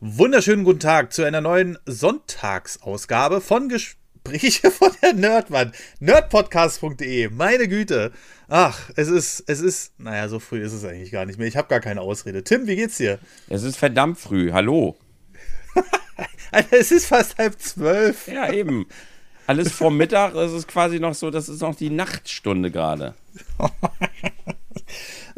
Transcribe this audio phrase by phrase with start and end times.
[0.00, 5.74] Wunderschönen guten Tag zu einer neuen Sonntagsausgabe von Gespräche von der Nerdwand.
[5.98, 7.30] Nerdpodcast.de.
[7.30, 8.12] Meine Güte.
[8.46, 11.48] Ach, es ist, es ist, naja, so früh ist es eigentlich gar nicht mehr.
[11.48, 12.44] Ich habe gar keine Ausrede.
[12.44, 13.18] Tim, wie geht's dir?
[13.48, 14.52] Es ist verdammt früh.
[14.52, 14.96] Hallo.
[16.70, 18.28] es ist fast halb zwölf.
[18.28, 18.86] Ja, eben.
[19.48, 23.16] Alles vor Mittag, es ist quasi noch so, das ist noch die Nachtstunde gerade.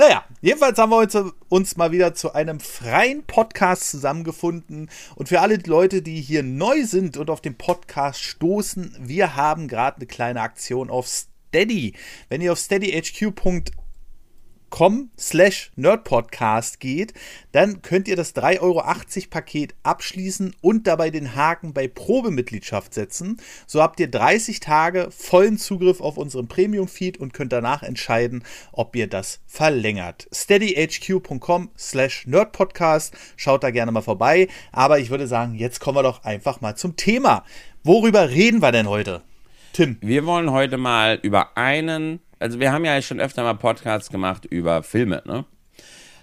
[0.01, 4.89] Naja, jedenfalls haben wir heute uns mal wieder zu einem freien Podcast zusammengefunden.
[5.15, 9.69] Und für alle Leute, die hier neu sind und auf den Podcast stoßen, wir haben
[9.69, 11.93] gerade eine kleine Aktion auf Steady.
[12.31, 13.65] Wenn ihr auf steadyhq.com
[14.71, 17.13] com slash nerdpodcast geht,
[17.53, 18.83] dann könnt ihr das 3,80 Euro
[19.31, 23.41] Paket abschließen und dabei den Haken bei Probemitgliedschaft setzen.
[23.67, 28.97] So habt ihr 30 Tage vollen Zugriff auf unseren Premium-Feed und könnt danach entscheiden, ob
[28.97, 30.29] ihr das verlängert.
[30.33, 33.15] steadyhq.com slash nerdpodcast.
[33.37, 34.49] Schaut da gerne mal vorbei.
[34.73, 37.45] Aber ich würde sagen, jetzt kommen wir doch einfach mal zum Thema.
[37.83, 39.23] Worüber reden wir denn heute?
[39.73, 39.97] Tim.
[40.01, 44.47] Wir wollen heute mal über einen also wir haben ja schon öfter mal Podcasts gemacht
[44.47, 45.45] über Filme, ne?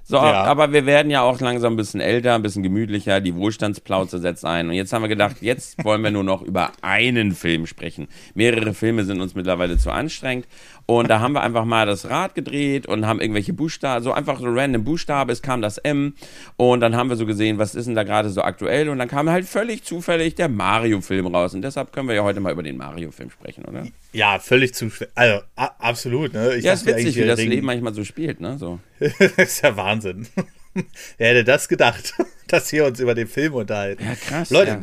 [0.09, 0.45] So, ja.
[0.45, 4.45] aber wir werden ja auch langsam ein bisschen älter, ein bisschen gemütlicher, die Wohlstandsplauze setzt
[4.45, 4.69] ein.
[4.69, 8.07] Und jetzt haben wir gedacht, jetzt wollen wir nur noch über einen Film sprechen.
[8.33, 10.47] Mehrere Filme sind uns mittlerweile zu anstrengend.
[10.87, 14.39] Und da haben wir einfach mal das Rad gedreht und haben irgendwelche Buchstaben, so einfach
[14.39, 16.15] so random Buchstabe, es kam das M.
[16.55, 18.87] Und dann haben wir so gesehen, was ist denn da gerade so aktuell?
[18.87, 21.53] Und dann kam halt völlig zufällig der Mario-Film raus.
[21.53, 23.85] Und deshalb können wir ja heute mal über den Mario-Film sprechen, oder?
[24.13, 25.11] Ja, völlig zufällig.
[25.15, 26.55] Also, absolut, ne?
[26.55, 28.57] Ich ja, ist witzig, wie das Leben manchmal so spielt, ne?
[28.57, 28.79] So.
[28.99, 30.25] das ist ja Wahnsinn.
[31.17, 32.13] Wer hätte das gedacht,
[32.47, 34.03] dass wir uns über den Film unterhalten?
[34.05, 34.49] Ja, krass.
[34.51, 34.81] Leute, ja.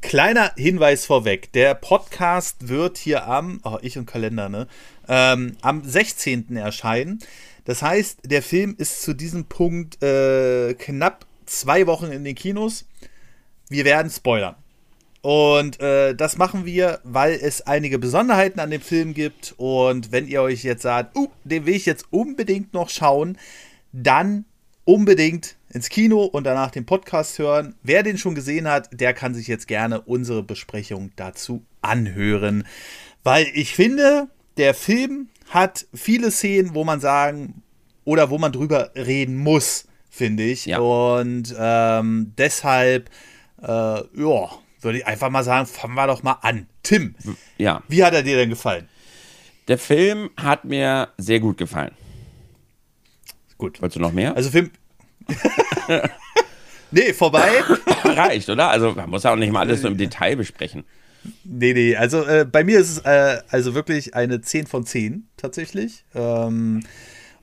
[0.00, 1.52] Kleiner Hinweis vorweg.
[1.52, 4.66] Der Podcast wird hier am, oh, ich und Kalender, ne?
[5.08, 6.56] Ähm, am 16.
[6.56, 7.20] erscheinen.
[7.64, 12.84] Das heißt, der Film ist zu diesem Punkt äh, knapp zwei Wochen in den Kinos.
[13.68, 14.54] Wir werden spoilern.
[15.22, 19.54] Und äh, das machen wir, weil es einige Besonderheiten an dem Film gibt.
[19.56, 23.36] Und wenn ihr euch jetzt sagt, uh, den will ich jetzt unbedingt noch schauen,
[23.92, 24.44] dann
[24.84, 27.74] unbedingt ins Kino und danach den Podcast hören.
[27.82, 32.66] Wer den schon gesehen hat, der kann sich jetzt gerne unsere Besprechung dazu anhören.
[33.22, 37.62] Weil ich finde, der Film hat viele Szenen, wo man sagen
[38.04, 40.64] oder wo man drüber reden muss, finde ich.
[40.64, 40.78] Ja.
[40.78, 43.10] Und ähm, deshalb,
[43.60, 44.50] äh, ja,
[44.80, 46.68] würde ich einfach mal sagen, fangen wir doch mal an.
[46.82, 47.14] Tim,
[47.58, 47.82] ja.
[47.88, 48.88] wie hat er dir denn gefallen?
[49.68, 51.92] Der Film hat mir sehr gut gefallen.
[53.58, 53.82] Gut.
[53.82, 54.34] Wolltest du noch mehr?
[54.36, 54.70] Also Film.
[56.90, 57.62] nee, vorbei.
[58.04, 58.70] Reicht, oder?
[58.70, 60.84] Also man muss ja auch nicht mal alles so im Detail besprechen.
[61.44, 65.26] Nee, nee, also äh, bei mir ist es äh, also wirklich eine 10 von 10
[65.36, 66.04] tatsächlich.
[66.14, 66.84] Ähm,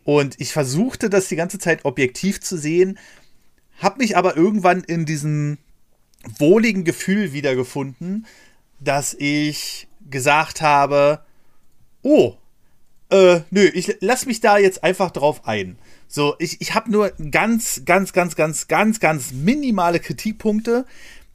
[0.03, 2.97] und ich versuchte das die ganze Zeit objektiv zu sehen,
[3.79, 5.57] habe mich aber irgendwann in diesem
[6.39, 8.25] wohligen Gefühl wiedergefunden,
[8.79, 11.21] dass ich gesagt habe,
[12.01, 12.35] oh,
[13.09, 15.77] äh, nö, ich lass mich da jetzt einfach drauf ein.
[16.15, 20.85] So, ich, ich habe nur ganz, ganz, ganz, ganz, ganz, ganz minimale Kritikpunkte.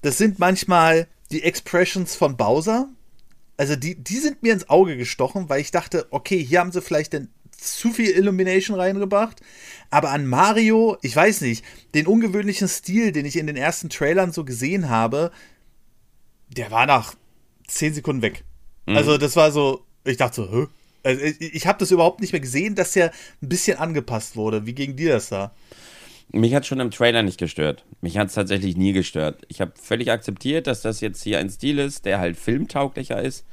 [0.03, 2.89] Das sind manchmal die Expressions von Bowser.
[3.57, 6.81] Also die, die sind mir ins Auge gestochen, weil ich dachte, okay, hier haben sie
[6.81, 9.41] vielleicht denn zu viel Illumination reingebracht.
[9.91, 11.65] Aber an Mario, ich weiß nicht,
[11.97, 15.33] den ungewöhnlichen Stil, den ich in den ersten Trailern so gesehen habe,
[16.51, 17.17] der war nach
[17.67, 18.45] 10 Sekunden weg.
[18.87, 18.97] Mhm.
[18.97, 20.67] Also das war so, ich dachte so, hä?
[21.09, 24.67] Also ich, ich habe das überhaupt nicht mehr gesehen, dass der ein bisschen angepasst wurde.
[24.67, 25.53] Wie ging dir das da?
[26.31, 27.87] Mich hat schon im Trailer nicht gestört.
[28.03, 29.47] Mich hat es tatsächlich nie gestört.
[29.49, 33.47] Ich habe völlig akzeptiert, dass das jetzt hier ein Stil ist, der halt filmtauglicher ist,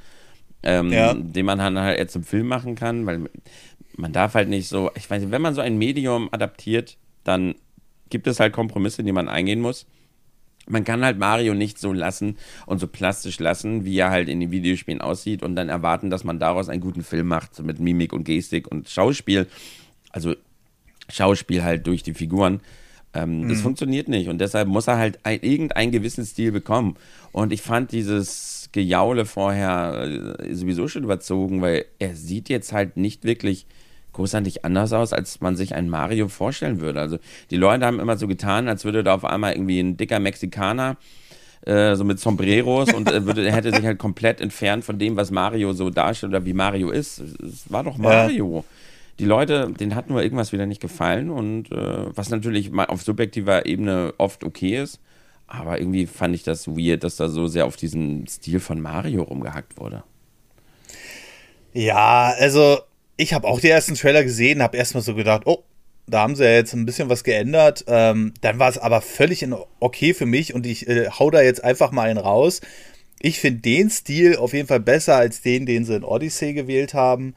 [0.63, 1.13] ähm, ja.
[1.13, 3.29] den man halt eher zum Film machen kann, weil
[3.95, 7.55] man darf halt nicht so, ich weiß nicht, wenn man so ein Medium adaptiert, dann
[8.09, 9.87] gibt es halt Kompromisse, die man eingehen muss.
[10.67, 14.39] Man kann halt Mario nicht so lassen und so plastisch lassen, wie er halt in
[14.39, 18.13] den Videospielen aussieht und dann erwarten, dass man daraus einen guten Film macht, mit Mimik
[18.13, 19.47] und Gestik und Schauspiel.
[20.11, 20.35] Also
[21.09, 22.61] Schauspiel halt durch die Figuren.
[23.13, 23.49] Ähm, mhm.
[23.49, 26.97] Das funktioniert nicht und deshalb muss er halt ein, irgendeinen gewissen Stil bekommen.
[27.31, 32.97] Und ich fand dieses Gejaule vorher äh, sowieso schon überzogen, weil er sieht jetzt halt
[32.97, 33.67] nicht wirklich
[34.15, 36.99] großartig anders aus, als man sich ein Mario vorstellen würde.
[36.99, 37.19] Also
[37.51, 40.97] die Leute haben immer so getan, als würde da auf einmal irgendwie ein dicker Mexikaner
[41.65, 45.31] äh, so mit Sombreros und äh, würde, hätte sich halt komplett entfernt von dem, was
[45.31, 47.19] Mario so darstellt oder wie Mario ist.
[47.19, 48.57] Es war doch Mario.
[48.57, 48.63] Ja.
[49.19, 53.01] Die Leute, denen hat nur irgendwas wieder nicht gefallen und äh, was natürlich mal auf
[53.01, 54.99] subjektiver Ebene oft okay ist.
[55.47, 59.23] Aber irgendwie fand ich das weird, dass da so sehr auf diesen Stil von Mario
[59.23, 60.03] rumgehackt wurde.
[61.73, 62.79] Ja, also
[63.17, 65.63] ich habe auch die ersten Trailer gesehen, habe erstmal so gedacht, oh,
[66.07, 67.83] Da haben sie ja jetzt ein bisschen was geändert.
[67.87, 71.41] Ähm, dann war es aber völlig in okay für mich und ich äh, hau da
[71.41, 72.61] jetzt einfach mal einen raus.
[73.19, 76.93] Ich finde den Stil auf jeden Fall besser als den, den sie in Odyssey gewählt
[76.93, 77.33] haben.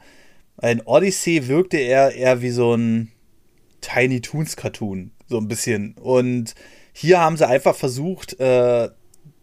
[0.61, 3.11] In Odyssey wirkte er eher wie so ein
[3.81, 5.95] Tiny Toons Cartoon, so ein bisschen.
[5.95, 6.53] Und
[6.93, 8.89] hier haben sie einfach versucht, äh,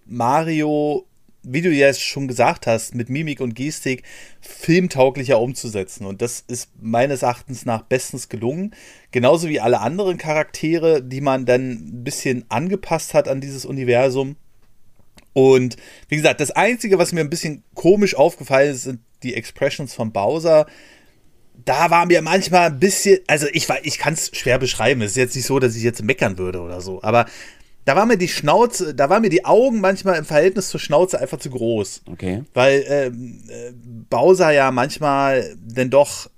[0.05, 1.07] Mario,
[1.49, 4.03] wie du ja schon gesagt hast, mit Mimik und Gestik
[4.41, 6.05] filmtauglicher umzusetzen.
[6.05, 8.75] Und das ist meines Erachtens nach bestens gelungen.
[9.13, 14.37] Genauso wie alle anderen Charaktere, die man dann ein bisschen angepasst hat an dieses Universum.
[15.35, 15.77] Und
[16.09, 20.13] wie gesagt, das Einzige, was mir ein bisschen komisch aufgefallen ist, sind die Expressions von
[20.13, 20.67] Bowser
[21.65, 25.01] da war mir manchmal ein bisschen, also ich, ich kann es schwer beschreiben.
[25.03, 27.27] Es ist jetzt nicht so, dass ich jetzt meckern würde oder so, aber
[27.87, 31.21] da war mir die Schnauze, da waren mir die Augen manchmal im Verhältnis zur Schnauze
[31.21, 32.03] einfach zu groß.
[32.11, 32.43] Okay.
[32.53, 33.73] Weil ähm, äh,
[34.11, 36.29] Bowser ja manchmal denn doch,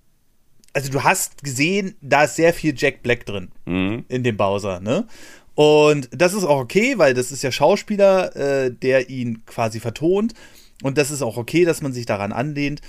[0.74, 4.04] also du hast gesehen, da ist sehr viel Jack Black drin mhm.
[4.08, 5.06] in dem Bowser, ne?
[5.54, 10.34] Und das ist auch okay, weil das ist ja Schauspieler, äh, der ihn quasi vertont.
[10.82, 12.80] Und das ist auch okay, dass man sich daran anlehnt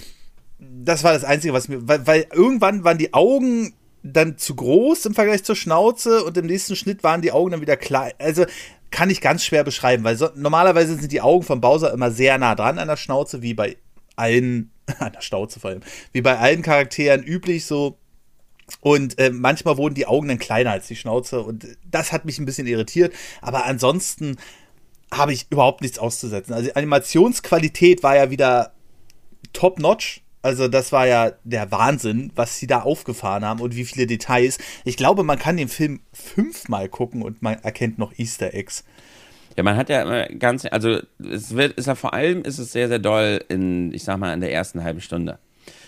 [0.60, 3.74] das war das Einzige, was mir, weil, weil irgendwann waren die Augen
[4.04, 7.62] dann zu groß im Vergleich zur Schnauze und im nächsten Schnitt waren die Augen dann
[7.62, 8.14] wieder klein.
[8.20, 8.46] Also
[8.92, 12.38] kann ich ganz schwer beschreiben, weil so, normalerweise sind die Augen von Bowser immer sehr
[12.38, 13.78] nah dran an der Schnauze, wie bei
[14.16, 15.82] allen, an der Schnauze vor allem,
[16.12, 17.98] wie bei allen Charakteren üblich so.
[18.82, 22.38] Und äh, manchmal wurden die Augen dann kleiner als die Schnauze und das hat mich
[22.38, 23.14] ein bisschen irritiert.
[23.42, 24.38] Aber ansonsten
[25.12, 26.54] habe ich überhaupt nichts auszusetzen.
[26.54, 28.74] Also die Animationsqualität war ja wieder
[29.54, 30.22] top-notch.
[30.42, 34.58] Also das war ja der Wahnsinn, was sie da aufgefahren haben und wie viele Details.
[34.86, 38.86] Ich glaube, man kann den Film fünfmal gucken und man erkennt noch Easter Eggs.
[39.58, 42.88] Ja, man hat ja ganz, also es wird, ist ja vor allem ist es sehr,
[42.88, 45.40] sehr doll in, ich sag mal, in der ersten halben Stunde.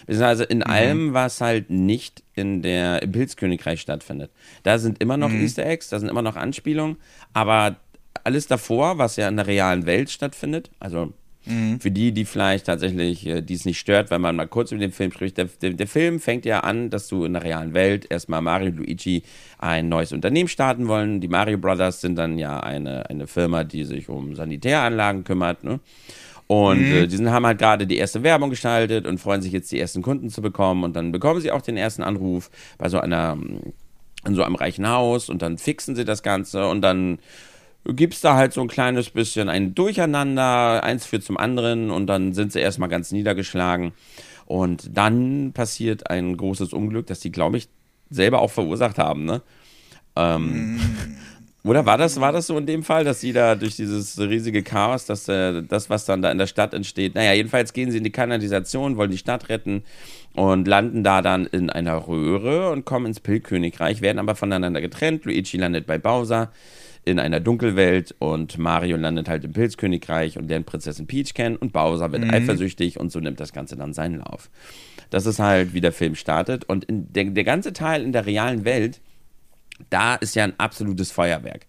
[0.08, 0.64] Also in mhm.
[0.64, 4.32] allem, was halt nicht in der, im Pilzkönigreich stattfindet.
[4.64, 5.44] Da sind immer noch mhm.
[5.44, 6.98] Easter Eggs, da sind immer noch Anspielungen,
[7.34, 7.78] aber
[8.24, 11.14] alles davor, was ja in der realen Welt stattfindet, also
[11.46, 11.80] Mhm.
[11.80, 14.80] Für die, die vielleicht tatsächlich, äh, die es nicht stört, wenn man mal kurz über
[14.80, 15.38] den Film spricht.
[15.38, 18.70] Der, der, der, Film fängt ja an, dass du in der realen Welt erstmal Mario
[18.70, 19.24] und Luigi
[19.58, 21.20] ein neues Unternehmen starten wollen.
[21.20, 25.64] Die Mario Brothers sind dann ja eine, eine Firma, die sich um Sanitäranlagen kümmert.
[25.64, 25.80] Ne?
[26.46, 26.94] Und mhm.
[26.94, 30.04] äh, die haben halt gerade die erste Werbung gestaltet und freuen sich jetzt, die ersten
[30.04, 30.84] Kunden zu bekommen.
[30.84, 33.38] Und dann bekommen sie auch den ersten Anruf bei so einer
[34.24, 37.18] in so einem reichen Haus und dann fixen sie das Ganze und dann
[37.86, 42.08] gibt es da halt so ein kleines bisschen ein Durcheinander, eins führt zum anderen und
[42.08, 43.94] dann sind sie erstmal ganz niedergeschlagen.
[44.46, 47.70] Und dann passiert ein großes Unglück, das die, glaube ich,
[48.10, 49.42] selber auch verursacht haben, ne?
[50.16, 50.80] Ähm, mm.
[51.64, 54.64] Oder war das, war das so in dem Fall, dass sie da durch dieses riesige
[54.64, 58.00] Chaos, dass äh, das, was dann da in der Stadt entsteht, naja, jedenfalls gehen sie
[58.00, 59.84] in die Kanalisation, wollen die Stadt retten
[60.34, 65.26] und landen da dann in einer Röhre und kommen ins Pilzkönigreich, werden aber voneinander getrennt.
[65.26, 66.52] Luigi landet bei Bowser
[67.04, 71.74] in einer Dunkelwelt und Mario landet halt im Pilzkönigreich und lernt Prinzessin Peach kennen und
[71.74, 72.30] Bowser wird mhm.
[72.30, 74.50] eifersüchtig und so nimmt das Ganze dann seinen Lauf.
[75.10, 78.66] Das ist halt, wie der Film startet und der, der ganze Teil in der realen
[78.66, 79.02] Welt,
[79.90, 81.66] da ist ja ein absolutes Feuerwerk.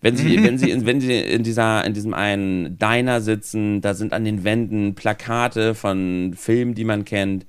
[0.00, 3.94] Wenn sie, wenn sie, in, wenn sie in dieser, in diesem einen Diner sitzen, da
[3.94, 7.46] sind an den Wänden Plakate von Filmen, die man kennt.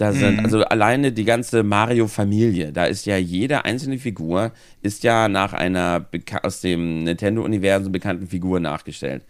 [0.00, 0.44] Da sind, mhm.
[0.46, 6.06] also alleine die ganze Mario-Familie, da ist ja jede einzelne Figur, ist ja nach einer
[6.42, 9.24] aus dem Nintendo-Universum bekannten Figur nachgestellt.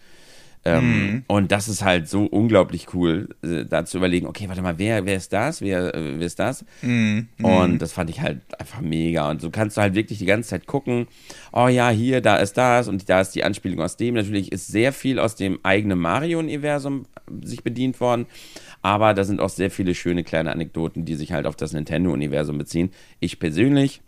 [0.64, 1.24] Ähm, mhm.
[1.26, 5.06] Und das ist halt so unglaublich cool, äh, da zu überlegen, okay, warte mal, wer,
[5.06, 5.60] wer ist das?
[5.60, 6.64] Wer, äh, wer ist das?
[6.82, 7.26] Mhm.
[7.42, 9.28] Und das fand ich halt einfach mega.
[9.28, 11.08] Und so kannst du halt wirklich die ganze Zeit gucken,
[11.52, 14.14] oh ja, hier, da ist das und da ist die Anspielung aus dem.
[14.14, 17.06] Natürlich ist sehr viel aus dem eigenen Mario-Universum
[17.42, 18.26] sich bedient worden.
[18.82, 22.56] Aber da sind auch sehr viele schöne kleine Anekdoten, die sich halt auf das Nintendo-Universum
[22.56, 22.90] beziehen.
[23.18, 24.00] Ich persönlich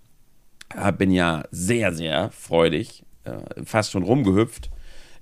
[0.77, 4.71] äh, bin ja sehr, sehr freudig, äh, fast schon rumgehüpft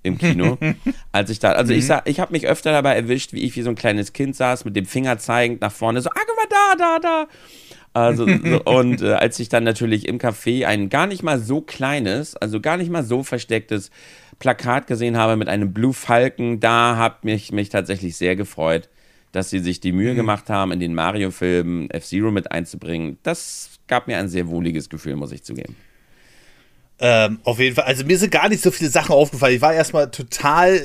[0.03, 0.57] im Kino,
[1.13, 2.01] als ich da, also ich, mhm.
[2.05, 4.77] ich habe mich öfter dabei erwischt, wie ich wie so ein kleines Kind saß, mit
[4.77, 7.29] dem Finger zeigend nach vorne, so, ah, guck mal da, da, da.
[7.93, 11.61] Also, so, und äh, als ich dann natürlich im Café ein gar nicht mal so
[11.61, 13.91] kleines, also gar nicht mal so verstecktes
[14.39, 18.89] Plakat gesehen habe mit einem Blue Falken, da hat mich, mich tatsächlich sehr gefreut
[19.33, 20.17] dass sie sich die Mühe mhm.
[20.17, 23.19] gemacht haben, in den Mario-Filmen F-Zero mit einzubringen.
[23.23, 25.77] Das gab mir ein sehr wohliges Gefühl, muss ich zugeben.
[26.99, 27.85] Ähm, auf jeden Fall.
[27.85, 29.57] Also mir sind gar nicht so viele Sachen aufgefallen.
[29.57, 30.81] Ich war erstmal total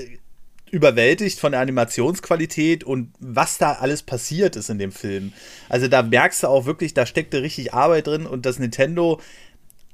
[0.71, 5.33] überwältigt von der Animationsqualität und was da alles passiert ist in dem Film.
[5.69, 9.21] Also da merkst du auch wirklich, da steckte richtig Arbeit drin und das Nintendo,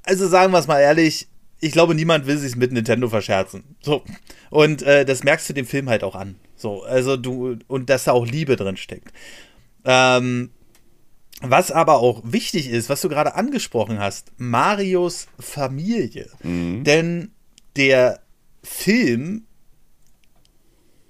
[0.03, 1.27] also sagen wir es mal ehrlich,
[1.59, 3.63] ich glaube, niemand will sich mit Nintendo verscherzen.
[3.81, 4.03] So.
[4.49, 6.35] Und äh, das merkst du dem Film halt auch an.
[6.61, 9.11] So, also du, und dass da auch Liebe drin steckt.
[9.83, 10.51] Ähm,
[11.41, 16.29] was aber auch wichtig ist, was du gerade angesprochen hast, Marios Familie.
[16.43, 16.83] Mhm.
[16.83, 17.31] Denn
[17.75, 18.21] der
[18.63, 19.45] Film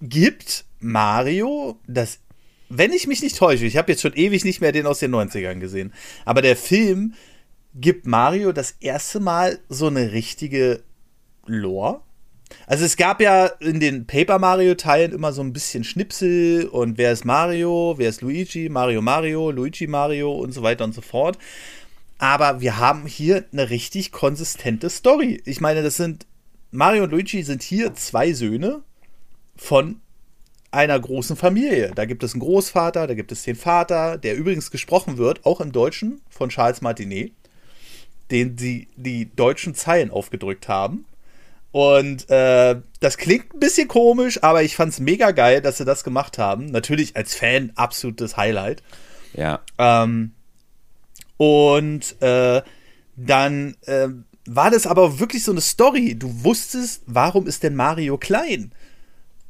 [0.02, 2.20] gibt Mario das,
[2.70, 5.14] wenn ich mich nicht täusche, ich habe jetzt schon ewig nicht mehr den aus den
[5.14, 5.94] 90ern gesehen,
[6.24, 7.14] aber der Film
[7.76, 10.84] gibt Mario das erste Mal so eine richtige
[11.46, 12.02] Lore.
[12.68, 16.98] Also es gab ja in den Paper Mario Teilen immer so ein bisschen Schnipsel und
[16.98, 21.02] wer ist Mario, wer ist Luigi, Mario Mario, Luigi Mario und so weiter und so
[21.02, 21.38] fort.
[22.18, 25.42] Aber wir haben hier eine richtig konsistente Story.
[25.46, 26.28] Ich meine, das sind
[26.72, 28.84] Mario und Luigi sind hier zwei Söhne
[29.56, 30.02] von
[30.72, 31.92] einer großen Familie.
[31.94, 35.60] Da gibt es einen Großvater, da gibt es den Vater, der übrigens gesprochen wird, auch
[35.62, 37.34] im Deutschen, von Charles Martinet,
[38.32, 41.06] den sie die deutschen Zeilen aufgedrückt haben.
[41.72, 45.86] Und äh, das klingt ein bisschen komisch, aber ich fand es mega geil, dass sie
[45.86, 46.66] das gemacht haben.
[46.66, 48.84] Natürlich als Fan absolutes Highlight.
[49.34, 49.62] Ja.
[49.78, 50.34] Ähm,
[51.38, 52.62] und äh,
[53.16, 54.10] dann äh,
[54.46, 56.16] war das aber wirklich so eine Story.
[56.18, 58.74] Du wusstest, warum ist denn Mario klein?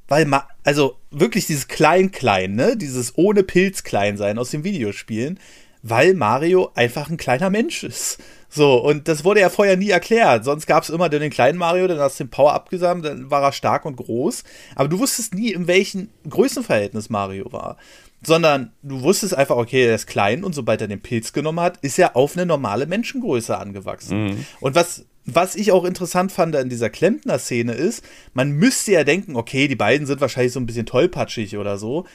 [0.07, 2.77] Weil, Ma also wirklich dieses Klein-Klein, ne?
[2.77, 5.39] Dieses ohne Pilz klein sein aus den Videospielen,
[5.81, 8.19] weil Mario einfach ein kleiner Mensch ist.
[8.53, 10.43] So, und das wurde ja vorher nie erklärt.
[10.43, 13.41] Sonst gab es immer den kleinen Mario, dann hast du den Power abgesammelt, dann war
[13.41, 14.43] er stark und groß.
[14.75, 17.77] Aber du wusstest nie, in welchem Größenverhältnis Mario war.
[18.23, 21.77] Sondern du wusstest einfach, okay, er ist klein und sobald er den Pilz genommen hat,
[21.77, 24.25] ist er auf eine normale Menschengröße angewachsen.
[24.25, 24.45] Mhm.
[24.59, 28.03] Und was, was ich auch interessant fand in dieser Klempner-Szene ist,
[28.33, 32.05] man müsste ja denken, okay, die beiden sind wahrscheinlich so ein bisschen tollpatschig oder so.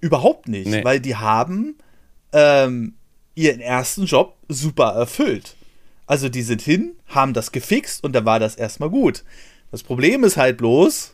[0.00, 0.84] Überhaupt nicht, nee.
[0.84, 1.76] weil die haben
[2.32, 2.94] ähm,
[3.38, 5.56] ihren ersten Job super erfüllt.
[6.06, 9.24] Also die sind hin, haben das gefixt und da war das erstmal gut.
[9.70, 11.12] Das Problem ist halt bloß,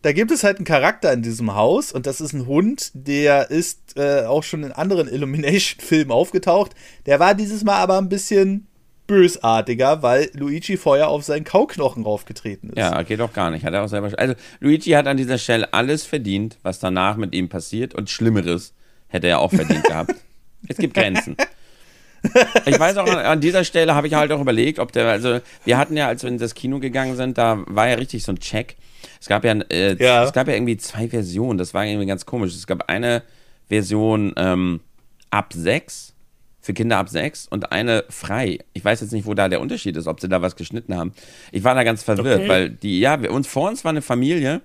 [0.00, 3.50] da gibt es halt einen Charakter in diesem Haus und das ist ein Hund, der
[3.50, 6.72] ist äh, auch schon in anderen Illumination-Filmen aufgetaucht.
[7.06, 8.66] Der war dieses Mal aber ein bisschen
[9.06, 12.78] bösartiger, weil Luigi vorher auf seinen Kauknochen raufgetreten ist.
[12.78, 13.64] Ja, geht doch gar nicht.
[13.64, 14.10] Hat er auch selber.
[14.16, 18.72] Also Luigi hat an dieser Stelle alles verdient, was danach mit ihm passiert und Schlimmeres
[19.08, 20.14] hätte er auch verdient gehabt.
[20.68, 21.36] Es gibt Grenzen.
[22.66, 25.76] Ich weiß auch, an dieser Stelle habe ich halt auch überlegt, ob der, also wir
[25.76, 28.38] hatten ja, als wir in das Kino gegangen sind, da war ja richtig so ein
[28.38, 28.76] Check.
[29.20, 30.22] Es gab ja, äh, ja.
[30.22, 32.54] es gab ja irgendwie zwei Versionen, das war irgendwie ganz komisch.
[32.54, 33.22] Es gab eine
[33.68, 34.80] Version ähm,
[35.30, 36.14] ab sechs,
[36.60, 38.60] für Kinder ab sechs und eine frei.
[38.72, 41.12] Ich weiß jetzt nicht, wo da der Unterschied ist, ob sie da was geschnitten haben.
[41.50, 42.48] Ich war da ganz verwirrt, okay.
[42.48, 44.60] weil die, ja, wir, uns vor uns war eine Familie,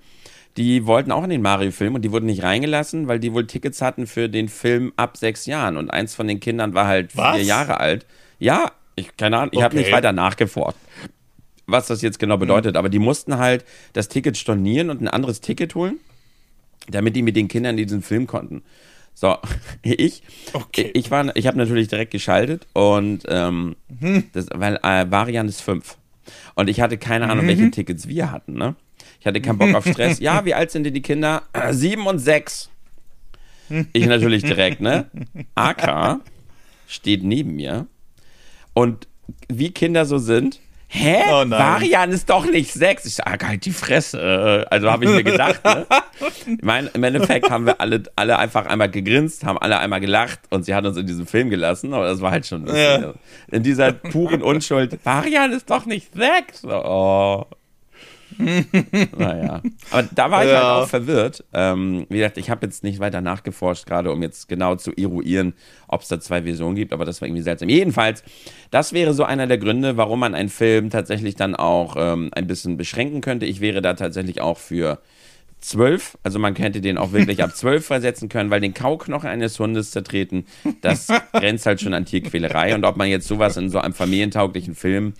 [0.58, 3.82] die wollten auch in den Mario-Film und die wurden nicht reingelassen, weil die wohl Tickets
[3.82, 5.78] hatten für den Film ab sechs Jahren.
[5.78, 7.36] Und eins von den Kindern war halt Was?
[7.36, 8.06] vier Jahre alt.
[8.40, 9.64] Ja, ich, keine Ahnung, ich okay.
[9.66, 10.80] habe nicht weiter nachgeforscht,
[11.68, 12.74] was das jetzt genau bedeutet.
[12.74, 12.78] Mhm.
[12.80, 16.00] Aber die mussten halt das Ticket stornieren und ein anderes Ticket holen,
[16.90, 18.64] damit die mit den Kindern diesen Film konnten.
[19.14, 19.38] So,
[19.84, 20.24] ich,
[20.54, 20.90] okay.
[20.96, 24.24] ich war, ich habe natürlich direkt geschaltet und ähm, mhm.
[24.34, 25.98] das, weil äh, Varian ist fünf.
[26.56, 27.50] Und ich hatte keine Ahnung, mhm.
[27.50, 28.76] welche Tickets wir hatten, ne?
[29.28, 30.20] Ich hatte keinen Bock auf Stress.
[30.22, 31.44] Ja, wie alt sind denn die Kinder?
[31.72, 32.70] Sieben und sechs.
[33.92, 35.12] Ich natürlich direkt, ne?
[35.54, 36.22] AK
[36.88, 37.88] steht neben mir.
[38.74, 39.10] Und
[39.50, 41.18] wie Kinder so sind, Hä?
[41.28, 43.04] Oh Varian ist doch nicht sechs.
[43.04, 44.66] Ich sage, halt die Fresse.
[44.70, 45.60] Also habe ich mir gedacht.
[45.66, 45.86] Ne?
[46.46, 50.40] Ich meine, im Endeffekt haben wir alle, alle einfach einmal gegrinst, haben alle einmal gelacht
[50.50, 53.14] und sie hat uns in diesem Film gelassen, aber das war halt schon ja.
[53.52, 54.98] in dieser puren Unschuld.
[55.04, 56.64] Varian ist doch nicht sechs.
[56.64, 57.46] Oh
[59.18, 59.62] naja.
[59.92, 60.74] Aber da war ich halt ja.
[60.74, 61.44] halt auch verwirrt.
[61.54, 65.54] Ähm, wie gesagt, ich habe jetzt nicht weiter nachgeforscht, gerade um jetzt genau zu eruieren,
[65.88, 67.70] ob es da zwei Versionen gibt, aber das war irgendwie seltsam.
[67.70, 68.24] Jedenfalls,
[68.72, 72.48] das wäre so einer der Gründe, warum man einen Film tatsächlich dann auch ähm, ein
[72.48, 73.46] bisschen beschränken könnte.
[73.46, 75.00] Ich wäre da tatsächlich auch für
[75.60, 79.60] zwölf, also man könnte den auch wirklich ab zwölf versetzen können, weil den Kauknochen eines
[79.60, 80.46] Hundes zertreten,
[80.82, 82.76] das grenzt halt schon an Tierquälerei.
[82.76, 85.14] Und ob man jetzt sowas in so einem familientauglichen Film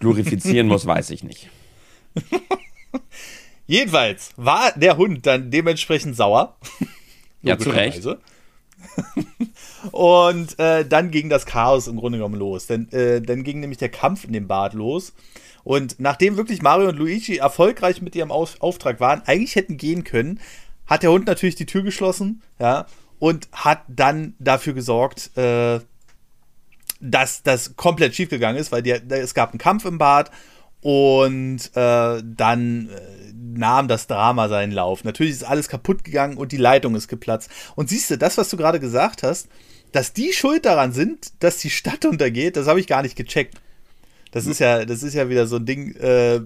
[0.00, 1.48] glorifizieren muss, weiß ich nicht.
[3.66, 6.56] Jedenfalls war der Hund dann dementsprechend sauer.
[7.42, 8.06] ja, zu Recht.
[9.92, 12.66] Und äh, dann ging das Chaos im Grunde genommen los.
[12.66, 15.12] Denn äh, dann ging nämlich der Kampf in dem Bad los.
[15.64, 20.02] Und nachdem wirklich Mario und Luigi erfolgreich mit ihrem Auf Auftrag waren, eigentlich hätten gehen
[20.04, 20.40] können,
[20.86, 22.86] hat der Hund natürlich die Tür geschlossen, ja,
[23.18, 25.80] und hat dann dafür gesorgt, äh,
[27.00, 30.30] dass das komplett schiefgegangen ist, weil die, es gab einen Kampf im Bad
[30.88, 35.04] und äh, dann äh, nahm das Drama seinen Lauf.
[35.04, 37.50] Natürlich ist alles kaputt gegangen und die Leitung ist geplatzt.
[37.76, 39.48] Und siehst du, das, was du gerade gesagt hast,
[39.92, 43.60] dass die schuld daran sind, dass die Stadt untergeht, das habe ich gar nicht gecheckt.
[44.30, 45.94] Das ist ja, das ist ja wieder so ein Ding.
[45.96, 46.40] Äh,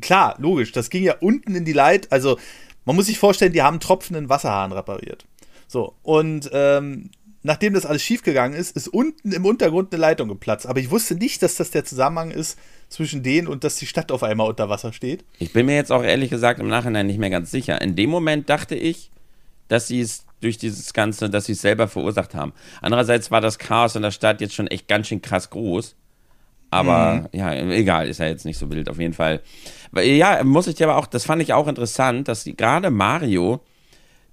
[0.00, 0.72] klar, logisch.
[0.72, 2.10] Das ging ja unten in die Leit.
[2.10, 2.38] Also
[2.86, 5.26] man muss sich vorstellen, die haben tropfenden Wasserhahn repariert.
[5.68, 7.10] So und ähm,
[7.44, 10.66] nachdem das alles schiefgegangen ist, ist unten im Untergrund eine Leitung geplatzt.
[10.66, 12.58] Aber ich wusste nicht, dass das der Zusammenhang ist
[12.88, 15.24] zwischen denen und dass die Stadt auf einmal unter Wasser steht.
[15.38, 17.80] Ich bin mir jetzt auch ehrlich gesagt im Nachhinein nicht mehr ganz sicher.
[17.80, 19.10] In dem Moment dachte ich,
[19.68, 22.54] dass sie es durch dieses Ganze, dass sie es selber verursacht haben.
[22.80, 25.96] Andererseits war das Chaos in der Stadt jetzt schon echt ganz schön krass groß.
[26.70, 27.38] Aber mhm.
[27.38, 29.42] ja, egal, ist ja jetzt nicht so wild auf jeden Fall.
[29.94, 33.60] Ja, muss ich dir aber auch, das fand ich auch interessant, dass gerade Mario,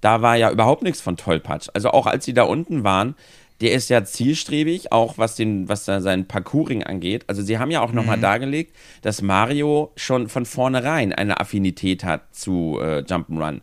[0.01, 1.69] da war ja überhaupt nichts von Tollpatsch.
[1.73, 3.15] Also auch als sie da unten waren,
[3.61, 7.25] der ist ja zielstrebig, auch was den, was da sein Parkouring angeht.
[7.27, 8.21] Also sie haben ja auch nochmal mhm.
[8.21, 13.61] dargelegt, dass Mario schon von vornherein eine Affinität hat zu äh, Jump'n'Run.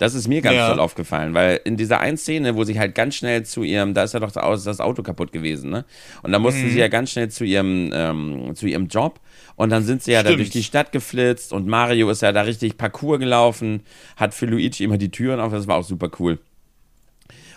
[0.00, 0.70] Das ist mir ganz ja.
[0.70, 4.02] toll aufgefallen, weil in dieser einen Szene, wo sie halt ganz schnell zu ihrem, da
[4.04, 5.84] ist ja doch das Auto kaputt gewesen, ne?
[6.22, 6.70] Und da mussten mhm.
[6.70, 9.20] sie ja ganz schnell zu ihrem, ähm, zu ihrem Job
[9.56, 10.32] und dann sind sie ja Stimmt.
[10.32, 13.82] da durch die Stadt geflitzt und Mario ist ja da richtig Parcours gelaufen,
[14.16, 16.38] hat für Luigi immer die Türen auf, das war auch super cool.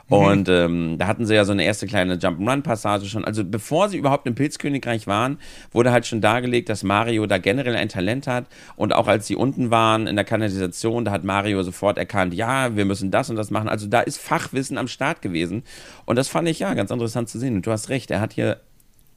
[0.09, 0.15] Mhm.
[0.15, 3.25] Und ähm, da hatten sie ja so eine erste kleine Jump'n'Run-Passage schon.
[3.25, 5.37] Also bevor sie überhaupt im Pilzkönigreich waren,
[5.71, 8.45] wurde halt schon dargelegt, dass Mario da generell ein Talent hat.
[8.75, 12.75] Und auch als sie unten waren in der Kanalisation, da hat Mario sofort erkannt, ja,
[12.75, 13.69] wir müssen das und das machen.
[13.69, 15.63] Also da ist Fachwissen am Start gewesen.
[16.05, 17.55] Und das fand ich ja ganz interessant zu sehen.
[17.55, 18.59] Und du hast recht, er hat hier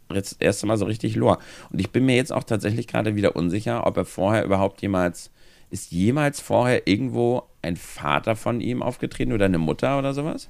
[0.08, 1.38] das erste Mal so richtig Lore.
[1.70, 5.30] Und ich bin mir jetzt auch tatsächlich gerade wieder unsicher, ob er vorher überhaupt jemals,
[5.70, 10.48] ist jemals vorher irgendwo ein Vater von ihm aufgetreten oder eine Mutter oder sowas?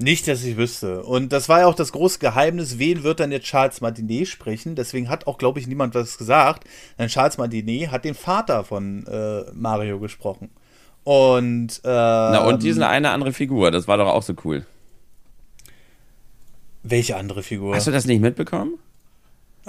[0.00, 1.02] Nicht, dass ich wüsste.
[1.02, 4.76] Und das war ja auch das große Geheimnis, wen wird dann jetzt Charles Martinet sprechen.
[4.76, 6.64] Deswegen hat auch, glaube ich, niemand was gesagt.
[6.98, 10.50] Denn Charles Martinet hat den Vater von äh, Mario gesprochen.
[11.02, 14.64] Und, äh, Na, und diese eine andere Figur, das war doch auch so cool.
[16.84, 17.74] Welche andere Figur?
[17.74, 18.74] Hast du das nicht mitbekommen?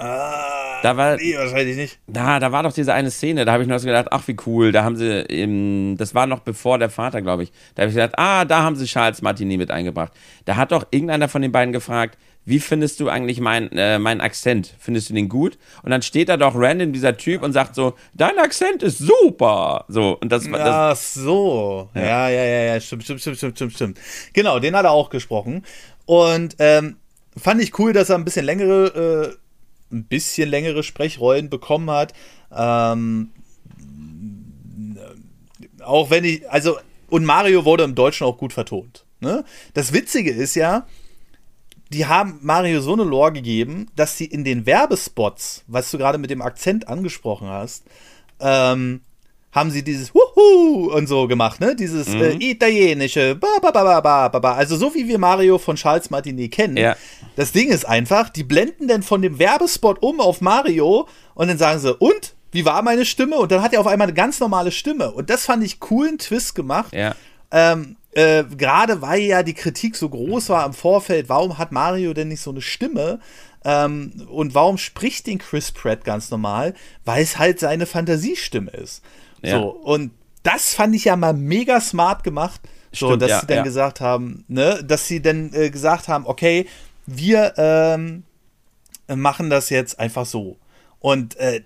[0.00, 1.98] Ah, da war, nee, wahrscheinlich nicht.
[2.06, 4.36] Da, da war doch diese eine Szene, da habe ich nur so gedacht, ach wie
[4.46, 7.90] cool, da haben sie, im, das war noch bevor der Vater, glaube ich, da habe
[7.90, 10.12] ich gedacht, ah, da haben sie Charles Martini mit eingebracht.
[10.46, 12.16] Da hat doch irgendeiner von den beiden gefragt,
[12.46, 14.74] wie findest du eigentlich mein, äh, meinen Akzent?
[14.78, 15.58] Findest du den gut?
[15.82, 19.84] Und dann steht da doch random dieser Typ und sagt so, dein Akzent ist super.
[19.88, 21.90] So, und das, das Ach so.
[21.94, 22.00] Ja.
[22.00, 24.00] ja, ja, ja, ja, stimmt, stimmt, stimmt, stimmt, stimmt, stimmt.
[24.32, 25.64] Genau, den hat er auch gesprochen.
[26.06, 26.96] Und ähm,
[27.36, 29.36] fand ich cool, dass er ein bisschen längere äh,
[29.92, 32.12] ein bisschen längere Sprechrollen bekommen hat.
[32.52, 33.30] Ähm,
[35.80, 39.04] auch wenn ich, also, und Mario wurde im Deutschen auch gut vertont.
[39.20, 39.44] Ne?
[39.74, 40.86] Das Witzige ist ja,
[41.92, 46.18] die haben Mario so eine Lore gegeben, dass sie in den Werbespots, was du gerade
[46.18, 47.84] mit dem Akzent angesprochen hast,
[48.38, 49.00] ähm,
[49.52, 51.74] haben sie dieses Wuhu und so gemacht, ne?
[51.74, 52.22] Dieses mhm.
[52.22, 54.54] äh, italienische, ba, ba, ba, ba, ba, ba.
[54.54, 56.76] also so wie wir Mario von Charles Martinet kennen.
[56.76, 56.96] Ja.
[57.36, 61.58] Das Ding ist einfach, die blenden dann von dem Werbespot um auf Mario und dann
[61.58, 62.34] sagen sie, und?
[62.52, 63.36] Wie war meine Stimme?
[63.36, 65.12] Und dann hat er auf einmal eine ganz normale Stimme.
[65.12, 66.92] Und das fand ich coolen Twist gemacht.
[66.92, 67.14] Ja.
[67.52, 72.12] Ähm, äh, Gerade weil ja die Kritik so groß war im Vorfeld, warum hat Mario
[72.12, 73.20] denn nicht so eine Stimme?
[73.64, 76.74] Ähm, und warum spricht den Chris Pratt ganz normal?
[77.04, 79.02] Weil es halt seine Fantasiestimme ist.
[79.42, 79.60] Ja.
[79.60, 82.60] So, und das fand ich ja mal mega smart gemacht.
[82.92, 83.62] So, Stimmt, dass ja, sie dann ja.
[83.62, 86.66] gesagt haben, ne, dass sie dann äh, gesagt haben, okay,
[87.06, 88.24] wir ähm,
[89.08, 90.56] machen das jetzt einfach so.
[90.98, 91.62] Und äh,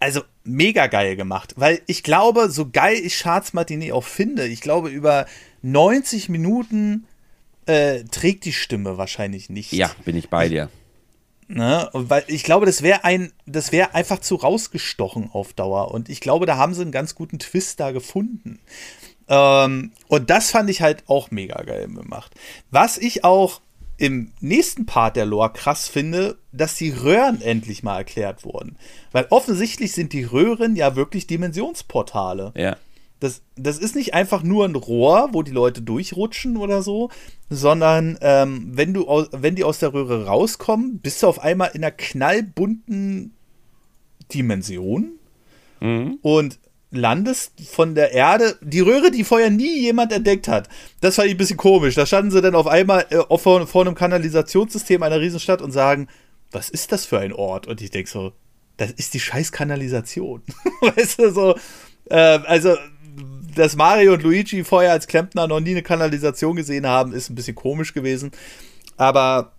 [0.00, 4.60] also mega geil gemacht, weil ich glaube, so geil ich Charles Martinet auch finde, ich
[4.60, 5.26] glaube, über
[5.62, 7.06] 90 Minuten
[7.66, 9.72] äh, trägt die Stimme wahrscheinlich nicht.
[9.72, 10.68] Ja, bin ich bei dir.
[11.48, 11.88] Ne?
[11.92, 15.90] Weil ich glaube, das wäre ein, das wäre einfach zu rausgestochen auf Dauer.
[15.92, 18.60] Und ich glaube, da haben sie einen ganz guten Twist da gefunden.
[19.28, 22.34] Ähm, und das fand ich halt auch mega geil gemacht.
[22.70, 23.60] Was ich auch
[23.96, 28.76] im nächsten Part der Lore krass finde, dass die Röhren endlich mal erklärt wurden.
[29.12, 32.52] Weil offensichtlich sind die Röhren ja wirklich Dimensionsportale.
[32.56, 32.76] Ja.
[33.24, 37.10] Das, das ist nicht einfach nur ein Rohr, wo die Leute durchrutschen oder so,
[37.48, 41.82] sondern ähm, wenn, du, wenn die aus der Röhre rauskommen, bist du auf einmal in
[41.82, 43.32] einer knallbunten
[44.32, 45.12] Dimension
[45.80, 46.18] mhm.
[46.20, 46.58] und
[46.90, 50.68] landest von der Erde, die Röhre, die vorher nie jemand entdeckt hat.
[51.00, 51.94] Das fand ich ein bisschen komisch.
[51.94, 56.08] Da standen sie dann auf einmal äh, vor, vor einem Kanalisationssystem einer Riesenstadt und sagen,
[56.52, 57.66] was ist das für ein Ort?
[57.66, 58.32] Und ich denke so,
[58.76, 60.42] das ist die scheiß Kanalisation.
[60.82, 61.56] weißt du, so,
[62.10, 62.76] äh, also
[63.54, 67.34] dass Mario und Luigi vorher als Klempner noch nie eine Kanalisation gesehen haben, ist ein
[67.34, 68.32] bisschen komisch gewesen.
[68.96, 69.52] Aber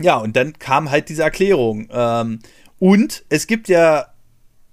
[0.00, 1.88] ja, und dann kam halt diese Erklärung.
[1.90, 2.40] Ähm,
[2.78, 4.06] und es gibt ja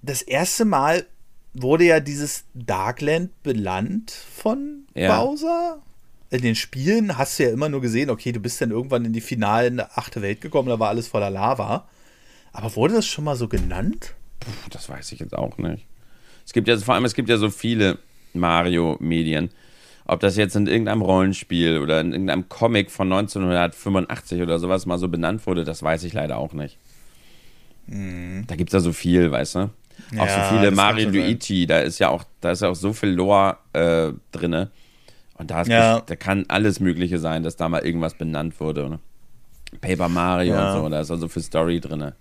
[0.02, 1.06] das erste Mal
[1.54, 5.16] wurde ja dieses Darkland belandt von ja.
[5.16, 5.80] Bowser.
[6.30, 9.12] In den Spielen hast du ja immer nur gesehen, okay, du bist dann irgendwann in
[9.12, 11.88] die finalen achte Welt gekommen, da war alles voller Lava.
[12.52, 14.14] Aber wurde das schon mal so genannt?
[14.40, 15.86] Puh, das weiß ich jetzt auch nicht.
[16.44, 17.98] Es gibt ja vor allem, es gibt ja so viele
[18.34, 19.50] Mario-Medien.
[20.06, 24.98] Ob das jetzt in irgendeinem Rollenspiel oder in irgendeinem Comic von 1985 oder sowas mal
[24.98, 26.78] so benannt wurde, das weiß ich leider auch nicht.
[27.86, 28.44] Mhm.
[28.46, 29.70] Da gibt es ja so viel, weißt du?
[30.12, 32.92] Ja, auch so viele Mario Luigi, da ist ja auch, da ist ja auch so
[32.92, 34.68] viel Lore äh, drin.
[35.36, 36.00] Und da, ja.
[36.00, 38.88] da kann alles Mögliche sein, dass da mal irgendwas benannt wurde.
[38.88, 38.98] Ne?
[39.80, 40.74] Paper Mario ja.
[40.74, 42.12] und so, da ist also viel Story drin.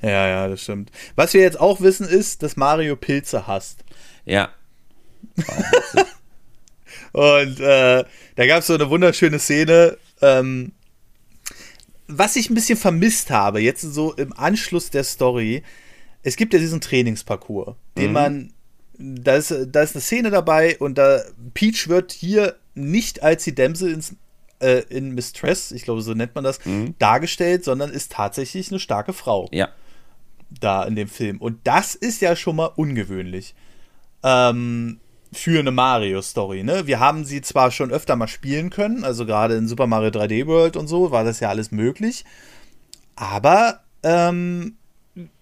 [0.00, 0.90] Ja, ja, das stimmt.
[1.16, 3.84] Was wir jetzt auch wissen ist, dass Mario Pilze hasst.
[4.24, 4.50] Ja.
[7.12, 8.04] Und äh,
[8.36, 10.72] da gab es so eine wunderschöne Szene, ähm,
[12.06, 15.62] was ich ein bisschen vermisst habe, jetzt so im Anschluss der Story,
[16.22, 18.12] es gibt ja diesen Trainingsparcours, den mhm.
[18.12, 18.52] man,
[18.98, 21.22] da ist, da ist eine Szene dabei und da
[21.54, 24.16] Peach wird hier nicht als die Dämse ins,
[24.60, 26.94] äh, in Mistress, ich glaube, so nennt man das, mhm.
[26.98, 29.48] dargestellt, sondern ist tatsächlich eine starke Frau.
[29.52, 29.68] Ja.
[30.50, 31.38] Da in dem Film.
[31.38, 33.54] Und das ist ja schon mal ungewöhnlich.
[34.22, 34.98] Ähm,
[35.32, 36.62] für eine Mario-Story.
[36.62, 36.86] Ne?
[36.86, 40.46] Wir haben sie zwar schon öfter mal spielen können, also gerade in Super Mario 3D
[40.46, 42.24] World und so war das ja alles möglich,
[43.16, 44.76] aber ähm,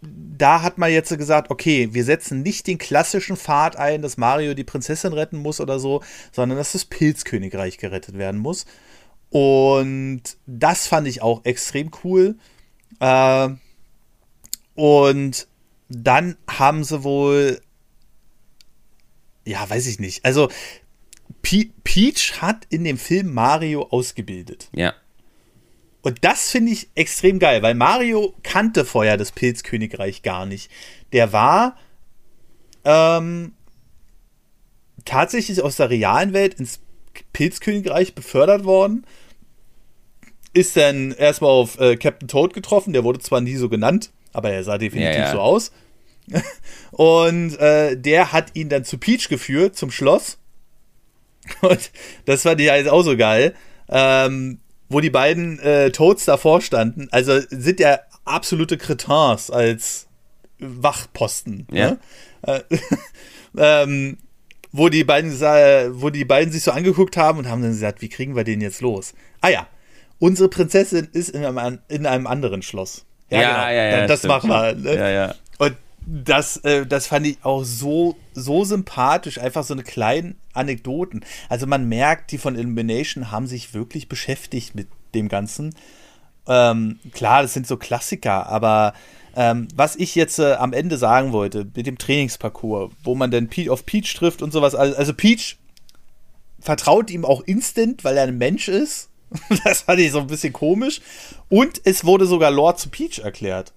[0.03, 4.55] da hat man jetzt gesagt, okay, wir setzen nicht den klassischen Pfad ein, dass Mario
[4.55, 8.64] die Prinzessin retten muss oder so, sondern dass das Pilzkönigreich gerettet werden muss.
[9.31, 12.37] Und das fand ich auch extrem cool.
[13.01, 13.49] Äh,
[14.75, 15.46] und
[15.88, 17.61] dann haben sie wohl
[19.46, 20.24] ja, weiß ich nicht.
[20.24, 20.48] Also,
[21.42, 24.68] Pe Peach hat in dem Film Mario ausgebildet.
[24.74, 24.94] Ja.
[26.02, 30.70] Und das finde ich extrem geil, weil Mario kannte vorher das Pilzkönigreich gar nicht.
[31.12, 31.76] Der war
[32.85, 33.54] ähm,
[35.04, 36.80] tatsächlich aus der realen Welt ins
[37.32, 39.04] Pilzkönigreich befördert worden.
[40.52, 42.92] Ist dann erstmal auf äh, Captain Toad getroffen.
[42.92, 45.32] Der wurde zwar nie so genannt, aber er sah definitiv ja, ja.
[45.32, 45.72] so aus.
[46.96, 50.38] Und äh, der hat ihn dann zu Peach geführt, zum Schloss.
[51.61, 51.90] Und
[52.24, 53.54] das fand ich halt auch so geil.
[53.90, 57.09] Ähm, wo die beiden äh, Toads davor standen.
[57.11, 60.06] Also sind ja absolute Cretins als
[60.59, 61.66] Wachposten.
[61.70, 61.90] Ja.
[61.90, 61.98] Ne?
[62.42, 62.61] Äh,
[63.59, 64.16] ähm,
[64.72, 65.32] wo die beiden
[66.00, 68.62] wo die beiden sich so angeguckt haben und haben dann gesagt, wie kriegen wir den
[68.62, 69.12] jetzt los?
[69.42, 69.66] Ah ja,
[70.18, 73.04] unsere Prinzessin ist in einem, in einem anderen Schloss.
[73.28, 73.66] Ja, ja, genau.
[73.66, 74.78] ja, ja das machen wir halt.
[74.82, 74.94] Ne?
[74.94, 75.35] Ja, ja.
[76.07, 81.25] Das, äh, das fand ich auch so, so sympathisch, einfach so eine kleine Anekdoten.
[81.49, 85.75] Also man merkt, die von Illumination haben sich wirklich beschäftigt mit dem Ganzen.
[86.47, 88.95] Ähm, klar, das sind so Klassiker, aber
[89.35, 93.49] ähm, was ich jetzt äh, am Ende sagen wollte, mit dem Trainingsparcours, wo man dann
[93.49, 95.57] Pe auf Peach trifft und sowas, also Peach
[96.61, 99.11] vertraut ihm auch instant, weil er ein Mensch ist.
[99.64, 101.01] das fand ich so ein bisschen komisch.
[101.49, 103.73] Und es wurde sogar Lord zu Peach erklärt.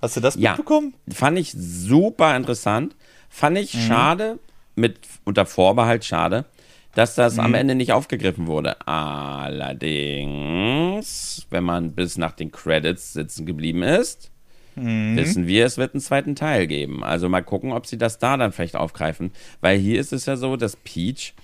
[0.00, 0.94] Hast du das ja, mitbekommen?
[1.12, 2.94] Fand ich super interessant.
[3.28, 3.80] Fand ich mhm.
[3.80, 4.38] schade,
[4.74, 6.44] mit unter Vorbehalt schade,
[6.94, 7.40] dass das mhm.
[7.40, 8.86] am Ende nicht aufgegriffen wurde.
[8.86, 10.26] Allerdings,
[11.50, 14.30] wenn man bis nach den Credits sitzen geblieben ist,
[14.76, 15.16] mhm.
[15.16, 17.04] wissen wir, es wird einen zweiten Teil geben.
[17.04, 19.32] Also mal gucken, ob sie das da dann vielleicht aufgreifen.
[19.60, 21.34] Weil hier ist es ja so, dass Peach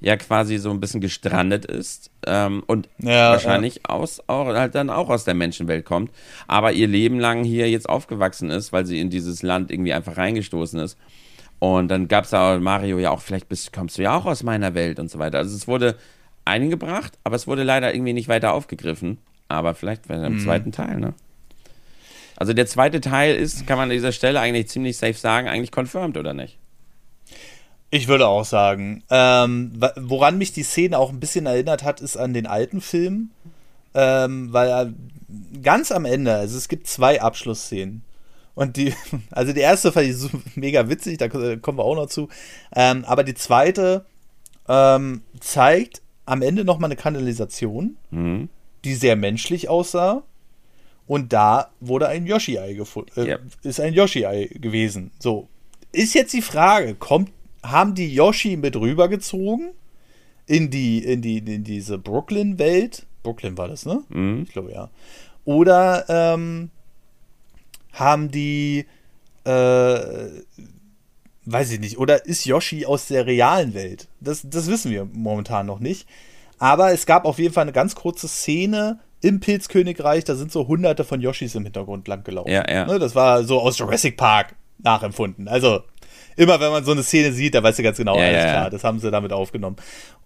[0.00, 3.94] ja quasi so ein bisschen gestrandet ist ähm, und ja, wahrscheinlich ja.
[3.94, 6.10] aus auch halt dann auch aus der Menschenwelt kommt,
[6.46, 10.16] aber ihr Leben lang hier jetzt aufgewachsen ist, weil sie in dieses Land irgendwie einfach
[10.16, 10.98] reingestoßen ist.
[11.58, 14.42] Und dann gab es ja Mario ja auch, vielleicht bist, kommst du ja auch aus
[14.42, 15.38] meiner Welt und so weiter.
[15.38, 15.96] Also es wurde
[16.44, 19.18] eingebracht, aber es wurde leider irgendwie nicht weiter aufgegriffen.
[19.48, 20.40] Aber vielleicht im mhm.
[20.40, 21.14] zweiten Teil, ne?
[22.36, 25.70] Also der zweite Teil ist, kann man an dieser Stelle eigentlich ziemlich safe sagen, eigentlich
[25.70, 26.58] confirmed, oder nicht?
[27.94, 29.04] Ich würde auch sagen.
[29.08, 33.30] Ähm, woran mich die Szene auch ein bisschen erinnert hat, ist an den alten Film.
[33.94, 34.92] Ähm, weil er
[35.62, 38.02] ganz am Ende, also es gibt zwei Abschlussszenen.
[38.56, 38.92] Und die,
[39.30, 42.28] also die erste fand ich so mega witzig, da kommen wir auch noch zu.
[42.74, 44.04] Ähm, aber die zweite
[44.68, 48.48] ähm, zeigt am Ende nochmal eine Kanalisation, mhm.
[48.82, 50.24] die sehr menschlich aussah.
[51.06, 53.12] Und da wurde ein Yoshi-Ei gefunden.
[53.20, 53.42] Äh, yep.
[53.62, 55.12] Ist ein Yoshi-Ei gewesen.
[55.20, 55.46] So.
[55.92, 57.30] Ist jetzt die Frage, kommt
[57.64, 59.72] haben die Yoshi mit rübergezogen
[60.46, 63.06] in die, in die, in diese Brooklyn-Welt.
[63.22, 64.02] Brooklyn war das, ne?
[64.10, 64.42] Mhm.
[64.42, 64.90] Ich glaube ja.
[65.44, 66.70] Oder ähm,
[67.92, 68.86] haben die,
[69.44, 69.50] äh,
[71.46, 74.08] weiß ich nicht, oder ist Yoshi aus der realen Welt?
[74.20, 76.06] Das, das wissen wir momentan noch nicht.
[76.58, 80.68] Aber es gab auf jeden Fall eine ganz kurze Szene im Pilzkönigreich, da sind so
[80.68, 82.50] hunderte von Yoshis im Hintergrund lang gelaufen.
[82.50, 82.84] Ja, ja.
[82.84, 85.48] Ne, das war so aus Jurassic Park nachempfunden.
[85.48, 85.82] Also
[86.36, 88.50] immer wenn man so eine Szene sieht, da weißt du ganz genau, ja, alles ja,
[88.50, 89.76] klar, das haben sie damit aufgenommen.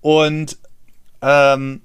[0.00, 0.58] Und
[1.22, 1.82] ähm,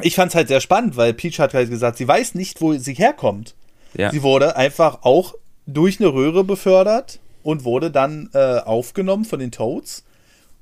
[0.00, 2.72] ich fand es halt sehr spannend, weil Peach hat halt gesagt, sie weiß nicht, wo
[2.74, 3.54] sie herkommt.
[3.94, 4.10] Ja.
[4.10, 5.34] Sie wurde einfach auch
[5.66, 10.04] durch eine Röhre befördert und wurde dann äh, aufgenommen von den Toads.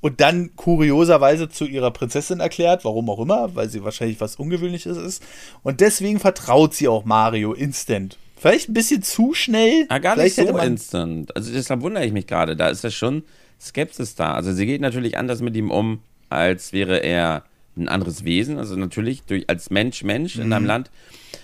[0.01, 4.97] und dann kurioserweise zu ihrer Prinzessin erklärt, warum auch immer, weil sie wahrscheinlich was Ungewöhnliches
[4.97, 5.23] ist.
[5.63, 8.19] Und deswegen vertraut sie auch Mario instant.
[8.37, 9.87] Vielleicht ein bisschen zu schnell.
[9.89, 11.35] Ah, gar nicht so instant.
[11.35, 12.55] Also deshalb wundere ich mich gerade.
[12.55, 13.25] Da ist ja schon
[13.61, 14.35] Skepsis da.
[14.35, 17.45] Also sie geht natürlich anders mit ihm um, als wäre er
[17.77, 18.59] ein anderes Wesen.
[18.59, 20.43] Also natürlich durch, als Mensch, Mensch mhm.
[20.43, 20.91] in deinem Land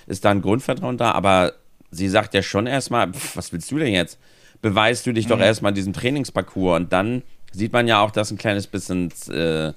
[0.06, 1.54] ist da ein Grundvertrauen da, aber
[1.90, 4.18] sie sagt ja schon erstmal, pff, was willst du denn jetzt?
[4.60, 5.30] Beweist du dich mhm.
[5.30, 9.72] doch erstmal diesem Trainingsparcours und dann sieht man ja auch, dass ein kleines bisschen äh,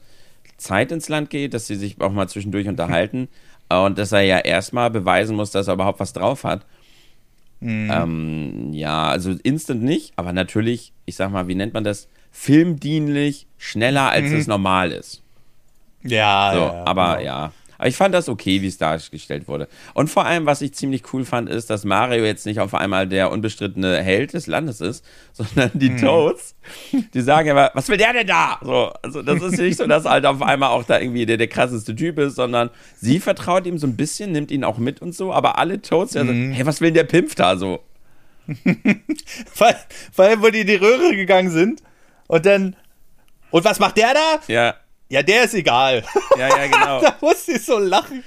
[0.58, 3.28] Zeit ins Land geht, dass sie sich auch mal zwischendurch unterhalten
[3.69, 6.65] und dass er ja erstmal beweisen muss, dass er überhaupt was drauf hat.
[7.60, 7.91] Mhm.
[7.91, 12.08] Ähm, ja, also instant nicht, aber natürlich, ich sag mal, wie nennt man das?
[12.32, 14.38] Filmdienlich, schneller als mhm.
[14.38, 15.24] es normal ist.
[16.04, 17.26] Ja, so, ja, aber genau.
[17.26, 17.54] ja.
[17.86, 19.67] Aber ich fand das okay, wie es dargestellt wurde.
[19.93, 23.08] Und vor allem, was ich ziemlich cool fand, ist, dass Mario jetzt nicht auf einmal
[23.08, 25.98] der unbestrittene Held des Landes ist, sondern die hm.
[26.00, 26.56] Toads,
[27.13, 28.58] die sagen immer, was will der denn da?
[28.63, 31.48] So, also das ist nicht so, dass halt auf einmal auch da irgendwie der, der
[31.48, 35.13] krasseste Typ ist, sondern sie vertraut ihm so ein bisschen, nimmt ihn auch mit und
[35.13, 36.54] so, aber alle Toads ja so, hm.
[36.54, 37.82] hey, was will denn der Pimpf da so?
[39.58, 39.76] weil,
[40.15, 41.84] weil, wo die in die Röhre gegangen sind
[42.26, 42.76] und dann,
[43.52, 44.39] und was macht der da?
[44.48, 44.76] Ja.
[45.08, 46.04] Ja, der ist egal.
[46.38, 47.02] Ja, ja, genau.
[47.02, 48.22] da musste ich so lachen.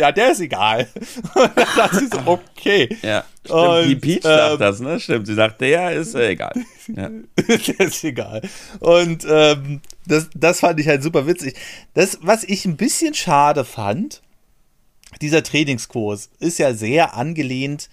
[0.00, 0.88] ja, der ist egal.
[1.34, 2.88] Und dann dachte ich so, okay.
[3.02, 3.60] Ja, stimmt.
[3.60, 4.98] Und, die Peach ähm, sagt das, ne?
[4.98, 5.26] Stimmt.
[5.28, 6.54] Sie sagt, der ist äh, egal.
[6.88, 7.08] Ja.
[7.36, 8.42] der ist egal.
[8.80, 11.54] Und ähm, das, das fand ich halt super witzig.
[11.94, 14.22] Das, was ich ein bisschen schade fand,
[15.20, 17.88] dieser Trainingskurs ist ja sehr angelehnt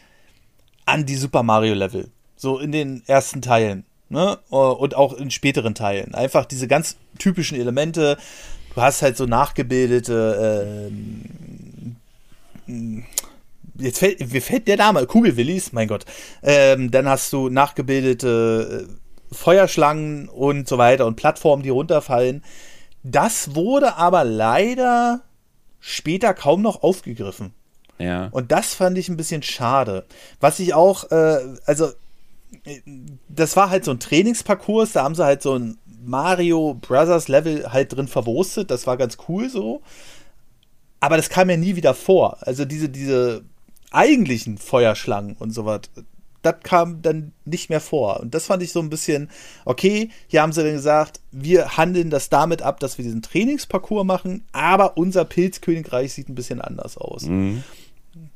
[0.85, 2.09] an die Super Mario Level.
[2.35, 3.85] So in den ersten Teilen.
[4.09, 4.39] Ne?
[4.49, 6.15] Und auch in späteren Teilen.
[6.15, 8.17] Einfach diese ganz typischen Elemente.
[8.73, 10.91] Du hast halt so nachgebildete.
[12.67, 13.05] Ähm,
[13.77, 16.05] jetzt fällt, mir fällt der Name, Kugelwillis, mein Gott.
[16.43, 22.43] Ähm, dann hast du nachgebildete äh, Feuerschlangen und so weiter und Plattformen, die runterfallen.
[23.03, 25.21] Das wurde aber leider
[25.79, 27.53] später kaum noch aufgegriffen.
[27.97, 28.27] Ja.
[28.31, 30.05] Und das fand ich ein bisschen schade.
[30.39, 31.91] Was ich auch, äh, also
[33.29, 37.71] das war halt so ein Trainingsparcours, da haben sie halt so ein Mario Brothers Level
[37.71, 39.81] halt drin verwurstet, das war ganz cool so.
[40.99, 42.37] Aber das kam ja nie wieder vor.
[42.41, 43.43] Also diese, diese
[43.91, 45.81] eigentlichen Feuerschlangen und sowas,
[46.41, 48.19] das kam dann nicht mehr vor.
[48.19, 49.29] Und das fand ich so ein bisschen,
[49.65, 54.05] okay, hier haben sie dann gesagt, wir handeln das damit ab, dass wir diesen Trainingsparcours
[54.05, 57.23] machen, aber unser Pilzkönigreich sieht ein bisschen anders aus.
[57.23, 57.63] Mhm.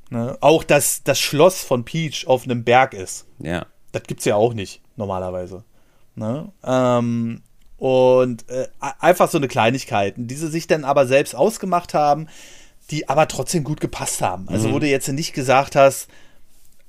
[0.09, 0.37] Ne?
[0.41, 3.25] Auch, dass das Schloss von Peach auf einem Berg ist.
[3.37, 3.67] Ja.
[3.91, 5.63] Das gibt es ja auch nicht, normalerweise.
[6.15, 6.51] Ne?
[6.63, 7.41] Ähm,
[7.79, 8.67] und äh,
[8.99, 12.27] einfach so eine Kleinigkeiten, die sie sich dann aber selbst ausgemacht haben,
[12.91, 14.49] die aber trotzdem gut gepasst haben.
[14.49, 14.73] Also, mhm.
[14.73, 16.09] wo du jetzt nicht gesagt hast,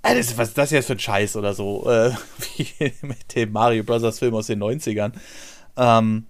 [0.03, 2.11] äh, das, was ist das jetzt für ein Scheiß oder so, äh,
[2.57, 4.19] wie mit dem Mario Bros.
[4.19, 5.13] Film aus den 90ern.
[5.77, 6.27] Ähm,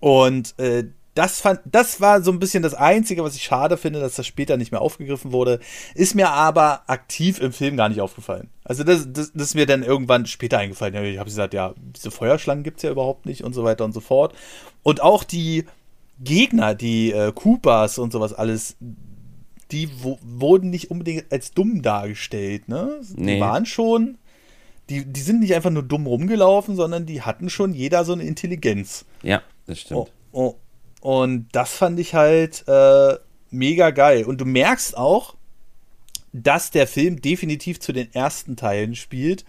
[0.00, 4.00] und äh, das, fand, das war so ein bisschen das Einzige, was ich schade finde,
[4.00, 5.60] dass das später nicht mehr aufgegriffen wurde.
[5.94, 8.48] Ist mir aber aktiv im Film gar nicht aufgefallen.
[8.64, 10.94] Also das, das, das ist mir dann irgendwann später eingefallen.
[11.04, 13.92] Ich habe gesagt, ja, diese Feuerschlangen gibt es ja überhaupt nicht und so weiter und
[13.92, 14.34] so fort.
[14.82, 15.66] Und auch die
[16.18, 18.76] Gegner, die äh, Koopas und sowas alles,
[19.70, 22.68] die wurden nicht unbedingt als dumm dargestellt.
[22.68, 23.00] Ne?
[23.14, 23.34] Nee.
[23.34, 24.16] Die waren schon,
[24.88, 28.22] die, die sind nicht einfach nur dumm rumgelaufen, sondern die hatten schon jeder so eine
[28.22, 29.04] Intelligenz.
[29.22, 30.00] Ja, das stimmt.
[30.00, 30.54] Oh, oh.
[31.02, 33.16] Und das fand ich halt äh,
[33.50, 34.24] mega geil.
[34.24, 35.34] Und du merkst auch,
[36.32, 39.44] dass der Film definitiv zu den ersten Teilen spielt.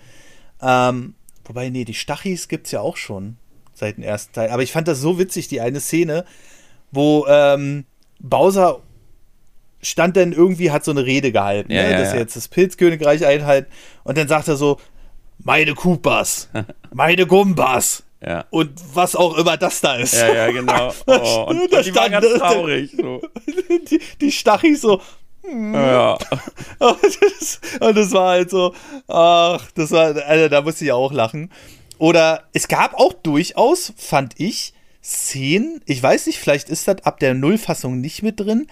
[0.61, 1.13] Ähm,
[1.45, 3.37] wobei, nee, die Stachis gibt es ja auch schon
[3.75, 4.49] seit dem ersten Teil.
[4.49, 6.25] Aber ich fand das so witzig, die eine Szene,
[6.91, 7.85] wo ähm,
[8.19, 8.81] Bowser
[9.83, 11.91] stand dann irgendwie, hat so eine Rede gehalten, ja, ne?
[11.91, 13.71] ja, dass er jetzt das Pilzkönigreich einhalten.
[14.03, 14.79] Und dann sagt er so,
[15.37, 16.49] meine Koopas,
[16.91, 18.45] meine Gumbas, ja.
[18.49, 20.13] Und was auch immer das da ist.
[20.13, 20.93] Ja, ja, genau.
[21.07, 22.91] Oh, und, und die stand, war ganz traurig.
[22.95, 23.21] So.
[23.89, 25.01] Die, die Stachis so.
[25.43, 25.73] Hm.
[25.73, 26.13] Ja.
[26.79, 28.73] Und das, und das war halt so,
[29.07, 31.51] ach, das war, also da musste ich auch lachen.
[31.97, 37.19] Oder es gab auch durchaus, fand ich, Szenen, ich weiß nicht, vielleicht ist das ab
[37.19, 38.67] der Nullfassung nicht mit drin,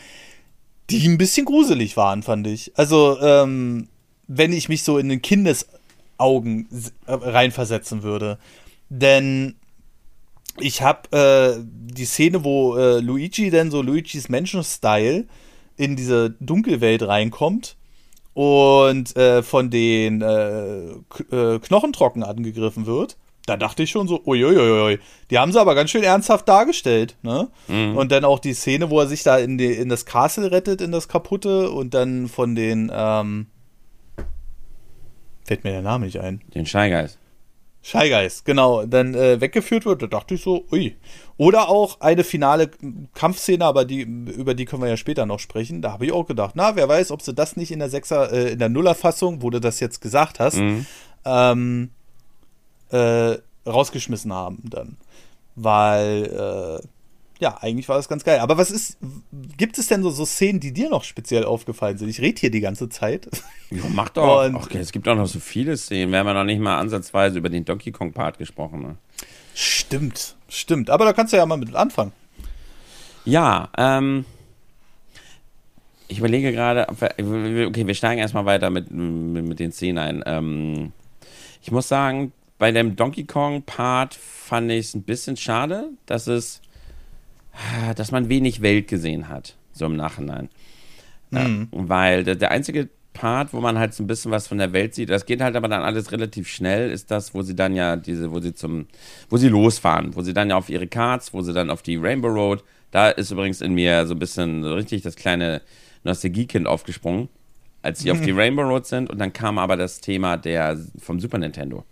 [0.89, 2.71] die ein bisschen gruselig waren, fand ich.
[2.75, 3.89] Also, ähm,
[4.27, 6.69] wenn ich mich so in den Kindesaugen
[7.05, 8.37] reinversetzen würde.
[8.93, 9.55] Denn
[10.59, 15.27] ich habe äh, die Szene, wo äh, Luigi denn so Luigis Menschen-Style
[15.77, 17.77] in diese Dunkelwelt reinkommt
[18.33, 20.89] und äh, von den äh,
[21.31, 23.15] äh, Knochentrocken angegriffen wird.
[23.45, 24.99] Da dachte ich schon so, uiuiui,
[25.29, 27.47] die haben sie aber ganz schön ernsthaft dargestellt, ne?
[27.69, 27.95] Mhm.
[27.95, 30.81] Und dann auch die Szene, wo er sich da in, die, in das Castle rettet,
[30.81, 33.47] in das kaputte und dann von den, ähm,
[35.45, 36.41] fällt mir der Name nicht ein.
[36.53, 37.20] Den Scheigeist.
[37.83, 40.95] Shy Guys, genau, dann äh, weggeführt wird, da dachte ich so, ui.
[41.37, 42.69] Oder auch eine finale
[43.15, 45.81] Kampfszene, aber die, über die können wir ja später noch sprechen.
[45.81, 48.31] Da habe ich auch gedacht, na, wer weiß, ob sie das nicht in der Sechser,
[48.31, 50.85] äh, in der Nuller-Fassung, wo du das jetzt gesagt hast, mhm.
[51.25, 51.89] ähm,
[52.91, 54.97] äh, rausgeschmissen haben dann.
[55.55, 56.87] Weil, äh,
[57.41, 58.39] ja, eigentlich war das ganz geil.
[58.39, 58.97] Aber was ist,
[59.57, 62.07] gibt es denn so, so Szenen, die dir noch speziell aufgefallen sind?
[62.07, 63.29] Ich rede hier die ganze Zeit.
[63.73, 64.43] Ja, mach doch.
[64.43, 66.11] Und okay, es gibt auch noch so viele Szenen.
[66.11, 68.81] Wir haben ja noch nicht mal ansatzweise über den Donkey Kong Part gesprochen.
[68.81, 68.97] Ne?
[69.55, 70.89] Stimmt, stimmt.
[70.89, 72.11] Aber da kannst du ja mal mit anfangen.
[73.23, 74.25] Ja, ähm.
[76.09, 80.23] Ich überlege gerade, okay, wir steigen erstmal weiter mit, mit, mit den Szenen ein.
[80.25, 80.91] Ähm,
[81.61, 86.27] ich muss sagen, bei dem Donkey Kong Part fand ich es ein bisschen schade, dass
[86.27, 86.61] es
[87.95, 90.49] dass man wenig Welt gesehen hat, so im Nachhinein.
[91.31, 91.69] Mhm.
[91.71, 94.73] Äh, weil der, der einzige Part, wo man halt so ein bisschen was von der
[94.73, 97.75] Welt sieht, das geht halt aber dann alles relativ schnell, ist das, wo sie dann
[97.75, 98.87] ja diese, wo sie zum,
[99.29, 101.97] wo sie losfahren, wo sie dann ja auf ihre Cards, wo sie dann auf die
[101.97, 105.61] Rainbow Road, da ist übrigens in mir so ein bisschen so richtig das kleine
[106.03, 107.27] Nostalgiekind aufgesprungen,
[107.81, 108.17] als sie mhm.
[108.17, 111.83] auf die Rainbow Road sind und dann kam aber das Thema der vom Super Nintendo.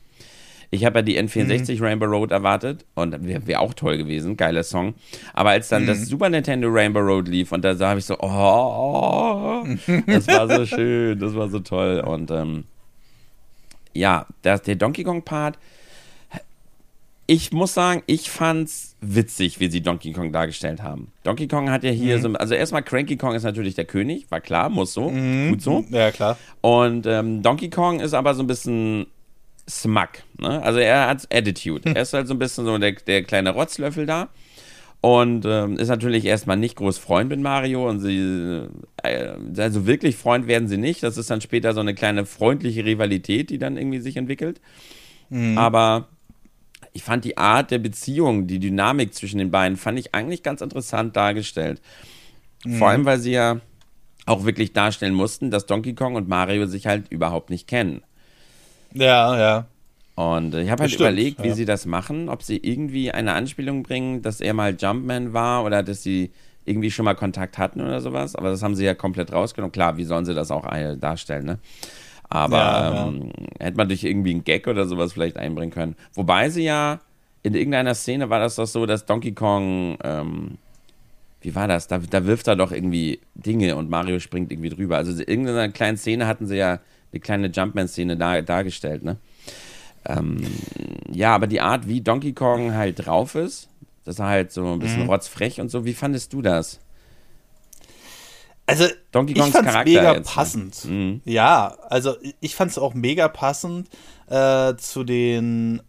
[0.72, 1.84] Ich habe ja die N64 mhm.
[1.84, 4.94] Rainbow Road erwartet und wäre wär auch toll gewesen, geiler Song.
[5.34, 5.88] Aber als dann mhm.
[5.88, 9.68] das Super Nintendo Rainbow Road lief und da sah ich so, oh, oh,
[10.06, 12.02] das war so schön, das war so toll.
[12.06, 12.66] Und ähm,
[13.94, 15.58] ja, das, der Donkey Kong Part,
[17.26, 21.12] ich muss sagen, ich fand's witzig, wie sie Donkey Kong dargestellt haben.
[21.24, 22.22] Donkey Kong hat ja hier mhm.
[22.22, 25.50] so, also erstmal Cranky Kong ist natürlich der König, war klar, muss so, mhm.
[25.52, 25.86] gut so.
[25.90, 26.38] Ja, klar.
[26.62, 29.08] Und ähm, Donkey Kong ist aber so ein bisschen
[29.70, 30.10] Smug.
[30.40, 30.62] Ne?
[30.62, 31.90] Also er hat Attitude.
[31.90, 31.96] Hm.
[32.00, 34.30] Er ist halt so ein bisschen so der, der kleine Rotzlöffel da.
[35.02, 38.68] Und ähm, ist natürlich erstmal nicht groß Freund mit Mario und sie,
[39.02, 41.04] äh, also wirklich Freund werden sie nicht.
[41.04, 44.60] Das ist dann später so eine kleine freundliche Rivalität, die dann irgendwie sich entwickelt.
[45.30, 45.58] Mhm.
[45.58, 46.10] Aber
[46.92, 50.60] ich fand die Art der Beziehung, die Dynamik zwischen den beiden, fand ich eigentlich ganz
[50.60, 51.82] interessant dargestellt.
[52.66, 52.76] Mhm.
[52.76, 53.62] Vor allem, weil sie ja
[54.26, 58.02] auch wirklich darstellen mussten, dass Donkey Kong und Mario sich halt überhaupt nicht kennen.
[58.94, 59.66] Ja, ja.
[60.16, 61.56] Und ich habe halt Bestimmt, überlegt, wie ja.
[61.56, 65.82] sie das machen, ob sie irgendwie eine Anspielung bringen, dass er mal Jumpman war oder
[65.82, 66.32] dass sie
[66.66, 68.36] irgendwie schon mal Kontakt hatten oder sowas.
[68.36, 69.72] Aber das haben sie ja komplett rausgenommen.
[69.72, 71.60] Klar, wie sollen sie das auch darstellen, ne?
[72.30, 73.66] Aber ja, ähm, ja.
[73.66, 75.96] hätte man durch irgendwie einen Gag oder sowas vielleicht einbringen können.
[76.14, 77.00] Wobei sie ja
[77.42, 80.58] in irgendeiner Szene war das doch so, dass Donkey Kong, ähm,
[81.42, 81.88] wie war das?
[81.88, 84.98] Da, da wirft er doch irgendwie Dinge und Mario springt irgendwie drüber.
[84.98, 86.80] Also in irgendeiner kleinen Szene hatten sie ja
[87.12, 89.18] eine kleine Jumpman-Szene dar, dargestellt, ne?
[90.06, 90.46] Ähm,
[91.12, 93.70] ja, aber die Art, wie Donkey Kong halt drauf ist,
[94.06, 95.10] das ist halt so ein bisschen mhm.
[95.10, 95.86] rotzfrech und so.
[95.86, 96.80] Wie fandest du das?
[98.66, 100.34] Also, Donkey Kongs ich fand's Charakter mega jetzt, ne?
[100.34, 100.86] passend.
[100.86, 101.22] Mhm.
[101.26, 103.90] Ja, also ich fand es auch mega passend
[104.28, 105.82] äh, zu den,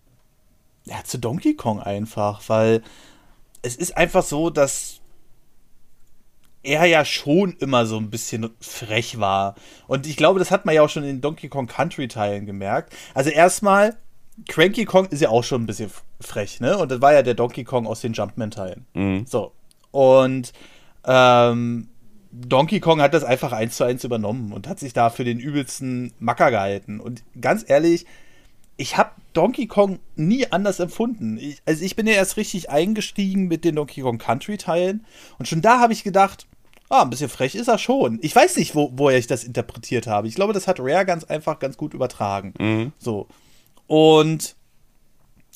[0.85, 2.83] ja, zu Donkey Kong einfach, weil
[3.63, 5.00] es ist einfach so, dass
[6.63, 9.55] er ja schon immer so ein bisschen frech war.
[9.87, 12.47] Und ich glaube, das hat man ja auch schon in den Donkey Kong Country Teilen
[12.47, 12.95] gemerkt.
[13.15, 13.97] Also erstmal,
[14.49, 16.77] Cranky Kong ist ja auch schon ein bisschen frech, ne?
[16.77, 18.87] Und das war ja der Donkey Kong aus den Jumpman Teilen.
[18.95, 19.27] Mhm.
[19.27, 19.53] So.
[19.91, 20.53] Und
[21.05, 21.89] ähm,
[22.33, 25.41] Donkey Kong hat das einfach eins zu eins übernommen und hat sich da für den
[25.41, 27.01] übelsten Macker gehalten.
[27.01, 28.07] Und ganz ehrlich,
[28.77, 31.39] ich habe Donkey Kong nie anders empfunden.
[31.39, 35.05] Ich, also ich bin ja erst richtig eingestiegen mit den Donkey Kong Country Teilen
[35.39, 36.47] und schon da habe ich gedacht,
[36.91, 38.19] ah, ein bisschen frech ist er schon.
[38.21, 40.29] Ich weiß nicht, wo, woher ich das interpretiert habe.
[40.29, 42.53] Ich glaube, das hat Rare ganz einfach ganz gut übertragen.
[42.59, 42.93] Mhm.
[42.99, 43.29] So.
[43.87, 44.57] Und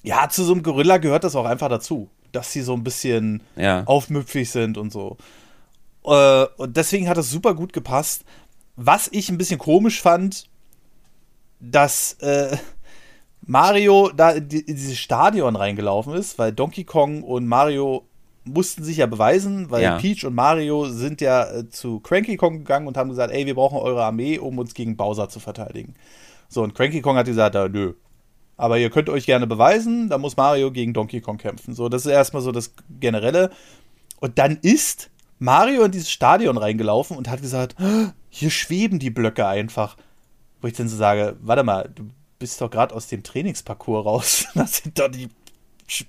[0.02, 3.42] ja, zu so einem Gorilla gehört das auch einfach dazu, dass sie so ein bisschen
[3.56, 3.84] ja.
[3.84, 5.16] aufmüpfig sind und so.
[6.04, 8.24] Äh, und deswegen hat das super gut gepasst.
[8.76, 10.48] Was ich ein bisschen komisch fand,
[11.58, 12.56] dass äh,
[13.42, 18.06] Mario da in dieses Stadion reingelaufen ist, weil Donkey Kong und Mario
[18.44, 19.98] mussten sich ja beweisen, weil ja.
[19.98, 23.54] Peach und Mario sind ja äh, zu Cranky Kong gegangen und haben gesagt, ey, wir
[23.54, 25.94] brauchen eure Armee, um uns gegen Bowser zu verteidigen.
[26.48, 27.94] So, und Cranky Kong hat gesagt, ja, nö.
[28.56, 31.74] Aber ihr könnt euch gerne beweisen, da muss Mario gegen Donkey Kong kämpfen.
[31.74, 33.50] So, das ist erstmal so das Generelle.
[34.20, 37.74] Und dann ist Mario in dieses Stadion reingelaufen und hat gesagt,
[38.28, 39.96] hier schweben die Blöcke einfach.
[40.60, 44.46] Wo ich dann so sage, warte mal, du bist doch gerade aus dem Trainingsparcours raus.
[44.54, 45.28] Das sind doch die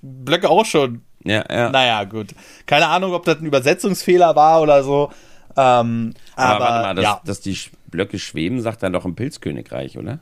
[0.02, 1.70] Blöcke auch schon ja, ja.
[1.70, 2.34] Naja, gut.
[2.66, 5.10] Keine Ahnung, ob das ein Übersetzungsfehler war oder so.
[5.56, 7.20] Ähm, aber, aber, warte mal, dass, ja.
[7.24, 10.20] dass die Blöcke schweben, sagt dann doch im Pilzkönigreich, oder?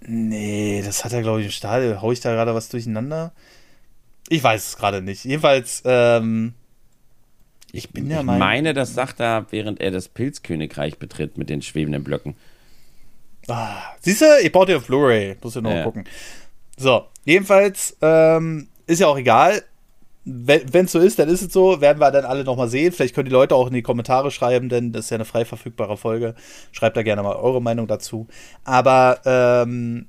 [0.00, 2.00] Nee, das hat er, glaube ich, im Stadion.
[2.00, 3.32] Hau ich da gerade was durcheinander?
[4.28, 5.24] Ich weiß es gerade nicht.
[5.24, 6.54] Jedenfalls, ähm,
[7.72, 8.40] ich bin der Meinung.
[8.40, 12.34] Ich meine, das sagt er, während er das Pilzkönigreich betritt mit den schwebenden Blöcken.
[13.48, 15.36] Ah, siehst du, ich baue dir auf Blu-ray.
[15.42, 15.84] Muss ja noch ja.
[15.84, 16.04] gucken.
[16.76, 19.62] So, jedenfalls ähm, ist ja auch egal.
[20.24, 21.80] Wenn es so ist, dann ist es so.
[21.80, 22.92] Werden wir dann alle nochmal sehen.
[22.92, 25.44] Vielleicht können die Leute auch in die Kommentare schreiben, denn das ist ja eine frei
[25.44, 26.34] verfügbare Folge.
[26.72, 28.26] Schreibt da gerne mal eure Meinung dazu.
[28.64, 30.08] Aber ähm,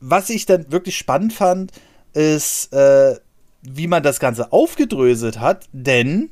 [0.00, 1.72] was ich dann wirklich spannend fand,
[2.14, 3.16] ist, äh,
[3.62, 6.30] wie man das Ganze aufgedröselt hat, denn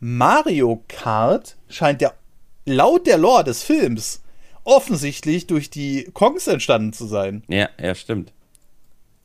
[0.00, 2.12] Mario Kart scheint ja
[2.64, 4.22] laut der Lore des Films
[4.64, 7.44] offensichtlich durch die Kongs entstanden zu sein.
[7.48, 8.32] Ja, ja, stimmt.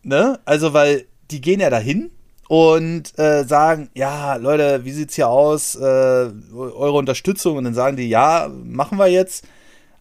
[0.04, 0.40] Ne?
[0.46, 2.12] Also, weil die gehen ja dahin
[2.52, 5.74] und äh, sagen, ja, Leute, wie sieht's hier aus?
[5.76, 7.56] Äh, eure Unterstützung.
[7.56, 9.47] Und dann sagen die, ja, machen wir jetzt.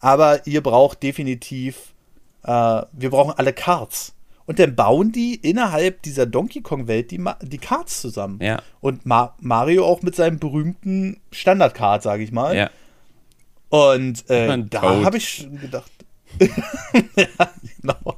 [0.01, 1.95] Aber ihr braucht definitiv,
[2.43, 2.51] äh,
[2.91, 4.17] wir brauchen alle Cards.
[4.47, 8.41] Und dann bauen die innerhalb dieser Donkey Kong-Welt die, die Cards zusammen.
[8.43, 8.61] Ja.
[8.81, 12.57] Und Ma Mario auch mit seinem berühmten Standard-Card, sage ich mal.
[12.57, 12.71] Ja.
[13.69, 15.93] Und äh, da habe ich gedacht.
[17.17, 17.49] ja,
[17.81, 18.17] genau.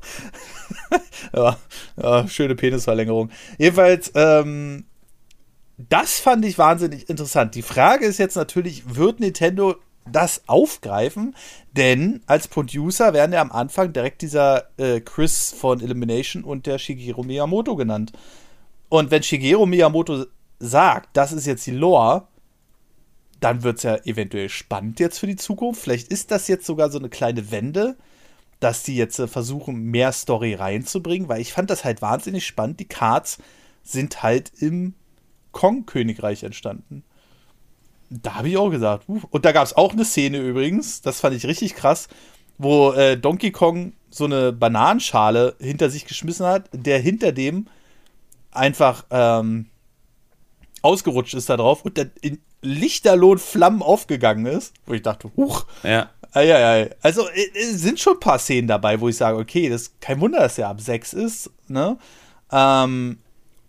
[1.35, 1.57] Ja,
[2.01, 3.31] ja, schöne Penisverlängerung.
[3.59, 4.85] Jedenfalls, ähm,
[5.77, 7.55] das fand ich wahnsinnig interessant.
[7.55, 9.77] Die Frage ist jetzt natürlich, wird Nintendo
[10.11, 11.35] das aufgreifen?
[11.73, 16.79] Denn als Producer werden ja am Anfang direkt dieser äh, Chris von Elimination und der
[16.79, 18.13] Shigeru Miyamoto genannt.
[18.89, 20.27] Und wenn Shigeru Miyamoto
[20.59, 22.27] sagt, das ist jetzt die Lore,
[23.41, 25.83] dann wird es ja eventuell spannend jetzt für die Zukunft.
[25.83, 27.97] Vielleicht ist das jetzt sogar so eine kleine Wende,
[28.63, 32.79] dass die jetzt äh, versuchen, mehr Story reinzubringen, weil ich fand das halt wahnsinnig spannend.
[32.81, 33.39] Die Cards
[33.83, 34.95] sind halt im
[35.51, 37.03] Kong-Königreich entstanden.
[38.09, 39.09] Da habe ich auch gesagt.
[39.09, 39.21] Uh.
[39.31, 42.09] Und da gab es auch eine Szene übrigens, das fand ich richtig krass,
[42.59, 47.67] wo äh, Donkey Kong so eine Bananenschale hinter sich geschmissen hat, der hinter dem
[48.53, 49.67] einfach ähm,
[50.83, 55.67] ausgerutscht ist da drauf und der in, lichterloh Flammen aufgegangen ist, wo ich dachte, huch.
[55.83, 56.11] Ja.
[56.33, 56.91] Eieiei.
[57.03, 60.21] Also es sind schon ein paar Szenen dabei, wo ich sage, okay, das ist kein
[60.21, 61.99] Wunder, dass er ab 6 ist, ne?
[62.51, 63.19] Ähm,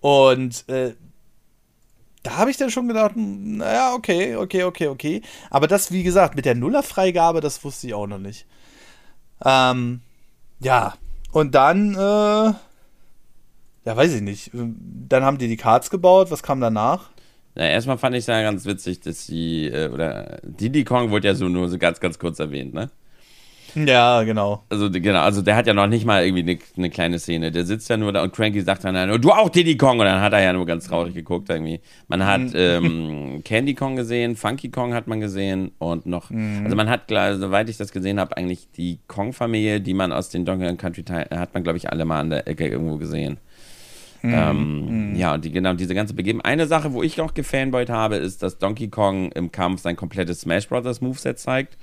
[0.01, 0.93] und äh,
[2.23, 5.21] da habe ich dann schon gedacht, naja, okay, okay, okay, okay.
[5.49, 8.45] Aber das, wie gesagt, mit der Nullerfreigabe, das wusste ich auch noch nicht.
[9.43, 10.01] Ähm,
[10.61, 10.93] ja,
[11.31, 12.57] und dann, äh, ja,
[13.85, 14.51] weiß ich nicht.
[14.53, 16.31] Dann haben die die Cards gebaut.
[16.31, 17.09] Was kam danach?
[17.55, 21.27] Na, erstmal fand ich es ja ganz witzig, dass die, äh, oder Diddy Kong wurde
[21.27, 22.89] ja so nur so ganz, ganz kurz erwähnt, ne?
[23.75, 24.63] Ja, genau.
[24.69, 27.51] Also, genau, also der hat ja noch nicht mal irgendwie eine, eine kleine Szene.
[27.51, 29.99] Der sitzt ja nur da und Cranky sagt dann, du auch Diddy Kong.
[29.99, 31.79] Und dann hat er ja nur ganz traurig geguckt irgendwie.
[32.07, 32.51] Man hat mhm.
[32.53, 36.61] ähm, Candy Kong gesehen, Funky Kong hat man gesehen und noch, mhm.
[36.63, 40.45] also man hat, soweit ich das gesehen habe, eigentlich die Kong-Familie, die man aus den
[40.45, 43.39] Donkey Kong Country hat man, glaube ich, alle mal an der Ecke irgendwo gesehen.
[44.23, 44.33] Mhm.
[44.33, 45.15] Ähm, mhm.
[45.15, 46.41] Ja, und die, genau diese ganze Begeben.
[46.41, 50.41] Eine Sache, wo ich auch gefanboyt habe, ist, dass Donkey Kong im Kampf sein komplettes
[50.41, 51.77] Smash Brothers Moveset zeigt.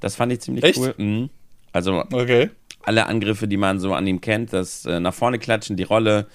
[0.00, 0.78] Das fand ich ziemlich Echt?
[0.78, 0.94] cool.
[0.96, 1.30] Mhm.
[1.72, 2.50] Also okay.
[2.84, 6.26] alle Angriffe, die man so an ihm kennt, das äh, nach vorne klatschen, die Rolle,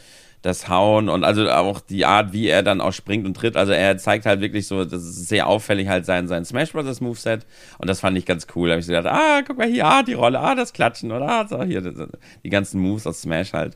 [0.42, 3.58] das Hauen und also auch die Art, wie er dann auch springt und tritt.
[3.58, 7.02] Also er zeigt halt wirklich so, das ist sehr auffällig halt sein, sein Smash Brothers
[7.02, 7.46] Moveset
[7.78, 8.70] und das fand ich ganz cool.
[8.70, 11.12] Da habe ich so gedacht, ah, guck mal hier, ah, die Rolle, ah, das Klatschen
[11.12, 11.82] oder ah, so hier,
[12.44, 13.76] die ganzen Moves aus Smash halt.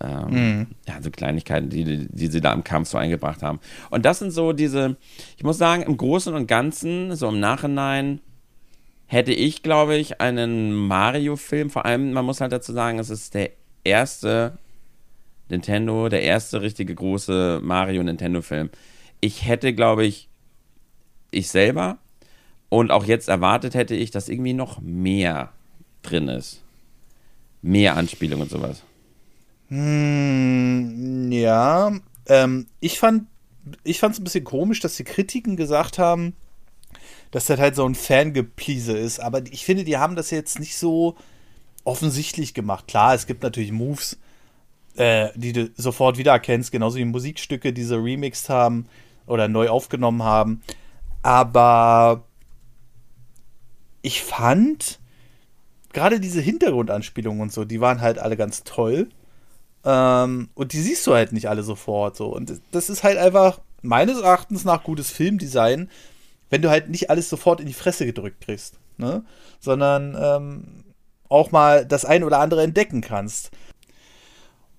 [0.00, 0.66] Ähm, mhm.
[0.86, 3.60] Ja, so Kleinigkeiten, die, die sie da im Kampf so eingebracht haben.
[3.90, 4.96] Und das sind so diese,
[5.36, 8.20] ich muss sagen, im Großen und Ganzen, so im Nachhinein,
[9.06, 13.34] hätte ich, glaube ich, einen Mario-Film, vor allem, man muss halt dazu sagen, es ist
[13.34, 13.50] der
[13.84, 14.58] erste
[15.48, 18.70] Nintendo, der erste richtige große Mario-Nintendo-Film.
[19.20, 20.28] Ich hätte, glaube ich,
[21.30, 21.98] ich selber
[22.68, 25.52] und auch jetzt erwartet hätte ich, dass irgendwie noch mehr
[26.02, 26.62] drin ist.
[27.62, 28.82] Mehr Anspielung und sowas.
[29.68, 31.92] Hm, ja,
[32.26, 33.26] ähm, ich fand
[33.82, 36.34] ich es ein bisschen komisch, dass die Kritiken gesagt haben,
[37.32, 39.18] dass das halt so ein Fangeplease ist.
[39.18, 41.16] Aber ich finde, die haben das jetzt nicht so
[41.84, 42.86] offensichtlich gemacht.
[42.86, 44.18] Klar, es gibt natürlich Moves,
[44.96, 48.86] äh, die du sofort wiedererkennst, genauso wie Musikstücke, die sie remixed haben
[49.26, 50.62] oder neu aufgenommen haben.
[51.22, 52.24] Aber
[54.02, 55.00] ich fand
[55.92, 59.08] gerade diese Hintergrundanspielungen und so, die waren halt alle ganz toll.
[59.86, 62.26] Ähm, und die siehst du halt nicht alle sofort so.
[62.26, 65.88] Und das ist halt einfach meines Erachtens nach gutes Filmdesign,
[66.50, 69.24] wenn du halt nicht alles sofort in die Fresse gedrückt kriegst, ne?
[69.60, 70.84] Sondern ähm,
[71.28, 73.50] auch mal das ein oder andere entdecken kannst.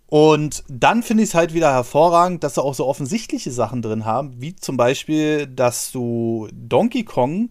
[0.08, 4.06] Und dann finde ich es halt wieder hervorragend, dass sie auch so offensichtliche Sachen drin
[4.06, 7.50] haben, wie zum Beispiel, dass du Donkey Kong,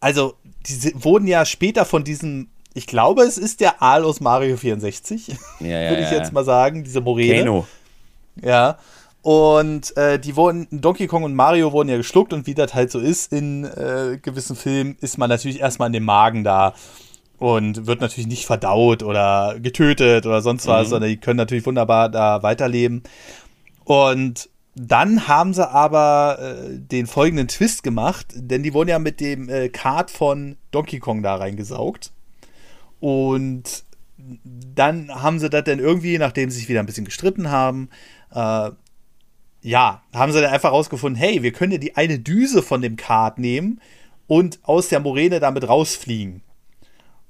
[0.00, 0.34] also
[0.66, 5.28] die wurden ja später von diesem ich glaube, es ist der Aal aus Mario 64,
[5.60, 7.34] ja, ja, würde ich jetzt mal sagen, diese Morene.
[7.34, 7.66] Keno.
[8.40, 8.78] Ja.
[9.22, 12.90] Und äh, die wurden, Donkey Kong und Mario wurden ja geschluckt und wie das halt
[12.90, 16.74] so ist in äh, gewissen Filmen, ist man natürlich erstmal in dem Magen da
[17.38, 20.90] und wird natürlich nicht verdaut oder getötet oder sonst was, mhm.
[20.90, 23.02] sondern die können natürlich wunderbar da weiterleben.
[23.84, 29.20] Und dann haben sie aber äh, den folgenden Twist gemacht, denn die wurden ja mit
[29.20, 32.12] dem äh, Card von Donkey Kong da reingesaugt.
[33.00, 33.84] Und
[34.22, 37.88] dann haben sie das dann irgendwie, nachdem sie sich wieder ein bisschen gestritten haben,
[38.32, 38.70] äh,
[39.62, 42.96] ja, haben sie dann einfach rausgefunden, hey, wir können ja die eine Düse von dem
[42.96, 43.80] Card nehmen
[44.26, 46.42] und aus der Moräne damit rausfliegen.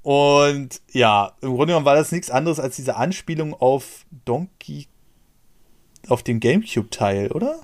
[0.02, 4.86] Und ja, im Grunde genommen war das nichts anderes als diese Anspielung auf Donkey
[6.08, 7.60] auf dem Gamecube-Teil, oder?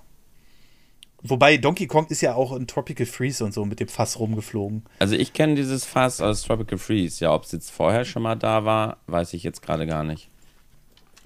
[1.29, 4.85] Wobei Donkey Kong ist ja auch in Tropical Freeze und so mit dem Fass rumgeflogen.
[4.99, 7.24] Also ich kenne dieses Fass aus Tropical Freeze.
[7.24, 10.29] Ja, ob es jetzt vorher schon mal da war, weiß ich jetzt gerade gar nicht.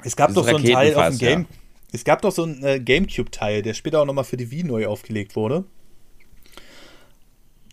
[0.02, 1.40] Es gab dieses doch so einen Teil auf dem Game.
[1.42, 1.46] Ja.
[1.92, 4.86] Es gab doch so einen äh, Gamecube-Teil, der später auch nochmal für die Wii neu
[4.86, 5.64] aufgelegt wurde.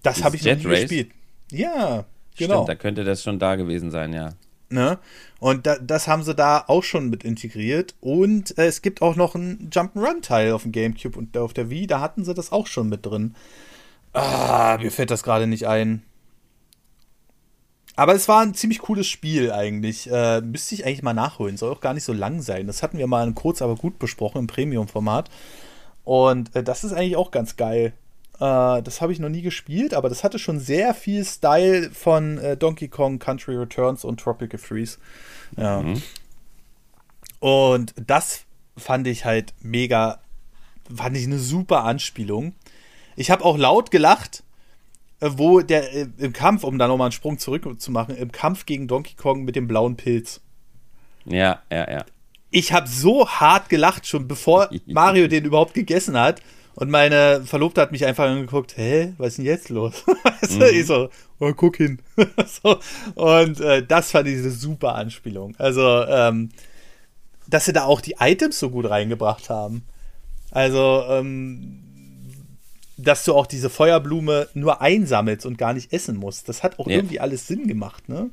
[0.04, 0.82] Das habe ich noch nie Race?
[0.82, 1.12] gespielt.
[1.52, 2.06] Ja,
[2.36, 2.56] genau.
[2.56, 4.34] Stimmt, da könnte das schon da gewesen sein, ja.
[4.70, 5.00] Ne?
[5.40, 7.96] Und da, das haben sie da auch schon mit integriert.
[8.02, 11.88] Und äh, es gibt auch noch einen Jump'n'Run-Teil auf dem Gamecube und auf der Wii,
[11.88, 13.36] da hatten sie das auch schon mit drin.
[14.14, 16.04] Ah, mir fällt das gerade nicht ein.
[17.96, 20.10] Aber es war ein ziemlich cooles Spiel eigentlich.
[20.12, 21.58] Äh, müsste ich eigentlich mal nachholen.
[21.58, 22.68] Soll auch gar nicht so lang sein.
[22.68, 25.30] Das hatten wir mal kurz, aber gut besprochen im Premium-Format.
[26.04, 27.94] Und äh, das ist eigentlich auch ganz geil.
[28.40, 32.38] Äh, das habe ich noch nie gespielt, aber das hatte schon sehr viel Style von
[32.38, 34.98] äh, Donkey Kong Country Returns und Tropical Freeze.
[35.56, 35.82] Ja.
[35.82, 36.02] Mhm.
[37.40, 40.20] Und das fand ich halt mega,
[40.94, 42.54] fand ich eine super Anspielung.
[43.16, 44.44] Ich habe auch laut gelacht,
[45.20, 48.32] äh, wo der äh, im Kampf, um da nochmal einen Sprung zurück zu machen, im
[48.32, 50.42] Kampf gegen Donkey Kong mit dem blauen Pilz.
[51.26, 52.06] Ja, ja, ja.
[52.50, 56.42] Ich habe so hart gelacht, schon bevor Mario den überhaupt gegessen hat.
[56.80, 60.04] Und meine Verlobte hat mich einfach angeguckt, hä, was ist denn jetzt los?
[60.48, 60.62] mhm.
[60.74, 61.10] Ich so,
[61.40, 61.98] oh, guck hin.
[62.46, 62.78] so.
[63.16, 65.56] Und äh, das fand ich eine super Anspielung.
[65.58, 66.50] Also, ähm,
[67.48, 69.88] dass sie da auch die Items so gut reingebracht haben.
[70.52, 71.80] Also, ähm,
[72.96, 76.48] dass du auch diese Feuerblume nur einsammelst und gar nicht essen musst.
[76.48, 76.98] Das hat auch ja.
[76.98, 78.30] irgendwie alles Sinn gemacht, ne?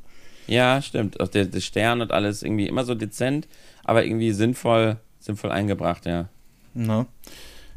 [0.49, 1.19] Ja, stimmt.
[1.19, 3.49] Auch der, der Stern und alles irgendwie immer so dezent,
[3.85, 6.29] aber irgendwie sinnvoll, sinnvoll eingebracht, ja.
[6.75, 7.07] Ne?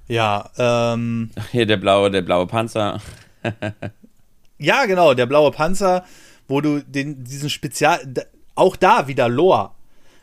[0.07, 1.31] Ja, ähm.
[1.51, 3.01] Hier der blaue, der blaue Panzer.
[4.57, 6.05] ja, genau, der blaue Panzer,
[6.47, 7.99] wo du den, diesen Spezial.
[8.55, 9.71] Auch da wieder Lore.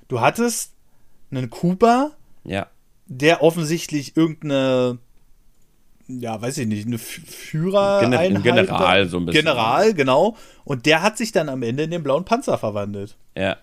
[0.09, 0.73] Du hattest
[1.31, 2.13] einen Cooper,
[2.45, 2.67] ja.
[3.07, 4.99] der offensichtlich irgendeine,
[6.09, 8.01] ja, weiß ich nicht, eine Führer.
[8.01, 9.45] Gen General, so ein bisschen.
[9.45, 10.37] General, genau.
[10.65, 13.17] Und der hat sich dann am Ende in den blauen Panzer verwandelt.
[13.37, 13.57] Ja.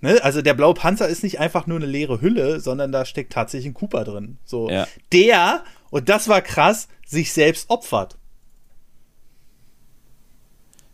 [0.00, 0.22] Ne?
[0.22, 3.70] Also der blaue Panzer ist nicht einfach nur eine leere Hülle, sondern da steckt tatsächlich
[3.70, 4.38] ein Cooper drin.
[4.44, 4.86] So, ja.
[5.12, 8.16] der, und das war krass, sich selbst opfert.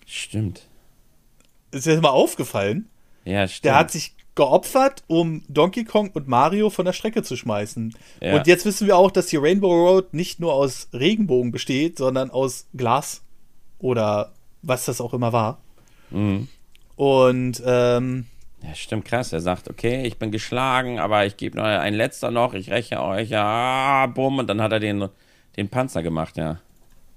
[0.07, 0.67] Stimmt.
[1.71, 2.89] Ist dir mal aufgefallen?
[3.25, 3.65] Ja, stimmt.
[3.65, 7.95] Der hat sich geopfert, um Donkey Kong und Mario von der Strecke zu schmeißen.
[8.21, 8.37] Ja.
[8.37, 12.31] Und jetzt wissen wir auch, dass die Rainbow Road nicht nur aus Regenbogen besteht, sondern
[12.31, 13.23] aus Glas
[13.79, 14.33] oder
[14.63, 15.59] was das auch immer war.
[16.11, 16.49] Mhm.
[16.97, 18.27] Und ähm,
[18.63, 19.33] ja, stimmt krass.
[19.33, 23.03] Er sagt, okay, ich bin geschlagen, aber ich gebe noch ein letzter noch, ich räche
[23.03, 25.09] euch, ja, bumm, und dann hat er den,
[25.57, 26.61] den Panzer gemacht, ja.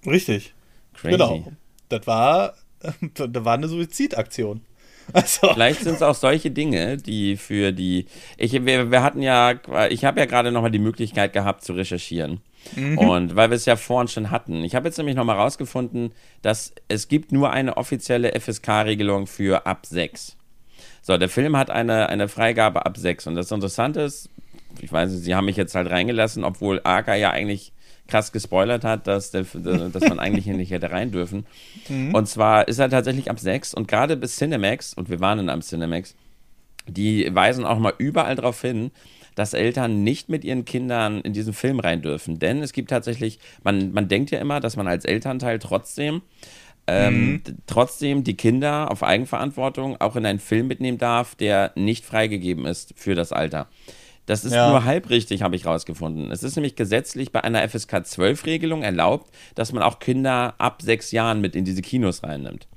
[0.05, 0.53] Richtig.
[0.93, 1.11] Crazy.
[1.11, 1.51] Genau.
[1.89, 2.53] Das war,
[3.13, 4.61] das war eine Suizidaktion.
[5.11, 5.51] Also.
[5.53, 8.05] Vielleicht sind es auch solche Dinge, die für die.
[8.37, 9.55] Ich, wir, wir hatten ja,
[9.89, 12.41] ich habe ja gerade nochmal die Möglichkeit gehabt zu recherchieren.
[12.75, 12.97] Mhm.
[12.99, 14.63] Und weil wir es ja vorhin schon hatten.
[14.63, 16.11] Ich habe jetzt nämlich nochmal rausgefunden,
[16.43, 20.37] dass es gibt nur eine offizielle FSK-Regelung für ab 6.
[21.01, 23.27] So, der Film hat eine, eine Freigabe ab 6.
[23.27, 24.29] Und das Interessante ist,
[24.81, 27.73] ich weiß nicht, sie haben mich jetzt halt reingelassen, obwohl Aka ja eigentlich
[28.07, 31.45] krass gespoilert hat, dass, der, dass man eigentlich hier nicht hätte rein dürfen.
[31.87, 32.13] Mhm.
[32.13, 35.49] Und zwar ist er tatsächlich ab 6 und gerade bis Cinemax, und wir waren in
[35.49, 36.15] einem Cinemax,
[36.87, 38.91] die weisen auch mal überall darauf hin,
[39.35, 42.39] dass Eltern nicht mit ihren Kindern in diesen Film rein dürfen.
[42.39, 46.21] Denn es gibt tatsächlich, man, man denkt ja immer, dass man als Elternteil trotzdem
[46.89, 47.41] ähm, mhm.
[47.67, 52.93] trotzdem die Kinder auf Eigenverantwortung auch in einen Film mitnehmen darf, der nicht freigegeben ist
[52.95, 53.67] für das Alter.
[54.25, 54.69] Das ist ja.
[54.69, 56.31] nur halb richtig, habe ich rausgefunden.
[56.31, 61.11] Es ist nämlich gesetzlich bei einer FSK 12-Regelung erlaubt, dass man auch Kinder ab sechs
[61.11, 62.67] Jahren mit in diese Kinos reinnimmt.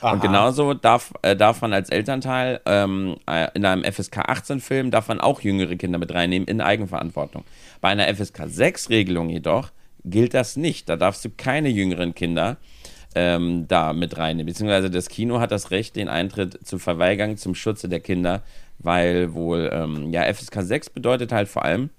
[0.00, 0.12] Aha.
[0.12, 5.08] Und genauso darf, äh, darf man als Elternteil ähm, äh, in einem FSK 18-Film darf
[5.08, 7.44] man auch jüngere Kinder mit reinnehmen in Eigenverantwortung.
[7.80, 9.70] Bei einer FSK 6-Regelung jedoch
[10.04, 10.88] gilt das nicht.
[10.88, 12.56] Da darfst du keine jüngeren Kinder
[13.14, 14.46] ähm, da mit reinnehmen.
[14.46, 18.42] Beziehungsweise das Kino hat das Recht, den Eintritt zu verweigern zum Schutze der Kinder,
[18.78, 21.90] weil wohl, ähm, ja, FSK 6 bedeutet halt vor allem,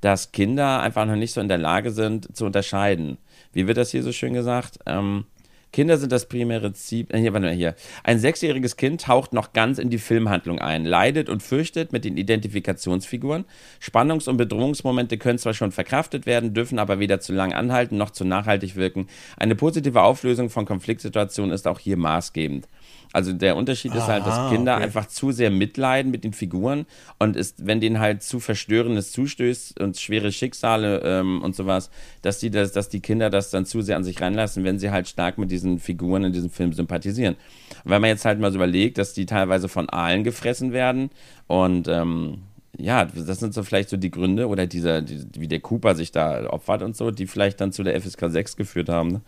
[0.00, 3.18] dass Kinder einfach noch nicht so in der Lage sind zu unterscheiden.
[3.52, 4.78] Wie wird das hier so schön gesagt?
[4.86, 5.24] Ähm,
[5.72, 7.06] Kinder sind das primäre Ziel.
[7.08, 7.74] Äh, hier, warte mal hier.
[8.04, 12.18] Ein sechsjähriges Kind taucht noch ganz in die Filmhandlung ein, leidet und fürchtet mit den
[12.18, 13.46] Identifikationsfiguren.
[13.80, 18.10] Spannungs- und Bedrohungsmomente können zwar schon verkraftet werden, dürfen aber weder zu lang anhalten noch
[18.10, 19.06] zu nachhaltig wirken.
[19.38, 22.68] Eine positive Auflösung von Konfliktsituationen ist auch hier maßgebend.
[23.12, 24.84] Also der Unterschied ist halt, dass Kinder okay.
[24.84, 26.86] einfach zu sehr mitleiden mit den Figuren
[27.18, 31.90] und ist, wenn denen halt zu Verstörendes zustößt und schwere Schicksale ähm, und sowas,
[32.22, 34.90] dass die das, dass die Kinder das dann zu sehr an sich reinlassen, wenn sie
[34.90, 37.36] halt stark mit diesen Figuren in diesem Film sympathisieren.
[37.84, 41.10] Weil man jetzt halt mal so überlegt, dass die teilweise von Aalen gefressen werden
[41.46, 42.42] und ähm,
[42.78, 46.10] ja, das sind so vielleicht so die Gründe oder dieser, die, wie der Cooper sich
[46.10, 49.12] da opfert und so, die vielleicht dann zu der FSK 6 geführt haben.
[49.12, 49.20] Ne?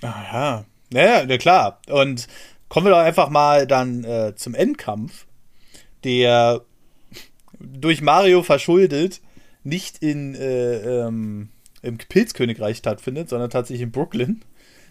[0.00, 1.80] Ah ja, ja, ja, klar.
[1.88, 2.26] Und
[2.68, 5.26] kommen wir doch einfach mal dann äh, zum Endkampf,
[6.04, 6.62] der
[7.58, 9.20] durch Mario verschuldet
[9.64, 11.50] nicht in äh, ähm,
[11.82, 14.42] im Pilzkönigreich stattfindet, sondern tatsächlich in Brooklyn.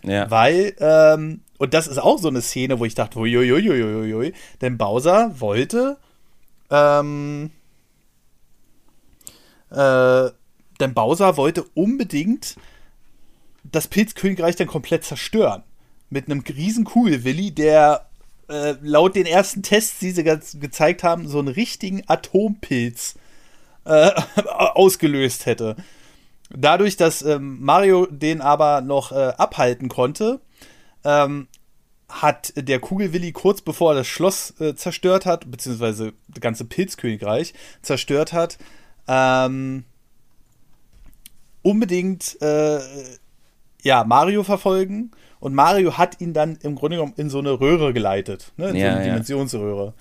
[0.04, 0.30] Ja.
[0.30, 5.40] Weil, ähm, und das ist auch so eine Szene, wo ich dachte, uiuiuiuiui, denn Bowser
[5.40, 5.98] wollte,
[6.70, 7.52] ähm,
[9.72, 10.30] äh,
[10.80, 12.56] denn Bowser wollte unbedingt
[13.64, 15.64] das Pilzkönigreich dann komplett zerstören
[16.10, 18.08] mit einem riesen Kugelwilli, der
[18.50, 23.16] äh, laut den ersten Tests, die sie ge gezeigt haben, so einen richtigen Atompilz
[23.86, 24.12] äh,
[24.46, 25.76] ausgelöst hätte.
[26.50, 30.40] Dadurch, dass ähm, Mario den aber noch äh, abhalten konnte,
[31.04, 31.48] ähm,
[32.08, 37.54] hat der Kugelwilli kurz bevor er das Schloss äh, zerstört hat, beziehungsweise das ganze Pilzkönigreich
[37.82, 38.58] zerstört hat,
[39.10, 39.84] ähm,
[41.64, 42.80] unbedingt äh,
[43.88, 47.94] ja, Mario verfolgen und Mario hat ihn dann im Grunde genommen in so eine Röhre
[47.94, 48.70] geleitet, ne?
[48.70, 49.14] in ja, so eine ja.
[49.14, 49.94] Dimensionsröhre.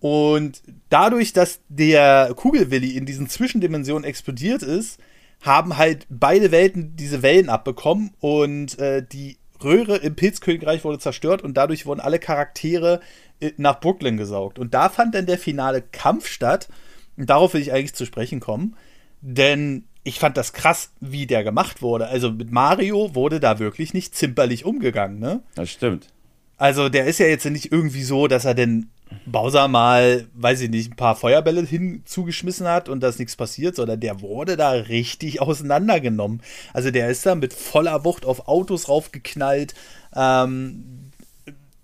[0.00, 5.00] Und dadurch, dass der Kugelwilli in diesen Zwischendimensionen explodiert ist,
[5.42, 11.42] haben halt beide Welten diese Wellen abbekommen und äh, die Röhre im Pilzkönigreich wurde zerstört
[11.42, 13.00] und dadurch wurden alle Charaktere
[13.40, 14.58] äh, nach Brooklyn gesaugt.
[14.58, 16.68] Und da fand dann der finale Kampf statt.
[17.16, 18.76] Und darauf will ich eigentlich zu sprechen kommen.
[19.20, 22.06] Denn ich fand das krass, wie der gemacht wurde.
[22.06, 25.42] Also mit Mario wurde da wirklich nicht zimperlich umgegangen, ne?
[25.54, 26.08] Das stimmt.
[26.56, 28.90] Also der ist ja jetzt nicht irgendwie so, dass er den
[29.26, 34.00] Bowser mal, weiß ich nicht, ein paar Feuerbälle hinzugeschmissen hat und dass nichts passiert, sondern
[34.00, 36.42] der wurde da richtig auseinandergenommen.
[36.72, 39.74] Also der ist da mit voller Wucht auf Autos raufgeknallt,
[40.14, 41.10] ähm,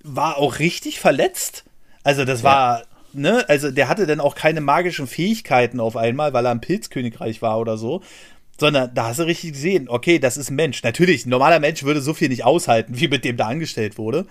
[0.03, 1.65] war auch richtig verletzt.
[2.03, 2.45] Also das ja.
[2.45, 2.83] war
[3.13, 7.43] ne, also der hatte dann auch keine magischen Fähigkeiten auf einmal, weil er im Pilzkönigreich
[7.43, 8.03] war oder so.
[8.59, 10.83] Sondern da hast du richtig gesehen, okay, das ist ein Mensch.
[10.83, 14.27] Natürlich, ein normaler Mensch würde so viel nicht aushalten, wie mit dem da angestellt wurde.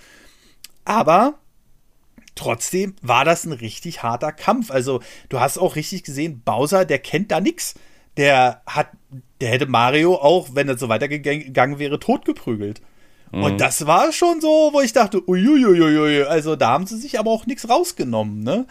[0.86, 1.40] Aber
[2.36, 4.72] trotzdem war das ein richtig harter Kampf.
[4.72, 7.76] Also, du hast auch richtig gesehen, Bowser, der kennt da nichts.
[8.18, 8.90] Der hat,
[9.42, 12.82] der hätte Mario auch, wenn es so weitergegangen wäre, totgeprügelt.
[13.32, 13.44] Mhm.
[13.44, 17.32] Und das war schon so, wo ich dachte, uiuiuiui, also da haben sie sich aber
[17.32, 18.66] auch nichts rausgenommen, ne?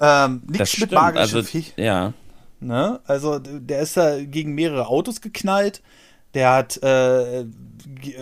[0.00, 2.12] Ähm, nichts mit magischen also, Ja.
[2.60, 3.00] Ne?
[3.06, 5.82] Also der ist da gegen mehrere Autos geknallt.
[6.32, 7.44] Der hat äh,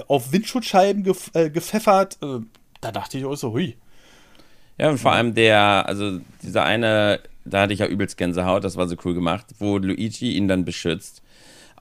[0.06, 2.18] auf Windschutzscheiben gef äh, gepfeffert.
[2.22, 2.40] Äh,
[2.80, 3.76] da dachte ich auch so, hui.
[4.78, 8.76] Ja, und vor allem der, also dieser eine, da hatte ich ja übelst Gänsehaut, das
[8.76, 11.21] war so cool gemacht, wo Luigi ihn dann beschützt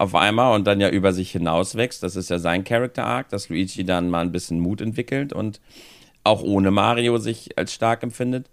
[0.01, 2.01] auf einmal und dann ja über sich hinaus wächst.
[2.01, 5.61] Das ist ja sein Character Arc, dass Luigi dann mal ein bisschen Mut entwickelt und
[6.23, 8.49] auch ohne Mario sich als stark empfindet.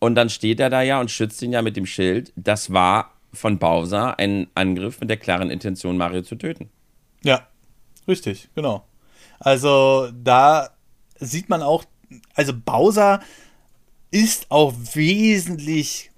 [0.00, 2.32] Und dann steht er da ja und schützt ihn ja mit dem Schild.
[2.34, 6.68] Das war von Bowser ein Angriff mit der klaren Intention, Mario zu töten.
[7.22, 7.46] Ja,
[8.08, 8.84] richtig, genau.
[9.38, 10.70] Also da
[11.20, 11.84] sieht man auch,
[12.34, 13.20] also Bowser
[14.10, 16.10] ist auch wesentlich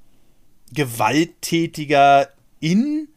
[0.72, 2.28] gewalttätiger
[2.60, 3.08] in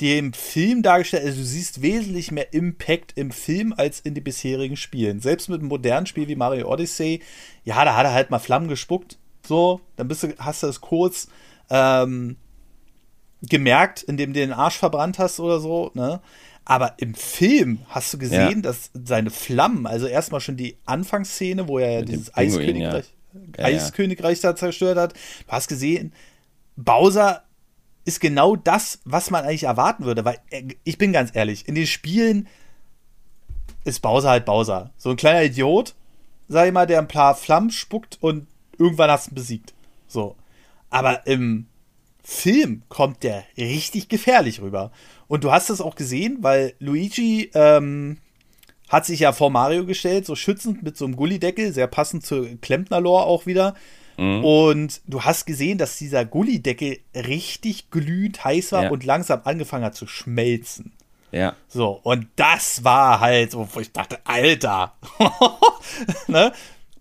[0.00, 4.76] dem Film dargestellt, also du siehst wesentlich mehr Impact im Film als in den bisherigen
[4.76, 5.20] Spielen.
[5.20, 7.22] Selbst mit einem modernen Spiel wie Mario Odyssey,
[7.64, 10.80] ja, da hat er halt mal Flammen gespuckt, so, dann bist du, hast du es
[10.80, 11.28] kurz
[11.70, 12.36] ähm,
[13.42, 16.20] gemerkt, indem du den Arsch verbrannt hast oder so, ne?
[16.68, 18.60] Aber im Film hast du gesehen, ja.
[18.62, 23.04] dass seine Flammen, also erstmal schon die Anfangsszene, wo er ja dieses Eiskönigreich,
[23.56, 23.64] ja.
[23.64, 26.12] Eiskönigreich da zerstört hat, du hast gesehen,
[26.74, 27.45] Bowser
[28.06, 30.24] ist genau das, was man eigentlich erwarten würde.
[30.24, 32.48] Weil äh, ich bin ganz ehrlich, in den Spielen
[33.84, 34.90] ist Bowser halt Bowser.
[34.96, 35.94] So ein kleiner Idiot,
[36.48, 38.46] sag ich mal, der ein paar Flammen spuckt und
[38.78, 39.74] irgendwann hast du ihn besiegt.
[40.06, 40.36] So.
[40.88, 41.66] Aber im
[42.22, 44.90] Film kommt der richtig gefährlich rüber.
[45.28, 48.18] Und du hast das auch gesehen, weil Luigi ähm,
[48.88, 52.46] hat sich ja vor Mario gestellt, so schützend mit so einem Gullideckel, sehr passend zur
[52.60, 53.74] Klempner-Lore auch wieder.
[54.16, 54.44] Mhm.
[54.44, 58.90] Und du hast gesehen, dass dieser Gullideckel richtig glühend heiß war ja.
[58.90, 60.92] und langsam angefangen hat zu schmelzen.
[61.32, 61.54] Ja.
[61.68, 64.94] So, und das war halt so, wo ich dachte, Alter.
[66.28, 66.52] ne?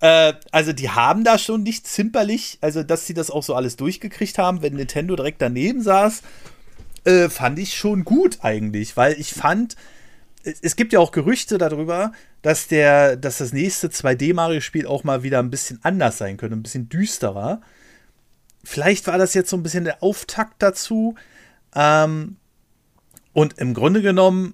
[0.02, 3.78] äh, also, die haben da schon nicht zimperlich, also, dass sie das auch so alles
[3.78, 6.22] durchgekriegt haben, wenn Nintendo direkt daneben saß,
[7.06, 9.76] äh, fand ich schon gut eigentlich, weil ich fand,
[10.44, 12.12] es gibt ja auch Gerüchte darüber,
[12.46, 16.62] dass der, dass das nächste 2D-Mario-Spiel auch mal wieder ein bisschen anders sein könnte, ein
[16.62, 17.60] bisschen düsterer.
[18.64, 21.16] Vielleicht war das jetzt so ein bisschen der Auftakt dazu.
[21.74, 22.36] Ähm,
[23.34, 24.54] und im Grunde genommen,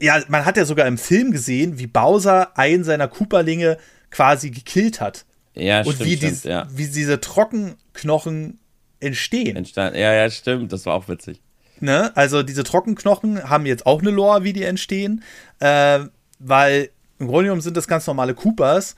[0.00, 3.76] ja, man hat ja sogar im Film gesehen, wie Bowser einen seiner Cooperlinge
[4.12, 5.26] quasi gekillt hat.
[5.54, 6.68] Ja, und stimmt, wie, stimmt, dies, ja.
[6.70, 8.60] wie diese Trockenknochen
[9.00, 9.56] entstehen.
[9.56, 11.42] Entstand, ja, ja, stimmt, das war auch witzig.
[11.80, 12.16] Ne?
[12.16, 15.24] Also diese Trockenknochen haben jetzt auch eine Lore, wie die entstehen,
[15.58, 16.04] äh,
[16.40, 18.96] weil im Grunde genommen sind das ganz normale Coopers.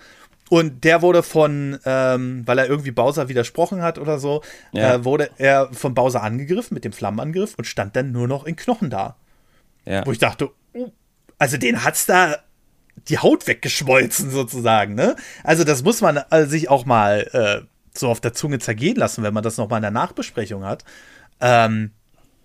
[0.49, 4.95] Und der wurde von, ähm, weil er irgendwie Bowser widersprochen hat oder so, Ja.
[4.95, 8.55] äh, wurde er von Bowser angegriffen mit dem Flammenangriff und stand dann nur noch in
[8.57, 9.17] Knochen da.
[9.87, 10.05] Ja.
[10.07, 10.91] Wo ich dachte, oh,
[11.39, 12.37] also den hat's da
[13.09, 15.17] die Haut weggeschmolzen sozusagen, ne?
[15.43, 17.67] Also das muss man äh, sich auch mal äh,
[17.99, 20.85] so auf der Zunge zergehen lassen, wenn man das noch mal in der Nachbesprechung hat.
[21.41, 21.93] Ähm,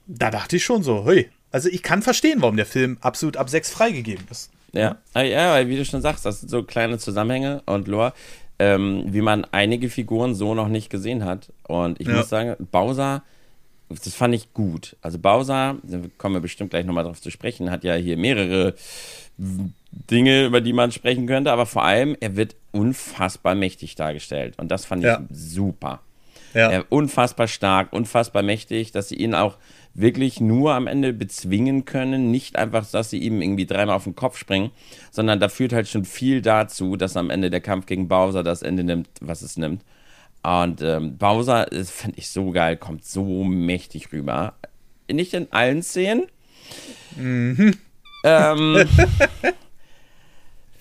[0.07, 3.49] da dachte ich schon so, hey, also ich kann verstehen, warum der Film absolut ab
[3.49, 4.49] 6 freigegeben ist.
[4.77, 8.13] Ja, Ah, ja, weil wie du schon sagst, das sind so kleine Zusammenhänge und Lore,
[8.59, 11.51] ähm, wie man einige Figuren so noch nicht gesehen hat.
[11.67, 12.15] Und ich Ja.
[12.17, 13.23] muss sagen, Bowser,
[13.89, 14.95] das fand ich gut.
[15.01, 18.75] Also Bowser, da kommen wir bestimmt gleich nochmal drauf zu sprechen, hat ja hier mehrere
[19.91, 24.55] Dinge, über die man sprechen könnte, aber vor allem, er wird unfassbar mächtig dargestellt.
[24.57, 25.21] Und das fand ich Ja.
[25.31, 26.01] super.
[26.53, 26.83] Ja.
[26.89, 29.57] Unfassbar stark, unfassbar mächtig, dass sie ihn auch
[29.97, 32.31] wirklich nur am Ende bezwingen können.
[32.31, 34.71] Nicht einfach, dass sie ihm irgendwie dreimal auf den Kopf springen,
[35.11, 38.61] sondern da führt halt schon viel dazu, dass am Ende der Kampf gegen Bowser das
[38.61, 39.83] Ende nimmt, was es nimmt.
[40.43, 44.53] Und ähm, Bowser, das finde ich so geil, kommt so mächtig rüber.
[45.11, 46.27] Nicht in allen Szenen.
[47.17, 47.73] Ähm,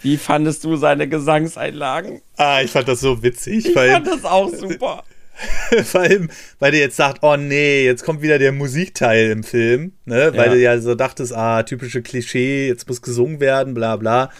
[0.02, 2.20] wie fandest du seine Gesangseinlagen?
[2.36, 5.04] Ah, ich fand das so witzig, Ich fand das auch super.
[5.84, 9.92] vor allem, weil du jetzt sagt, oh nee, jetzt kommt wieder der Musikteil im Film,
[10.04, 10.32] ne?
[10.34, 10.54] Weil Ja.
[10.54, 14.30] du ja so dachtest, ah, typische Klischee, jetzt muss gesungen werden, bla bla.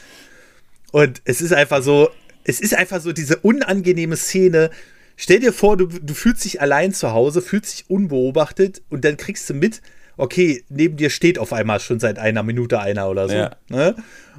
[0.93, 2.11] Und es ist einfach so,
[2.45, 4.71] es ist einfach so diese unangenehme Szene.
[5.17, 9.17] Stell dir vor, du, du fühlst dich allein zu Hause, fühlst dich unbeobachtet und dann
[9.17, 9.83] kriegst du mit,
[10.17, 13.35] okay, neben dir steht auf einmal schon seit einer Minute einer oder so.
[13.35, 13.57] Ja.
[13.69, 13.97] Ne?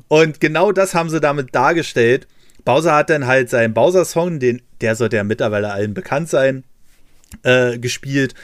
[0.08, 2.28] Und genau das haben sie damit dargestellt.
[2.68, 6.66] Bowser hat dann halt seinen Bowser-Song, den, der sollte ja mittlerweile allen bekannt sein,
[7.44, 8.36] äh, gespielt.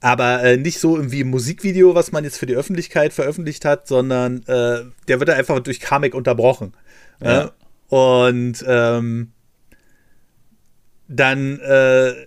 [0.00, 3.86] Aber äh, nicht so irgendwie im Musikvideo, was man jetzt für die Öffentlichkeit veröffentlicht hat,
[3.86, 6.74] sondern äh, der wird einfach durch Kamek unterbrochen.
[7.22, 7.30] Ja.
[7.30, 7.52] Ja.
[7.88, 9.30] Und ähm,
[11.06, 12.26] dann äh,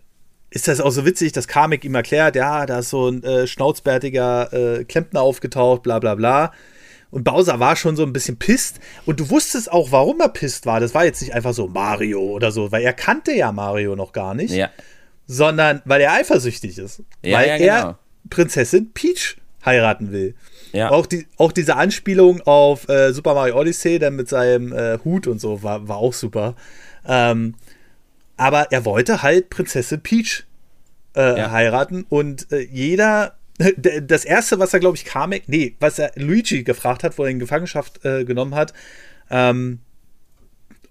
[0.52, 3.46] ist das auch so witzig, dass Kamek ihm erklärt, ja, da ist so ein äh,
[3.46, 6.54] schnauzbärtiger äh, Klempner aufgetaucht, bla bla bla.
[7.12, 8.80] Und Bowser war schon so ein bisschen pisst.
[9.06, 10.80] Und du wusstest auch, warum er pisst war.
[10.80, 14.14] Das war jetzt nicht einfach so Mario oder so, weil er kannte ja Mario noch
[14.14, 14.70] gar nicht, Ja,
[15.28, 17.04] sondern weil er eifersüchtig ist.
[17.24, 17.98] Ja, weil ja, er genau.
[18.30, 20.36] Prinzessin Peach heiraten will.
[20.72, 20.90] ja.
[20.90, 25.28] Auch, die, auch diese Anspielung auf äh, Super Mario Odyssey, dann mit seinem äh, Hut
[25.28, 26.56] und so, war, war auch super.
[27.06, 27.56] Ähm,
[28.38, 30.46] aber er wollte halt Prinzessin Peach
[31.16, 31.52] äh, Ja.
[31.52, 33.36] heiraten und äh, jeder,
[34.02, 37.30] das erste, was er, glaube ich, Kamek, nee, was er Luigi gefragt hat, wo er
[37.30, 38.74] ihn in Gefangenschaft äh, genommen hat,
[39.30, 39.80] ähm,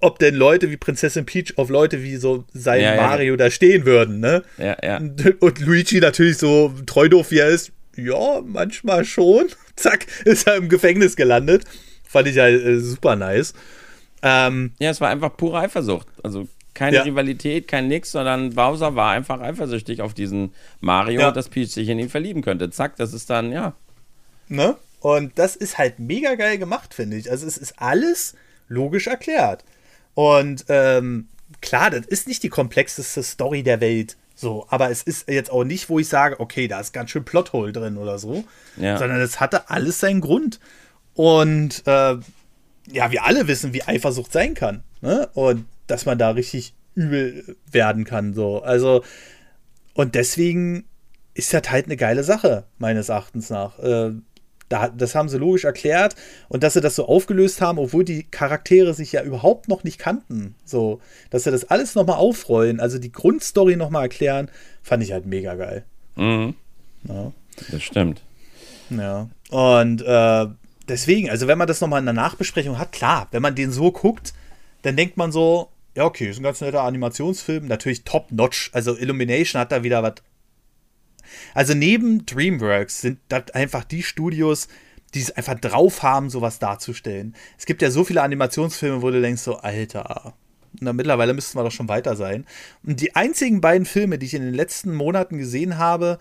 [0.01, 3.03] ob denn Leute wie Prinzessin Peach auf Leute wie so sein Ja, ja.
[3.03, 4.43] Mario da stehen würden, ne?
[4.57, 4.97] ja, ja.
[5.41, 9.49] Und Luigi natürlich so treu doof wie er ist, ja, manchmal schon.
[9.77, 11.65] Zack, ist er im Gefängnis gelandet.
[12.09, 13.53] Fand ich halt äh, super nice.
[14.23, 16.07] Ähm, Ja, es war einfach pure Eifersucht.
[16.23, 17.03] Also keine Ja.
[17.03, 21.31] Rivalität, kein Nix, sondern Bowser war einfach eifersüchtig auf diesen Mario, Ja.
[21.33, 22.71] dass Peach sich in ihn verlieben könnte.
[22.71, 23.75] Zack, das ist dann, ja.
[24.49, 24.77] ne?
[25.01, 27.31] Und das ist halt mega geil gemacht, finde ich.
[27.31, 28.35] Also es ist alles
[28.69, 29.65] logisch erklärt.
[30.15, 31.29] Und ähm,
[31.63, 34.17] klar, das ist nicht die komplexeste Story der Welt.
[34.35, 37.25] So, aber es ist jetzt auch nicht, wo ich sage, okay, da ist ganz schön
[37.25, 38.45] Plothole drin oder so.
[38.77, 38.99] Ja.
[38.99, 40.61] Sondern es hatte alles seinen Grund.
[41.15, 42.17] Und äh,
[42.93, 44.83] ja, wir alle wissen, wie Eifersucht sein kann.
[45.01, 45.29] Ne?
[45.35, 48.35] Und dass man da richtig übel werden kann.
[48.35, 48.63] So.
[48.63, 49.03] Also,
[49.95, 50.85] und deswegen
[51.35, 53.79] ist das halt eine geile Sache, meines Erachtens nach.
[53.79, 54.13] Äh,
[54.69, 56.15] da, das haben sie logisch erklärt
[56.49, 59.99] und dass sie das so aufgelöst haben, obwohl die Charaktere sich ja überhaupt noch nicht
[59.99, 60.55] kannten.
[60.65, 64.49] So, dass sie das alles nochmal aufrollen, also die Grundstory nochmal erklären,
[64.83, 65.85] fand ich halt mega geil.
[66.15, 66.55] Mhm.
[67.09, 67.33] Ja.
[67.71, 68.23] Das stimmt.
[68.91, 69.29] Ja.
[69.51, 70.47] Und äh,
[70.89, 73.91] deswegen, also wenn man das nochmal in der Nachbesprechung hat, klar, wenn man den so
[73.91, 74.33] guckt,
[74.83, 78.71] dann denkt man so, ja, okay, ist ein ganz netter Animationsfilm, natürlich top-notch.
[78.73, 80.15] Also Illumination hat da wieder was.
[81.55, 84.69] Also neben DreamWorks sind das einfach die Studios,
[85.15, 87.35] die es einfach drauf haben, sowas darzustellen.
[87.59, 90.35] Es gibt ja so viele Animationsfilme, wo du denkst, so, Alter,
[90.79, 92.47] na, mittlerweile müssten wir doch schon weiter sein.
[92.85, 96.21] Und die einzigen beiden Filme, die ich in den letzten Monaten gesehen habe,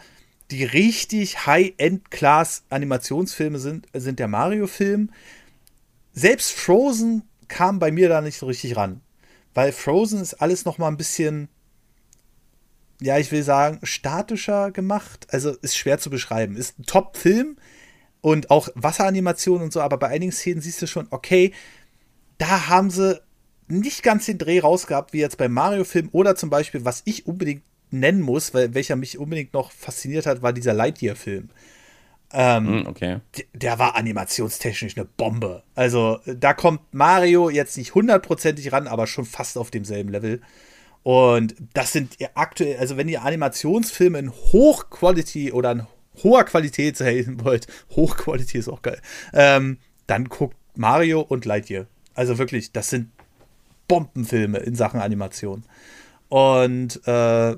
[0.50, 5.12] die richtig High-End-Class-Animationsfilme sind, sind der Mario-Film.
[6.14, 9.02] Selbst Frozen kam bei mir da nicht so richtig ran.
[9.60, 11.50] Weil Frozen ist alles noch mal ein bisschen,
[13.02, 15.28] ja, ich will sagen, statischer gemacht.
[15.32, 16.56] Also ist schwer zu beschreiben.
[16.56, 17.58] Ist ein Top-Film
[18.22, 21.52] und auch Wasseranimation und so, aber bei einigen Szenen siehst du schon, okay,
[22.38, 23.22] da haben sie
[23.68, 27.64] nicht ganz den Dreh rausgehabt, wie jetzt beim Mario-Film oder zum Beispiel, was ich unbedingt
[27.92, 31.50] nennen muss, weil welcher mich unbedingt noch fasziniert hat, war dieser Lightyear-Film.
[32.32, 33.20] Ähm, hm, okay.
[33.54, 35.64] Der war animationstechnisch eine Bombe.
[35.76, 40.42] Also da kommt Mario jetzt nicht hundertprozentig ran, aber schon fast auf demselben Level.
[41.04, 45.88] Und das sind aktuell, also wenn ihr Animationsfilme in Hochquality oder in
[46.24, 49.02] hoher Qualität sehen wollt, Hochqualität ist auch geil,
[49.34, 51.88] ähm, dann guckt Mario und Lightyear.
[52.14, 53.12] Also wirklich, das sind
[53.88, 55.64] Bombenfilme in Sachen Animation.
[56.28, 57.56] Und äh,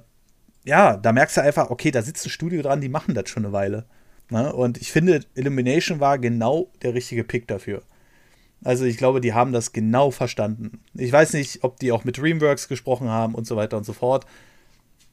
[0.64, 3.44] ja, da merkst du einfach, okay, da sitzt ein Studio dran, die machen das schon
[3.44, 3.86] eine Weile.
[4.32, 4.54] Ne?
[4.54, 7.84] Und ich finde, Illumination war genau der richtige Pick dafür.
[8.64, 10.80] Also ich glaube, die haben das genau verstanden.
[10.94, 13.92] Ich weiß nicht, ob die auch mit Dreamworks gesprochen haben und so weiter und so
[13.92, 14.26] fort.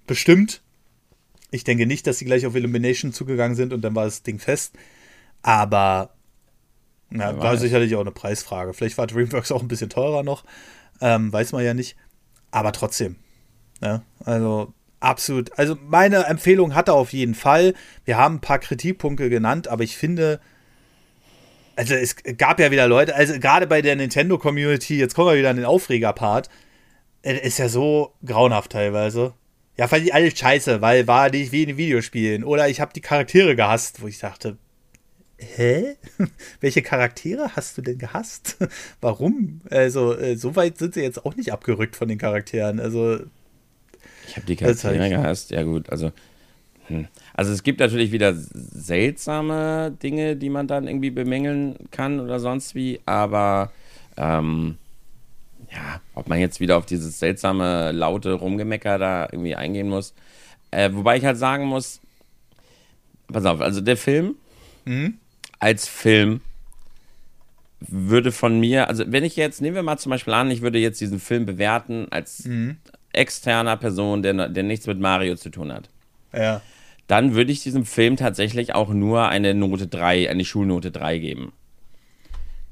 [0.06, 0.62] Bestimmt.
[1.50, 4.38] Ich denke nicht, dass sie gleich auf Illumination zugegangen sind und dann war das Ding
[4.38, 4.76] fest.
[5.42, 6.14] Aber
[7.10, 8.72] ja, war sicherlich auch eine Preisfrage.
[8.72, 10.44] Vielleicht war Dreamworks auch ein bisschen teurer noch.
[11.00, 11.96] Ähm, weiß man ja nicht.
[12.52, 13.16] Aber trotzdem.
[13.82, 15.56] Ja, also absolut.
[15.58, 17.74] Also meine Empfehlung hatte auf jeden Fall.
[18.04, 20.40] Wir haben ein paar Kritikpunkte genannt, aber ich finde,
[21.76, 25.50] also es gab ja wieder Leute, also gerade bei der Nintendo-Community, jetzt kommen wir wieder
[25.50, 26.48] an den Aufreger-Part,
[27.22, 29.34] ist ja so grauenhaft teilweise.
[29.76, 32.42] Ja, fand ich alles scheiße, weil war nicht wie in Videospielen.
[32.42, 34.58] Oder ich habe die Charaktere gehasst, wo ich dachte,
[35.38, 35.96] hä?
[36.60, 38.56] Welche Charaktere hast du denn gehasst?
[39.00, 39.60] Warum?
[39.70, 42.80] Also, äh, so weit sind sie jetzt auch nicht abgerückt von den Charakteren.
[42.80, 43.20] Also,
[44.28, 45.50] ich habe die Charaktere gehasst.
[45.50, 46.12] Ja, gut, also.
[46.86, 47.06] Hm.
[47.34, 52.74] Also es gibt natürlich wieder seltsame Dinge, die man dann irgendwie bemängeln kann oder sonst
[52.74, 53.72] wie, aber
[54.16, 54.78] ähm,
[55.70, 60.14] ja, ob man jetzt wieder auf dieses seltsame, laute Rumgemecker da irgendwie eingehen muss.
[60.70, 62.00] Äh, wobei ich halt sagen muss,
[63.30, 64.34] pass auf, also der Film
[64.86, 65.18] mhm.
[65.58, 66.40] als Film
[67.80, 70.78] würde von mir, also wenn ich jetzt, nehmen wir mal zum Beispiel an, ich würde
[70.78, 72.78] jetzt diesen Film bewerten als mhm
[73.12, 75.88] externer Person, der, der nichts mit Mario zu tun hat.
[76.32, 76.60] Ja.
[77.06, 81.52] Dann würde ich diesem Film tatsächlich auch nur eine Note 3, eine Schulnote 3 geben.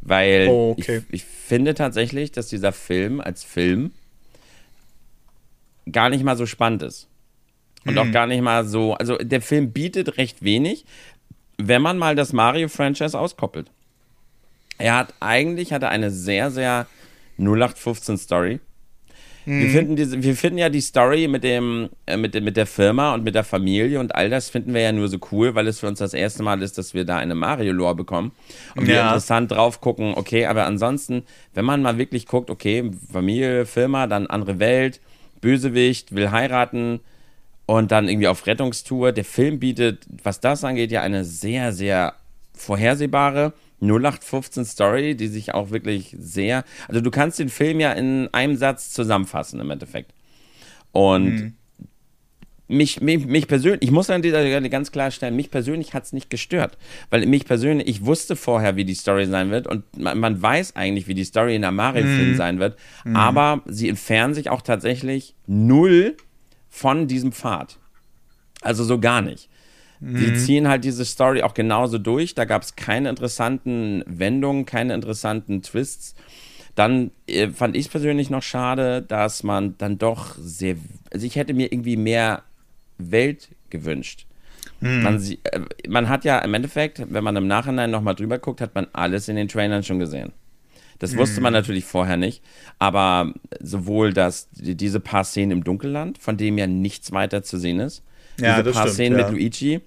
[0.03, 1.03] Weil oh, okay.
[1.09, 3.93] ich, ich finde tatsächlich, dass dieser Film als Film
[5.91, 7.09] gar nicht mal so spannend ist.
[7.84, 7.99] Und mhm.
[7.99, 8.95] auch gar nicht mal so.
[8.95, 10.84] Also der Film bietet recht wenig,
[11.57, 13.70] wenn man mal das Mario-Franchise auskoppelt.
[14.78, 16.87] Er hat eigentlich hatte eine sehr, sehr
[17.39, 18.61] 0815 Story.
[19.47, 19.70] Wir, mhm.
[19.70, 23.22] finden diese, wir finden ja die Story mit, dem, äh, mit, mit der Firma und
[23.22, 25.86] mit der Familie und all das finden wir ja nur so cool, weil es für
[25.86, 28.32] uns das erste Mal ist, dass wir da eine Mario-Lore bekommen
[28.74, 28.94] und ja.
[28.94, 31.22] wir interessant drauf gucken, okay, aber ansonsten,
[31.55, 35.01] wenn man mal wirklich guckt, okay, Familie, Firma, dann andere Welt,
[35.40, 36.99] Bösewicht, will heiraten
[37.66, 39.12] und dann irgendwie auf Rettungstour.
[39.12, 42.14] Der Film bietet, was das angeht, ja eine sehr, sehr
[42.53, 46.64] vorhersehbare 0815 Story, die sich auch wirklich sehr.
[46.88, 50.12] Also du kannst den Film ja in einem Satz zusammenfassen im Endeffekt.
[50.92, 51.52] Und mhm.
[52.68, 56.04] mich, mich, mich persönlich, ich muss an dieser Stelle ganz klar stellen, mich persönlich hat
[56.04, 56.78] es nicht gestört.
[57.10, 60.74] Weil mich persönlich, ich wusste vorher, wie die Story sein wird und man, man weiß
[60.74, 62.36] eigentlich, wie die Story in einem Mario-Film mhm.
[62.36, 62.78] sein wird.
[63.04, 63.16] Mhm.
[63.16, 66.16] Aber sie entfernen sich auch tatsächlich null
[66.70, 67.78] von diesem Pfad.
[68.62, 69.50] Also so gar nicht.
[70.01, 70.16] Mhm.
[70.16, 72.34] Die ziehen halt diese Story auch genauso durch.
[72.34, 76.14] Da gab es keine interessanten Wendungen, keine interessanten Twists.
[76.74, 80.76] Dann äh, fand ich es persönlich noch schade, dass man dann doch sehr.
[81.12, 82.42] Also ich hätte mir irgendwie mehr
[82.99, 84.26] Welt gewünscht.
[84.80, 85.03] Mhm.
[85.03, 88.74] Man, äh, man, hat ja im Endeffekt, wenn man im Nachhinein nochmal drüber guckt, hat
[88.74, 90.32] man alles in den Trailern schon gesehen.
[90.99, 91.18] Das mhm.
[91.18, 92.42] wusste man natürlich vorher nicht.
[92.78, 97.80] Aber sowohl dass diese paar Szenen im Dunkelland, von dem ja nichts weiter zu sehen
[97.80, 98.03] ist,
[98.41, 99.24] ja, diese paar stimmt, Szenen ja.
[99.24, 99.80] mit Luigi.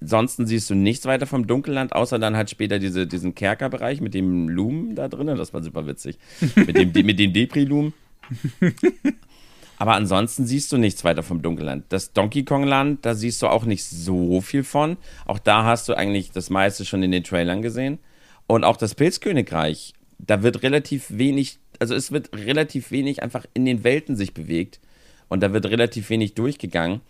[0.00, 4.14] Ansonsten siehst du nichts weiter vom Dunkelland, außer dann halt später diese, diesen Kerkerbereich mit
[4.14, 5.36] dem Loom da drinnen.
[5.36, 6.18] Das war super witzig.
[6.54, 7.92] mit dem, mit dem Depri-Loom.
[9.76, 11.84] Aber ansonsten siehst du nichts weiter vom Dunkelland.
[11.88, 14.98] Das Donkey Kong Land, da siehst du auch nicht so viel von.
[15.26, 17.98] Auch da hast du eigentlich das meiste schon in den Trailern gesehen.
[18.46, 23.64] Und auch das Pilzkönigreich, da wird relativ wenig, also es wird relativ wenig einfach in
[23.64, 24.80] den Welten sich bewegt.
[25.28, 27.00] Und da wird relativ wenig durchgegangen.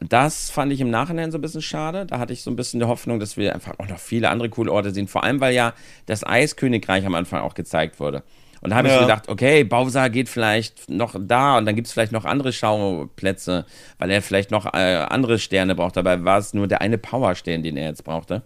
[0.00, 2.06] Das fand ich im Nachhinein so ein bisschen schade.
[2.06, 4.48] Da hatte ich so ein bisschen die Hoffnung, dass wir einfach auch noch viele andere
[4.48, 5.08] coole Orte sehen.
[5.08, 5.74] Vor allem, weil ja
[6.06, 8.22] das Eiskönigreich am Anfang auch gezeigt wurde.
[8.62, 8.94] Und da habe ja.
[8.94, 12.52] ich gedacht, okay, Bowser geht vielleicht noch da und dann gibt es vielleicht noch andere
[12.52, 13.64] Schauplätze,
[13.98, 15.96] weil er vielleicht noch äh, andere Sterne braucht.
[15.96, 18.42] Dabei war es nur der eine Powerstern, den er jetzt brauchte.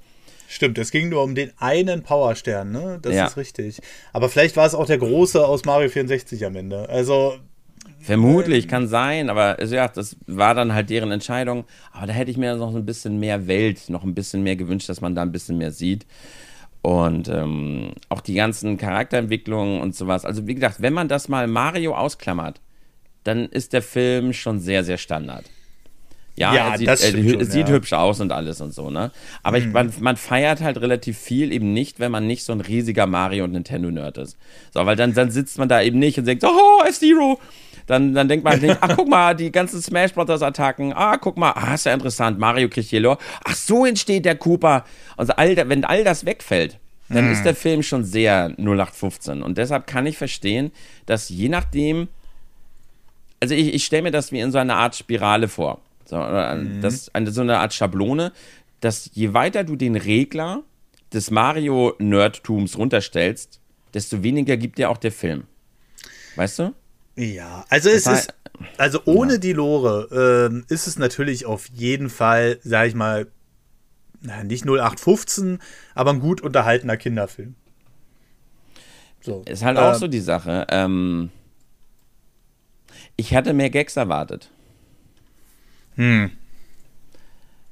[0.47, 2.99] Stimmt, es ging nur um den einen Powerstern, ne?
[3.03, 3.27] Das ja.
[3.27, 3.81] ist richtig.
[4.13, 6.89] Aber vielleicht war es auch der große aus Mario 64 am Ende.
[6.89, 7.39] Also.
[8.05, 11.65] Vermutlich, ähm, kann sein, aber also ja, das war dann halt deren Entscheidung.
[11.91, 14.91] Aber da hätte ich mir noch ein bisschen mehr Welt, noch ein bisschen mehr gewünscht,
[14.91, 16.05] dass man da ein bisschen mehr sieht.
[16.83, 20.27] Und ähm, auch die ganzen Charakterentwicklungen und sowas.
[20.27, 22.61] Also, wie gesagt, wenn man das mal Mario ausklammert,
[23.23, 25.47] dann ist der Film schon sehr, sehr Standard.
[26.37, 27.75] Ja, ja er sieht, das er, schon, sieht ja.
[27.75, 29.13] hübsch aus und alles und so, ne?
[29.43, 29.65] Aber mhm.
[29.67, 33.07] ich, man, man, feiert halt relativ viel eben nicht, wenn man nicht so ein riesiger
[33.07, 34.37] Mario- und Nintendo-Nerd ist.
[34.75, 37.39] So, weil dann, dann sitzt man da eben nicht und denkt, so, oh, F-Zero!
[37.87, 40.93] Dann, dann denkt man, halt ach, guck mal, die ganzen Smash Brothers Attacken.
[40.95, 42.39] Ah, guck mal, ah, ist ja interessant.
[42.39, 43.19] Mario kriegt hier Lore.
[43.45, 44.85] Ach, so entsteht der Cooper.
[45.17, 46.79] Also, all, wenn all das wegfällt,
[47.09, 47.33] dann mhm.
[47.33, 49.43] ist der Film schon sehr 0815.
[49.43, 50.73] Und deshalb kann ich verstehen,
[51.07, 52.09] dass je nachdem,
[53.41, 55.81] also ich, ich stelle mir das wie in so einer Art Spirale vor.
[56.07, 56.81] So, mhm.
[56.81, 58.33] das, eine, so eine Art Schablone,
[58.81, 60.63] dass je weiter du den Regler
[61.13, 63.61] des Mario-Nerdtums runterstellst,
[63.95, 65.45] desto weniger gibt dir auch der Film.
[66.37, 66.75] Weißt du?
[67.17, 68.35] Ja, also es ist,
[68.77, 69.39] also ohne ja.
[69.39, 73.29] die Lore ähm, ist es natürlich auf jeden Fall, sag ich mal,
[74.45, 75.61] nicht 0815,
[75.95, 77.55] aber ein gut unterhaltener Kinderfilm.
[79.21, 79.43] So.
[79.47, 80.67] Ist halt auch ähm, so die Sache.
[80.71, 81.31] Ähm,
[83.17, 84.51] ich hatte mehr Gags erwartet.
[85.97, 86.31] Hm.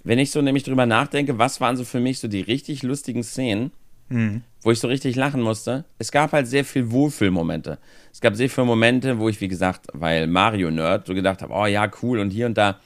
[0.04, 3.22] Wenn ich so nämlich drüber nachdenke, was waren so für mich so die richtig lustigen
[3.22, 3.72] Szenen,
[4.12, 4.42] hm.
[4.62, 7.78] wo ich so richtig lachen musste, es gab halt sehr viel Wohlfühlmomente.
[8.12, 11.66] Es gab sehr viele Momente, wo ich, wie gesagt, weil Mario-Nerd, so gedacht habe, oh
[11.66, 12.78] ja, cool und hier und da.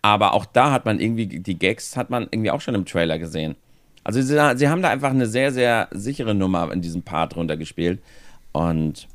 [0.00, 3.18] Aber auch da hat man irgendwie, die Gags hat man irgendwie auch schon im Trailer
[3.18, 3.54] gesehen.
[4.02, 8.02] Also sie, sie haben da einfach eine sehr, sehr sichere Nummer in diesem Part runtergespielt.
[8.50, 9.06] Und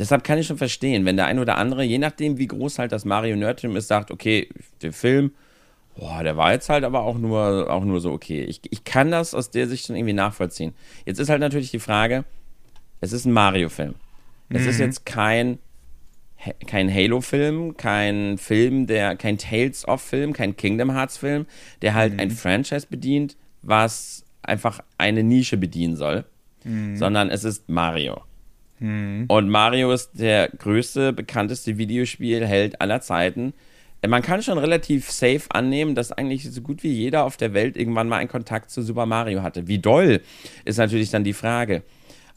[0.00, 2.90] Deshalb kann ich schon verstehen, wenn der ein oder andere, je nachdem, wie groß halt
[2.90, 4.48] das Mario Nerd-Team ist, sagt, okay,
[4.80, 5.32] der Film,
[6.00, 8.42] boah, der war jetzt halt aber auch nur, auch nur so okay.
[8.42, 10.74] Ich, ich kann das aus der Sicht schon irgendwie nachvollziehen.
[11.04, 12.24] Jetzt ist halt natürlich die Frage,
[13.00, 13.94] es ist ein Mario-Film.
[14.48, 14.68] Es mhm.
[14.68, 15.58] ist jetzt kein,
[16.66, 21.46] kein Halo-Film, kein Film, der, kein Tales of-Film, kein Kingdom Hearts-Film,
[21.82, 22.20] der halt mhm.
[22.20, 26.24] ein Franchise bedient, was einfach eine Nische bedienen soll,
[26.64, 26.96] mhm.
[26.96, 28.22] sondern es ist Mario.
[28.78, 29.26] Mhm.
[29.28, 33.52] Und Mario ist der größte, bekannteste Videospielheld aller Zeiten.
[34.06, 37.76] Man kann schon relativ safe annehmen, dass eigentlich so gut wie jeder auf der Welt
[37.76, 39.68] irgendwann mal einen Kontakt zu Super Mario hatte.
[39.68, 40.22] Wie doll
[40.64, 41.82] ist natürlich dann die Frage.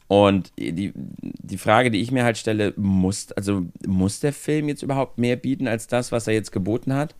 [0.06, 4.82] Und die, die Frage, die ich mir halt stelle, muss, also muss der Film jetzt
[4.82, 7.14] überhaupt mehr bieten als das, was er jetzt geboten hat?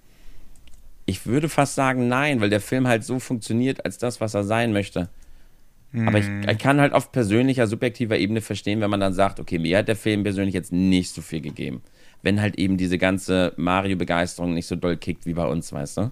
[1.07, 4.45] Ich würde fast sagen, nein, weil der Film halt so funktioniert als das, was er
[4.45, 5.09] sein möchte.
[6.07, 9.61] Aber ich, ich, kann halt auf persönlicher, subjektiver Ebene verstehen, wenn man dann sagt, okay,
[9.61, 11.83] mir hat der Film persönlich jetzt nicht so viel gegeben.
[12.25, 16.11] Wenn halt eben diese ganze Mario-Begeisterung nicht so doll kickt wie bei uns, weißt du?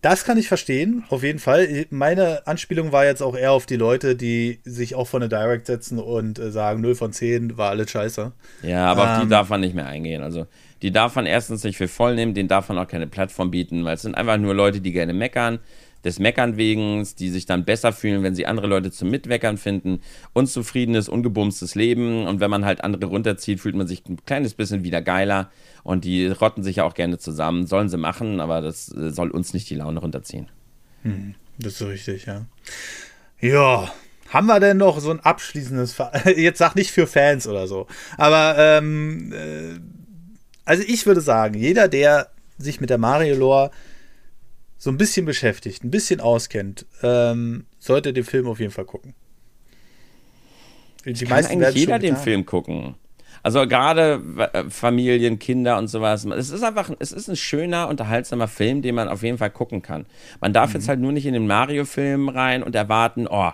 [0.00, 1.86] Das kann ich verstehen, auf jeden Fall.
[1.90, 5.66] Meine Anspielung war jetzt auch eher auf die Leute, die sich auch von der Direct
[5.66, 8.32] setzen und äh, sagen, 0 von 10 war alles scheiße.
[8.62, 10.22] Ja, aber ähm, auf die ähm, darf man nicht mehr eingehen.
[10.22, 10.46] Also,
[10.82, 13.84] die darf man erstens nicht für voll nehmen, denen darf man auch keine Plattform bieten,
[13.84, 15.58] weil es sind einfach nur Leute, die gerne meckern
[16.04, 20.00] des Meckern wegen, die sich dann besser fühlen, wenn sie andere Leute zum Mitweckern finden.
[20.32, 22.26] Unzufriedenes, ungebumstes Leben.
[22.26, 25.50] Und wenn man halt andere runterzieht, fühlt man sich ein kleines bisschen wieder geiler.
[25.82, 27.66] Und die rotten sich ja auch gerne zusammen.
[27.66, 30.48] Sollen sie machen, aber das äh, soll uns nicht die Laune runterziehen.
[31.02, 32.46] Hm, das ist so richtig, ja.
[33.40, 33.92] Ja,
[34.30, 35.96] haben wir denn noch so ein abschließendes,
[36.36, 37.86] jetzt sag nicht für Fans oder so,
[38.16, 39.78] aber ähm, äh,
[40.64, 43.70] also ich würde sagen, jeder, der sich mit der Mario-Lore
[44.84, 49.14] so ein bisschen beschäftigt, ein bisschen auskennt, ähm, sollte den Film auf jeden Fall gucken.
[51.06, 52.94] Die kann meisten eigentlich jeder den Film gucken.
[53.42, 54.22] Also gerade
[54.52, 56.26] äh, Familien, Kinder und sowas.
[56.26, 59.80] Es ist einfach, es ist ein schöner, unterhaltsamer Film, den man auf jeden Fall gucken
[59.80, 60.04] kann.
[60.42, 60.74] Man darf mhm.
[60.74, 63.52] jetzt halt nur nicht in den Mario-Film rein und erwarten, oh,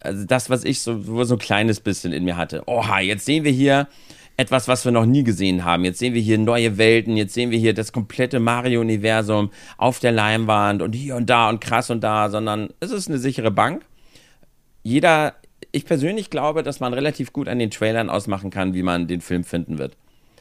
[0.00, 2.64] also das, was ich so, so ein kleines bisschen in mir hatte.
[2.66, 3.86] Oha, jetzt sehen wir hier
[4.40, 5.84] etwas, was wir noch nie gesehen haben.
[5.84, 10.12] Jetzt sehen wir hier neue Welten, jetzt sehen wir hier das komplette Mario-Universum auf der
[10.12, 13.84] Leinwand und hier und da und krass und da, sondern es ist eine sichere Bank.
[14.82, 15.34] Jeder,
[15.72, 19.20] ich persönlich glaube, dass man relativ gut an den Trailern ausmachen kann, wie man den
[19.20, 19.96] Film finden wird.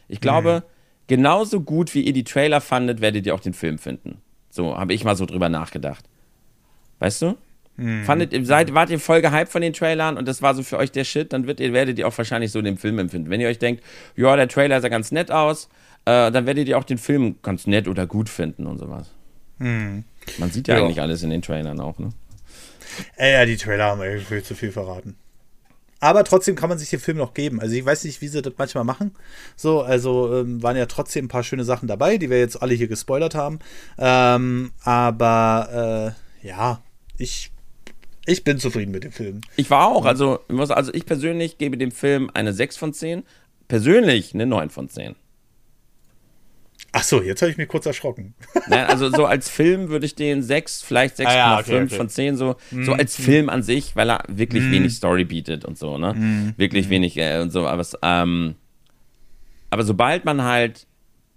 [0.08, 0.72] Ich glaube, mhm.
[1.08, 4.22] genauso gut wie ihr die Trailer fandet, werdet ihr auch den Film finden.
[4.50, 6.06] So habe ich mal so drüber nachgedacht.
[7.00, 7.36] Weißt du?
[7.80, 8.04] Mhm.
[8.04, 10.92] Fandet, seid, wart ihr voll gehypt von den Trailern und das war so für euch
[10.92, 13.30] der Shit, dann wird ihr, werdet ihr auch wahrscheinlich so den Film empfinden.
[13.30, 13.84] Wenn ihr euch denkt,
[14.16, 15.70] ja, der Trailer sah ganz nett aus,
[16.06, 19.12] äh, dann werdet ihr auch den Film ganz nett oder gut finden und sowas.
[19.60, 20.04] Hm.
[20.38, 22.10] Man sieht ja, ja, eigentlich alles in den Trailern auch, ne?
[23.18, 25.16] Äh, ja, die Trailer haben irgendwie zu viel verraten.
[26.02, 27.60] Aber trotzdem kann man sich den Film noch geben.
[27.60, 29.16] Also ich weiß nicht, wie sie das manchmal machen.
[29.58, 32.74] So, also ähm, waren ja trotzdem ein paar schöne Sachen dabei, die wir jetzt alle
[32.74, 33.60] hier gespoilert haben.
[33.98, 36.82] Ähm, aber äh, ja,
[37.18, 37.52] ich,
[38.26, 39.42] ich bin zufrieden mit dem Film.
[39.56, 40.06] Ich war auch.
[40.06, 43.24] Also, also ich persönlich gebe dem Film eine 6 von 10.
[43.68, 45.16] Persönlich eine 9 von 10.
[46.92, 48.34] Ach so, jetzt habe ich mich kurz erschrocken.
[48.68, 51.96] Nein, also so als Film würde ich den 6, vielleicht 6,5 ah, ja, okay, okay.
[51.96, 53.22] von 10 so, mm, so als mm.
[53.22, 54.72] Film an sich, weil er wirklich mm.
[54.72, 56.14] wenig Story bietet und so, ne?
[56.16, 56.54] Mm.
[56.58, 56.90] Wirklich mm.
[56.90, 58.56] wenig äh, und so, aber, ähm,
[59.70, 60.88] aber sobald man halt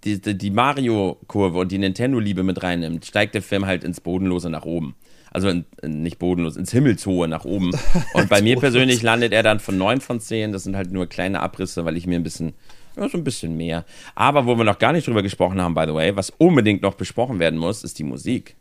[0.05, 4.49] die, die, die Mario-Kurve und die Nintendo-Liebe mit reinnimmt, steigt der Film halt ins Bodenlose
[4.49, 4.95] nach oben.
[5.33, 7.71] Also in, nicht bodenlos, ins Himmelshohe nach oben.
[8.13, 10.51] Und bei mir persönlich landet er dann von 9 von 10.
[10.51, 12.53] Das sind halt nur kleine Abrisse, weil ich mir ein bisschen
[12.95, 13.85] ja, so ein bisschen mehr.
[14.15, 16.93] Aber wo wir noch gar nicht drüber gesprochen haben, by the way, was unbedingt noch
[16.93, 18.55] besprochen werden muss, ist die Musik.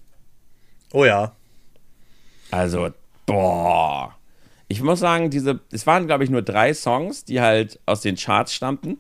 [0.93, 1.33] Oh ja.
[2.51, 2.91] Also,
[3.27, 4.15] boah.
[4.69, 8.17] Ich muss sagen, diese, es waren, glaube ich, nur drei Songs, die halt aus den
[8.17, 8.99] Charts stammten.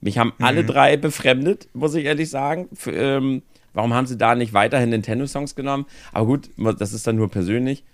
[0.00, 0.44] Mich haben mhm.
[0.44, 2.68] alle drei befremdet, muss ich ehrlich sagen.
[2.74, 3.42] Für, ähm,
[3.72, 5.86] warum haben sie da nicht weiterhin Nintendo-Songs genommen?
[6.12, 7.84] Aber gut, das ist dann nur persönlich.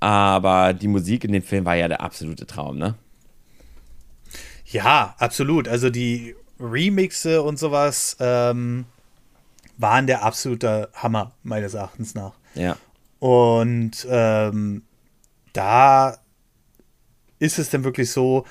[0.00, 2.96] Aber die Musik in dem Film war ja der absolute Traum, ne?
[4.66, 5.68] Ja, absolut.
[5.68, 8.86] Also die Remixe und sowas ähm,
[9.78, 12.32] waren der absolute Hammer, meines Erachtens nach.
[12.54, 12.76] Ja.
[13.18, 14.82] Und ähm,
[15.52, 16.18] da
[17.38, 18.46] ist es dann wirklich so,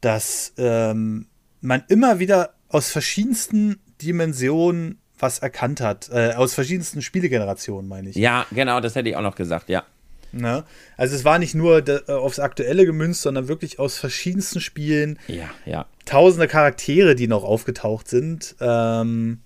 [0.00, 1.26] dass ähm,
[1.60, 6.10] man immer wieder aus verschiedensten Dimensionen was erkannt hat.
[6.12, 8.16] Äh, aus verschiedensten Spielegenerationen, meine ich.
[8.16, 9.84] Ja, genau, das hätte ich auch noch gesagt, ja.
[10.32, 10.64] Ne?
[10.96, 15.18] Also es war nicht nur de, äh, aufs Aktuelle gemünzt, sondern wirklich aus verschiedensten Spielen.
[15.26, 15.86] Ja, ja.
[16.04, 18.54] Tausende Charaktere, die noch aufgetaucht sind.
[18.60, 19.40] Ähm,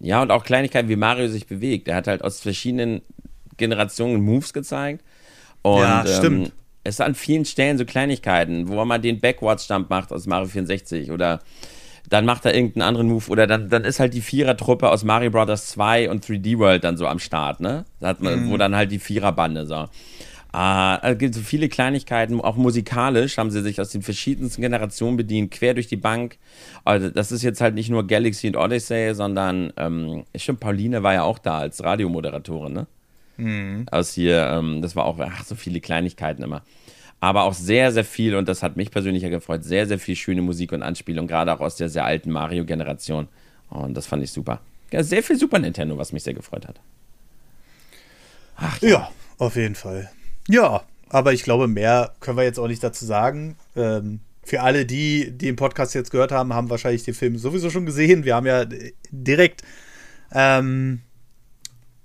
[0.00, 1.88] ja, und auch Kleinigkeiten, wie Mario sich bewegt.
[1.88, 3.02] Er hat halt aus verschiedenen
[3.56, 5.02] Generationen Moves gezeigt.
[5.62, 6.48] Und, ja, stimmt.
[6.48, 6.52] Ähm,
[6.84, 11.10] es sind an vielen Stellen so Kleinigkeiten, wo man den Backwards-Stamp macht aus Mario 64
[11.10, 11.40] oder
[12.08, 15.30] dann macht er irgendeinen anderen Move oder dann, dann ist halt die Vierertruppe aus Mario
[15.30, 15.66] Bros.
[15.66, 17.84] 2 und 3D World dann so am Start, ne?
[18.00, 18.50] Da hat man, mhm.
[18.50, 19.88] Wo dann halt die Viererbande so.
[20.56, 25.16] Uh, es gibt so viele Kleinigkeiten, auch musikalisch haben sie sich aus den verschiedensten Generationen
[25.16, 26.38] bedient, quer durch die Bank.
[26.84, 31.14] Also das ist jetzt halt nicht nur Galaxy und Odyssey, sondern ähm, stimmt, Pauline war
[31.14, 32.86] ja auch da als Radiomoderatorin, ne?
[33.36, 33.86] Mhm.
[33.90, 36.62] Aus hier, ähm, das war auch, ach, so viele Kleinigkeiten immer
[37.24, 40.16] aber auch sehr, sehr viel, und das hat mich persönlich ja gefreut, sehr, sehr viel
[40.16, 43.28] schöne Musik und Anspielung, gerade auch aus der sehr alten Mario-Generation.
[43.70, 44.60] Und das fand ich super.
[44.92, 46.80] Ja, sehr viel Super Nintendo, was mich sehr gefreut hat.
[48.56, 48.88] Ach, ja.
[48.88, 50.10] ja, auf jeden Fall.
[50.48, 53.56] Ja, aber ich glaube, mehr können wir jetzt auch nicht dazu sagen.
[53.74, 57.86] Ähm, für alle, die, den Podcast jetzt gehört haben, haben wahrscheinlich den Film sowieso schon
[57.86, 58.24] gesehen.
[58.24, 58.66] Wir haben ja
[59.10, 59.62] direkt
[60.32, 61.00] ähm,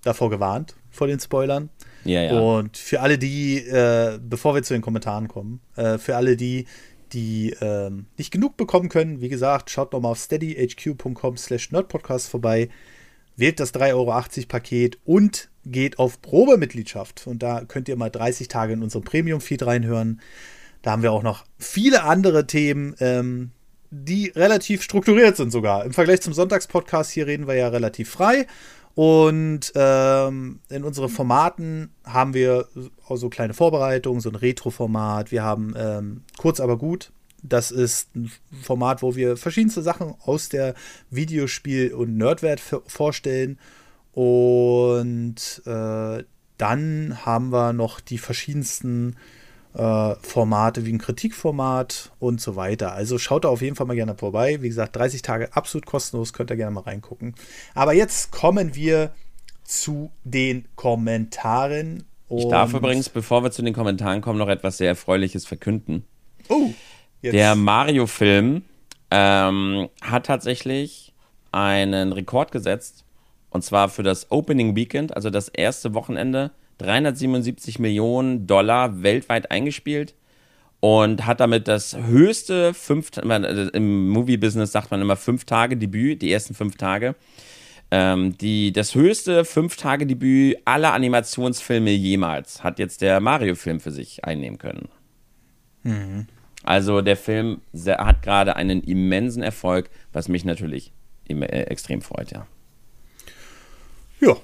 [0.03, 1.69] davor gewarnt, vor den Spoilern.
[2.05, 2.39] Ja, ja.
[2.39, 6.65] Und für alle die, äh, bevor wir zu den Kommentaren kommen, äh, für alle die,
[7.13, 12.69] die äh, nicht genug bekommen können, wie gesagt, schaut nochmal auf steadyhq.com slash nerdpodcast vorbei,
[13.35, 17.27] wählt das 3,80 Euro Paket und geht auf Probemitgliedschaft.
[17.27, 20.21] Und da könnt ihr mal 30 Tage in unserem Premium-Feed reinhören.
[20.81, 23.51] Da haben wir auch noch viele andere Themen, ähm,
[23.91, 25.85] die relativ strukturiert sind sogar.
[25.85, 28.45] Im Vergleich zum Sonntagspodcast hier reden wir ja relativ frei.
[28.95, 32.67] Und ähm, in unseren Formaten haben wir
[33.09, 35.31] so kleine Vorbereitungen, so ein Retro-Format.
[35.31, 37.11] Wir haben ähm, kurz aber gut.
[37.41, 38.31] Das ist ein
[38.61, 40.73] Format, wo wir verschiedenste Sachen aus der
[41.09, 43.57] Videospiel- und Nerdwert vorstellen.
[44.11, 46.23] Und äh,
[46.57, 49.15] dann haben wir noch die verschiedensten
[49.73, 52.93] äh, Formate wie ein Kritikformat und so weiter.
[52.93, 54.61] Also schaut da auf jeden Fall mal gerne vorbei.
[54.61, 57.35] Wie gesagt, 30 Tage absolut kostenlos, könnt ihr gerne mal reingucken.
[57.75, 59.11] Aber jetzt kommen wir
[59.63, 62.05] zu den Kommentaren.
[62.29, 66.05] Ich darf übrigens, bevor wir zu den Kommentaren kommen, noch etwas sehr Erfreuliches verkünden.
[66.47, 66.71] Oh,
[67.21, 67.33] jetzt.
[67.33, 68.63] Der Mario-Film
[69.11, 71.13] ähm, hat tatsächlich
[71.51, 73.05] einen Rekord gesetzt.
[73.51, 80.15] Und zwar für das Opening Weekend, also das erste Wochenende 377 Millionen Dollar weltweit eingespielt
[80.79, 86.31] und hat damit das höchste fünf, im Movie-Business sagt man immer fünf Tage Debüt, die
[86.31, 87.15] ersten fünf Tage.
[87.91, 93.91] Ähm, die, das höchste fünf Tage Debüt aller Animationsfilme jemals hat jetzt der Mario-Film für
[93.91, 94.89] sich einnehmen können.
[95.83, 96.27] Mhm.
[96.63, 100.91] Also der Film hat gerade einen immensen Erfolg, was mich natürlich
[101.27, 102.47] äh, extrem freut, ja.
[104.19, 104.35] Ja,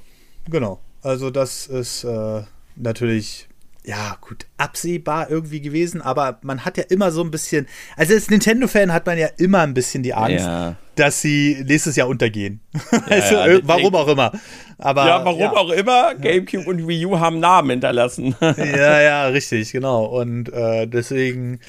[0.49, 0.79] genau.
[1.05, 2.41] Also das ist äh,
[2.75, 3.47] natürlich
[3.85, 8.31] ja, gut, absehbar irgendwie gewesen, aber man hat ja immer so ein bisschen, also als
[8.31, 10.75] Nintendo-Fan hat man ja immer ein bisschen die Angst, ja.
[10.95, 12.61] dass sie nächstes Jahr untergehen.
[12.91, 14.31] Ja, also, ja, warum auch immer.
[14.79, 16.15] Aber, ja, warum auch immer.
[16.15, 18.35] GameCube und Wii U haben Namen hinterlassen.
[18.41, 20.05] ja, ja, richtig, genau.
[20.05, 21.59] Und äh, deswegen,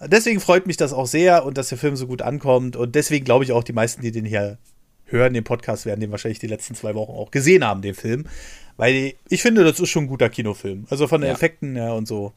[0.00, 2.76] deswegen freut mich das auch sehr und dass der Film so gut ankommt.
[2.76, 4.56] Und deswegen glaube ich auch, die meisten, die den hier
[5.04, 8.24] hören, den Podcast, werden den wahrscheinlich die letzten zwei Wochen auch gesehen haben, den Film.
[8.78, 10.86] Weil ich finde, das ist schon ein guter Kinofilm.
[10.88, 12.32] Also von den Effekten her und so.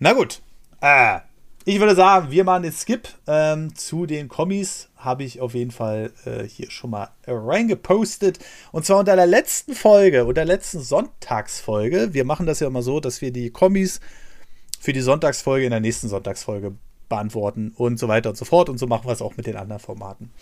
[0.00, 0.42] Na gut.
[0.80, 1.22] Ah,
[1.64, 4.88] ich würde sagen, wir machen den Skip ähm, zu den Kommis.
[4.96, 8.40] Habe ich auf jeden Fall äh, hier schon mal reingepostet.
[8.72, 12.12] Und zwar unter der letzten Folge, unter der letzten Sonntagsfolge.
[12.12, 14.00] Wir machen das ja immer so, dass wir die Kommis
[14.80, 16.74] für die Sonntagsfolge in der nächsten Sonntagsfolge
[17.08, 18.68] beantworten und so weiter und so fort.
[18.68, 20.32] Und so machen wir es auch mit den anderen Formaten.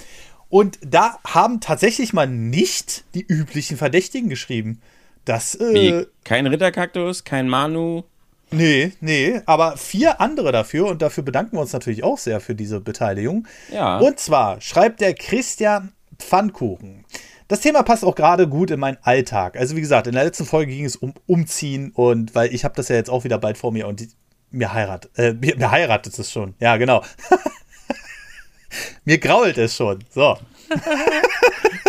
[0.49, 4.81] Und da haben tatsächlich mal nicht die üblichen Verdächtigen geschrieben.
[5.29, 8.05] Das, äh, kein Ritterkaktus, kein Manu,
[8.51, 12.55] Nee, nee, aber vier andere dafür und dafür bedanken wir uns natürlich auch sehr für
[12.55, 13.47] diese Beteiligung.
[13.71, 13.99] Ja.
[13.99, 17.05] Und zwar schreibt der Christian Pfannkuchen.
[17.49, 19.59] Das Thema passt auch gerade gut in meinen Alltag.
[19.59, 22.75] Also wie gesagt, in der letzten Folge ging es um Umziehen und weil ich habe
[22.75, 24.09] das ja jetzt auch wieder bald vor mir und die,
[24.51, 26.55] mir heiratet, äh, mir, mir heiratet es schon.
[26.59, 27.05] Ja, genau.
[29.05, 30.05] mir grault es schon.
[30.11, 30.39] So.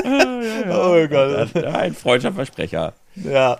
[0.03, 0.70] ja, ja.
[0.70, 1.56] Oh Gott.
[1.56, 2.94] Ein freudscher Versprecher.
[3.24, 3.60] Ja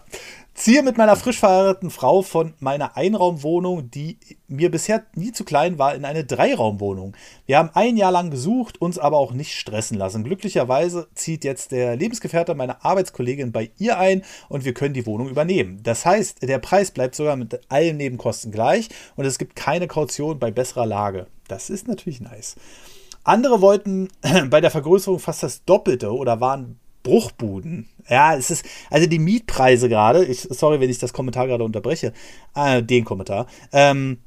[0.60, 5.80] ziehe mit meiner frisch verheirateten Frau von meiner Einraumwohnung, die mir bisher nie zu klein
[5.80, 7.15] war, in eine Dreiraumwohnung.
[7.45, 10.26] Wir haben ein Jahr lang gesucht, uns aber auch nicht stressen lassen.
[10.26, 15.30] Glücklicherweise zieht jetzt der Lebensgefährte meiner Arbeitskollegin bei ihr ein und wir können die Wohnung
[15.30, 15.80] übernehmen.
[15.81, 20.40] Das heißt, der Preis bleibt sogar mit allen Nebenkosten gleich und es gibt keine Kaution
[20.40, 21.27] bei besserer Lage.
[21.48, 22.57] Das ist natürlich nice.
[23.23, 24.10] Andere wollten
[24.49, 27.88] bei der Vergrößerung fast das Doppelte oder waren Bruchbuden.
[28.10, 32.14] Ja, es ist, also die Mietpreise gerade, ich, sorry, wenn ich das Kommentar gerade unterbreche,
[32.56, 34.19] äh, den Kommentar, ähm,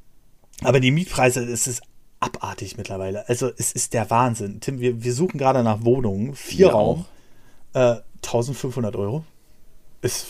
[0.63, 1.83] aber die Mietpreise, es ist
[2.21, 3.29] abartig mittlerweile.
[3.29, 4.61] Also es ist der Wahnsinn.
[4.61, 6.73] Tim, wir, wir suchen gerade nach Wohnungen, vier ja.
[6.73, 7.05] Raum,
[7.75, 9.25] äh, 1500 Euro.
[10.03, 10.27] Ist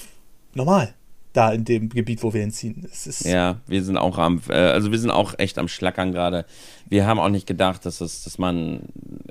[0.55, 0.95] normal
[1.32, 2.86] da in dem Gebiet, wo wir hinziehen.
[3.20, 6.44] ja, wir sind auch am, äh, also wir sind auch echt am Schlackern gerade.
[6.88, 8.82] Wir haben auch nicht gedacht, dass es, dass man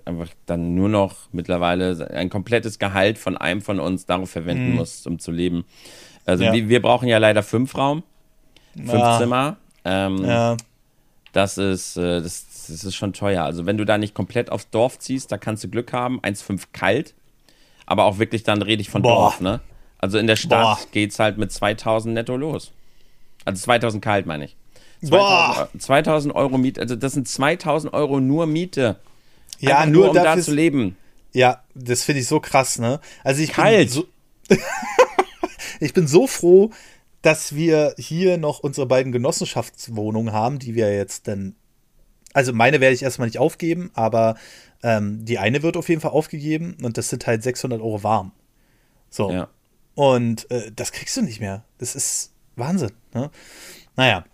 [0.05, 4.75] einfach dann nur noch mittlerweile ein komplettes Gehalt von einem von uns darauf verwenden mhm.
[4.75, 5.63] muss, um zu leben.
[6.25, 6.53] Also ja.
[6.53, 8.03] wir, wir, brauchen ja leider fünf Raum,
[8.75, 9.19] fünf ja.
[9.19, 9.57] Zimmer.
[9.85, 10.57] Ähm, ja.
[11.33, 13.43] Das ist, äh, das, das ist schon teuer.
[13.43, 16.19] Also wenn du da nicht komplett aufs Dorf ziehst, da kannst du Glück haben.
[16.21, 17.13] 1,5 kalt,
[17.85, 19.15] aber auch wirklich dann rede ich von Boah.
[19.15, 19.61] Dorf, ne?
[20.01, 22.71] Also in der Stadt geht es halt mit 2000 netto los.
[23.45, 24.57] Also 2000 kalt, meine ich.
[25.03, 28.97] 2000, 2000 Euro Miete, also das sind 2000 Euro nur Miete.
[29.59, 30.97] Ja, Einfach nur, um da zu leben.
[31.33, 32.99] Ja, das finde ich so krass, ne?
[33.23, 33.77] Also ich Kalt.
[33.77, 34.07] Bin so,
[35.79, 36.71] ich bin so froh,
[37.21, 41.55] dass wir hier noch unsere beiden Genossenschaftswohnungen haben, die wir jetzt dann.
[42.33, 44.35] Also meine werde ich erstmal nicht aufgeben, aber
[44.83, 48.31] ähm, die eine wird auf jeden Fall aufgegeben und das sind halt 600 Euro warm.
[49.09, 49.31] So.
[49.31, 49.49] Ja.
[49.95, 51.65] Und äh, das kriegst du nicht mehr.
[51.77, 52.91] Das ist Wahnsinn.
[53.13, 53.29] Ne?
[53.95, 54.25] Naja.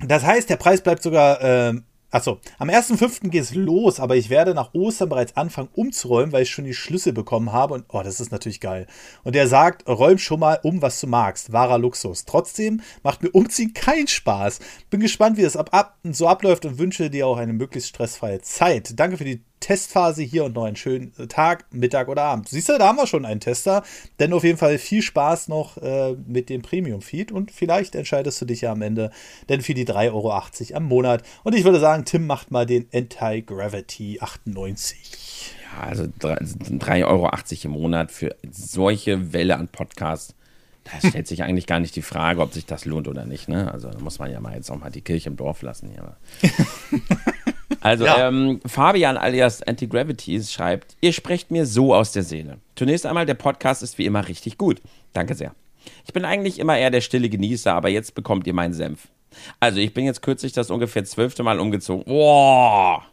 [0.00, 1.40] Das heißt, der Preis bleibt sogar.
[1.42, 1.80] Äh,
[2.14, 3.28] Achso, am 1.5.
[3.28, 6.72] geht es los, aber ich werde nach Ostern bereits anfangen umzuräumen, weil ich schon die
[6.72, 7.74] Schlüssel bekommen habe.
[7.74, 8.86] Und oh, das ist natürlich geil.
[9.24, 11.52] Und er sagt, räum schon mal um, was du magst.
[11.52, 12.24] Wahrer Luxus.
[12.24, 14.60] Trotzdem macht mir Umziehen keinen Spaß.
[14.90, 18.40] Bin gespannt, wie das ab, ab so abläuft und wünsche dir auch eine möglichst stressfreie
[18.42, 18.92] Zeit.
[18.94, 22.50] Danke für die Testphase hier und noch einen schönen Tag, Mittag oder Abend.
[22.50, 23.82] Siehst du, da haben wir schon einen Tester.
[24.20, 28.44] Denn auf jeden Fall viel Spaß noch äh, mit dem Premium-Feed und vielleicht entscheidest du
[28.44, 29.10] dich ja am Ende
[29.48, 31.22] denn für die 3,80 Euro am Monat.
[31.44, 35.54] Und ich würde sagen, Tim macht mal den Anti-Gravity 98.
[35.62, 37.30] Ja, also 3,80 Euro
[37.64, 40.34] im Monat für solche Welle an Podcasts.
[40.84, 43.48] Da stellt sich eigentlich gar nicht die Frage, ob sich das lohnt oder nicht.
[43.48, 43.72] Ne?
[43.72, 46.16] Also da muss man ja mal jetzt auch mal die Kirche im Dorf lassen hier.
[47.84, 48.28] Also, ja.
[48.28, 52.56] ähm, Fabian alias Anti-Gravities schreibt: Ihr sprecht mir so aus der Seele.
[52.76, 54.80] Zunächst einmal, der Podcast ist wie immer richtig gut.
[55.12, 55.54] Danke sehr.
[56.06, 59.08] Ich bin eigentlich immer eher der stille Genießer, aber jetzt bekommt ihr meinen Senf.
[59.60, 62.04] Also, ich bin jetzt kürzlich das ungefähr zwölfte Mal umgezogen.
[62.06, 63.04] Boah!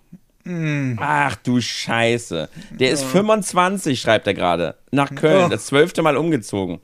[0.45, 0.93] Mm.
[1.01, 2.47] Ach du Scheiße.
[2.71, 4.75] Der ist 25, schreibt er gerade.
[4.91, 5.49] Nach Köln.
[5.49, 6.79] Das zwölfte Mal umgezogen.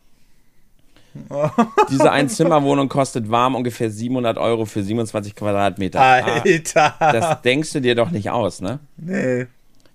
[1.89, 6.01] Diese Einzimmerwohnung kostet warm ungefähr 700 Euro für 27 Quadratmeter.
[6.01, 6.95] Alter.
[6.99, 8.79] Ah, das denkst du dir doch nicht aus, ne?
[8.97, 9.47] Nee.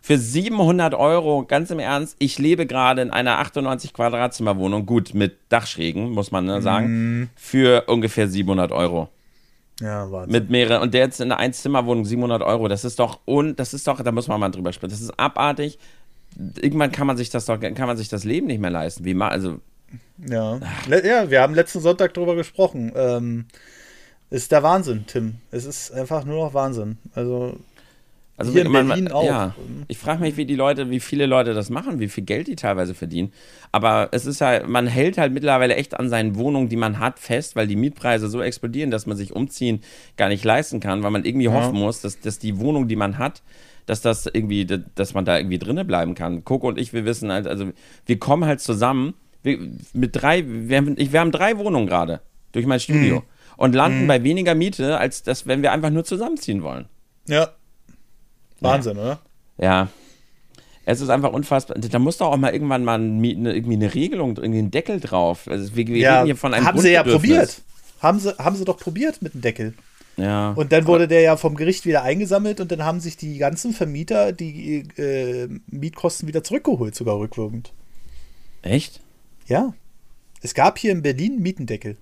[0.05, 5.37] Für 700 Euro, ganz im Ernst, ich lebe gerade in einer 98 Quadratzimmerwohnung, gut, mit
[5.49, 7.31] Dachschrägen, muss man ne, sagen, mm.
[7.37, 9.09] für ungefähr 700 Euro.
[9.81, 10.31] Ja, warte.
[10.31, 13.75] Mit mehreren, und der jetzt in einer Einzimmerwohnung 700 Euro, das ist doch, und das
[13.75, 15.79] ist doch, da muss man mal drüber sprechen, das ist abartig.
[16.61, 19.05] Irgendwann kann man sich das doch, kann man sich das Leben nicht mehr leisten.
[19.05, 19.61] Wie, also,
[20.27, 20.61] ja.
[20.89, 22.93] ja, wir haben letzten Sonntag darüber gesprochen.
[22.95, 23.47] Ähm,
[24.33, 25.37] ist der Wahnsinn, Tim.
[25.51, 26.97] Es ist einfach nur noch Wahnsinn.
[27.15, 27.59] Also.
[28.35, 29.25] Also Hier in man, Berlin auch.
[29.25, 29.55] Ja,
[29.89, 32.57] ich frage mich, wie die Leute, wie viele Leute das machen, wie viel Geld die
[32.57, 33.31] teilweise verdienen.
[33.73, 37.19] Aber es ist halt, man hält halt mittlerweile echt an seinen Wohnungen, die man hat,
[37.19, 39.83] fest, weil die Mietpreise so explodieren, dass man sich umziehen
[40.17, 41.53] gar nicht leisten kann, weil man irgendwie ja.
[41.53, 43.43] hoffen muss, dass, dass die Wohnung, die man hat,
[43.85, 46.43] dass das irgendwie, dass man da irgendwie drinnen bleiben kann.
[46.43, 47.71] Coco und ich, wir wissen halt, also
[48.07, 49.13] wir kommen halt zusammen
[49.43, 49.59] wir,
[49.93, 52.21] mit drei, wir haben, ich, wir haben drei Wohnungen gerade
[52.53, 53.23] durch mein Studio mhm.
[53.57, 54.07] und landen mhm.
[54.09, 56.87] bei weniger Miete, als das, wenn wir einfach nur zusammenziehen wollen.
[57.27, 57.51] Ja.
[58.61, 59.03] Wahnsinn, ja.
[59.03, 59.21] oder?
[59.59, 59.89] Ja.
[60.85, 61.79] Es ist einfach unfassbar.
[61.79, 65.47] Da muss doch auch mal irgendwann mal eine, irgendwie eine Regelung, irgendwie einen Deckel drauf.
[65.49, 67.63] Also wir, wir ja, reden hier von einem Haben sie ja probiert.
[68.01, 69.75] Haben sie, haben sie doch probiert mit dem Deckel.
[70.17, 70.53] Ja.
[70.53, 73.73] Und dann wurde der ja vom Gericht wieder eingesammelt und dann haben sich die ganzen
[73.73, 77.73] Vermieter die äh, Mietkosten wieder zurückgeholt, sogar rückwirkend.
[78.63, 79.01] Echt?
[79.53, 79.75] Ja.
[80.41, 81.99] Es gab hier in Berlin Mietendeckel.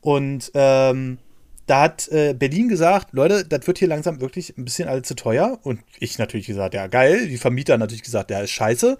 [0.00, 1.18] Und ähm,
[1.66, 5.14] da hat äh, Berlin gesagt, Leute, das wird hier langsam wirklich ein bisschen alles zu
[5.14, 5.60] teuer.
[5.62, 7.28] Und ich natürlich gesagt, ja, geil.
[7.28, 8.98] Die Vermieter natürlich gesagt, ja, ist scheiße.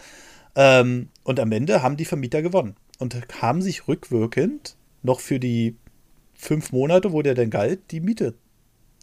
[0.55, 5.77] Ähm, und am Ende haben die Vermieter gewonnen und haben sich rückwirkend noch für die
[6.35, 8.35] fünf Monate, wo der denn galt, die Miete,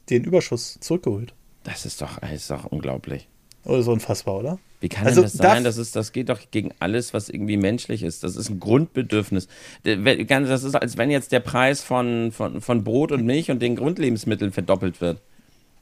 [0.10, 1.34] den Überschuss zurückgeholt.
[1.66, 3.28] Das ist doch, das ist doch unglaublich.
[3.70, 4.60] Oder so unfassbar, oder?
[4.82, 5.64] Wie kann also, denn das sein?
[5.64, 8.24] Das, ist, das geht doch gegen alles, was irgendwie menschlich ist.
[8.24, 9.48] Das ist ein Grundbedürfnis.
[9.84, 13.76] Das ist, als wenn jetzt der Preis von, von, von Brot und Milch und den
[13.76, 15.22] Grundlebensmitteln verdoppelt wird.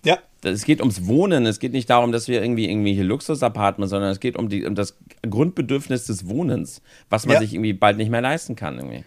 [0.03, 0.19] Ja.
[0.43, 1.45] Es geht ums Wohnen.
[1.45, 4.75] Es geht nicht darum, dass wir irgendwie, hier Luxusapartments, sondern es geht um, die, um
[4.75, 4.97] das
[5.27, 7.39] Grundbedürfnis des Wohnens, was man ja.
[7.39, 8.77] sich irgendwie bald nicht mehr leisten kann.
[8.77, 9.03] Irgendwie.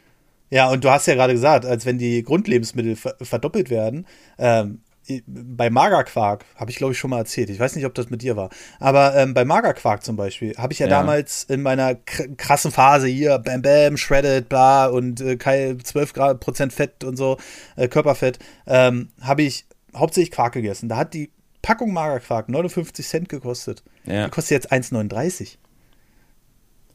[0.50, 4.06] Ja, und du hast ja gerade gesagt, als wenn die Grundlebensmittel verdoppelt werden,
[4.38, 4.80] ähm,
[5.26, 8.22] bei Magerquark, habe ich glaube ich schon mal erzählt, ich weiß nicht, ob das mit
[8.22, 11.94] dir war, aber ähm, bei Magerquark zum Beispiel, habe ich ja, ja, damals in meiner
[11.94, 17.36] krassen Phase hier, bam bam, shredded, bla und äh, 12 Prozent Fett und so,
[17.76, 20.88] äh, Körperfett, ähm, habe ich hauptsächlich Quark gegessen.
[20.88, 21.30] Da hat die
[21.62, 23.82] Packung Magerquark 59 Cent gekostet.
[24.04, 24.24] Ja.
[24.24, 25.56] Die kostet jetzt 1,39.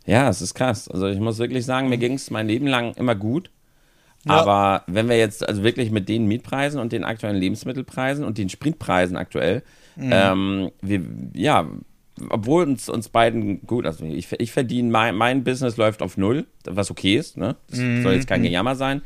[0.05, 0.87] Ja, es ist krass.
[0.87, 3.49] Also ich muss wirklich sagen, mir ging es mein Leben lang immer gut.
[4.25, 4.33] Ja.
[4.33, 8.49] Aber wenn wir jetzt also wirklich mit den Mietpreisen und den aktuellen Lebensmittelpreisen und den
[8.49, 9.63] Spritpreisen aktuell,
[9.95, 10.09] mhm.
[10.11, 11.01] ähm, wir,
[11.33, 11.67] ja,
[12.29, 16.45] obwohl uns, uns beiden gut, also ich, ich verdiene, mein, mein Business läuft auf Null,
[16.65, 17.55] was okay ist, ne?
[17.69, 18.03] Das mhm.
[18.03, 18.45] soll jetzt kein mhm.
[18.45, 19.01] Gejammer sein.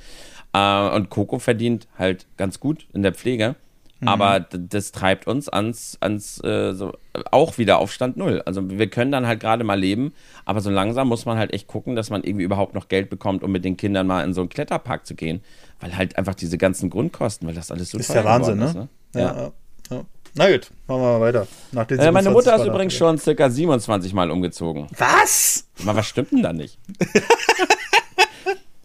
[0.53, 3.55] Äh, und Coco verdient halt ganz gut in der Pflege.
[3.99, 4.07] Mhm.
[4.07, 6.93] Aber das treibt uns ans, ans äh, so,
[7.31, 8.41] auch wieder auf Stand Null.
[8.45, 10.13] Also wir können dann halt gerade mal leben,
[10.45, 13.43] aber so langsam muss man halt echt gucken, dass man irgendwie überhaupt noch Geld bekommt,
[13.43, 15.41] um mit den Kindern mal in so einen Kletterpark zu gehen.
[15.81, 18.65] Weil halt einfach diese ganzen Grundkosten, weil das alles so ist teuer der Wahnsinn, ne?
[18.65, 18.87] Ist, ne?
[19.15, 19.21] Ja.
[19.21, 19.51] ja.
[19.91, 20.05] ja.
[20.35, 21.47] Na gut, machen wir mal weiter.
[21.97, 24.87] Äh, meine Mutter ist übrigens schon circa 27 Mal umgezogen.
[24.97, 25.67] Was?
[25.83, 26.77] Mal, was stimmt denn da nicht?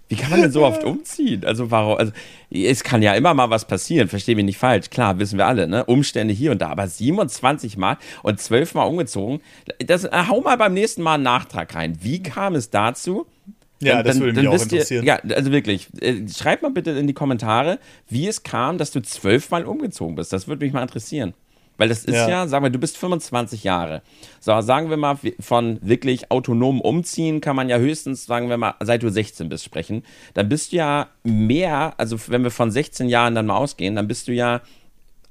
[0.08, 1.44] Wie kann man denn so oft umziehen?
[1.44, 1.96] Also warum?
[1.96, 2.12] Also
[2.50, 4.08] es kann ja immer mal was passieren.
[4.08, 4.90] Verstehe mich nicht falsch.
[4.90, 5.66] Klar, wissen wir alle.
[5.66, 5.84] Ne?
[5.84, 6.68] Umstände hier und da.
[6.68, 9.40] Aber 27 Mal und 12 Mal umgezogen.
[9.78, 11.98] Das, äh, hau mal beim nächsten Mal einen Nachtrag rein.
[12.02, 13.26] Wie kam es dazu?
[13.80, 15.04] Ja, dann, das würde mich auch interessieren.
[15.04, 15.88] Ihr, ja, also wirklich.
[16.00, 17.78] Äh, schreib mal bitte in die Kommentare,
[18.08, 20.32] wie es kam, dass du zwölfmal umgezogen bist.
[20.32, 21.34] Das würde mich mal interessieren.
[21.76, 22.28] Weil das ist ja.
[22.28, 24.02] ja, sagen wir, du bist 25 Jahre.
[24.38, 28.74] So, sagen wir mal, von wirklich autonom umziehen kann man ja höchstens, sagen wir mal,
[28.80, 30.04] seit du 16 bist, sprechen.
[30.34, 34.06] Dann bist du ja mehr, also wenn wir von 16 Jahren dann mal ausgehen, dann
[34.06, 34.60] bist du ja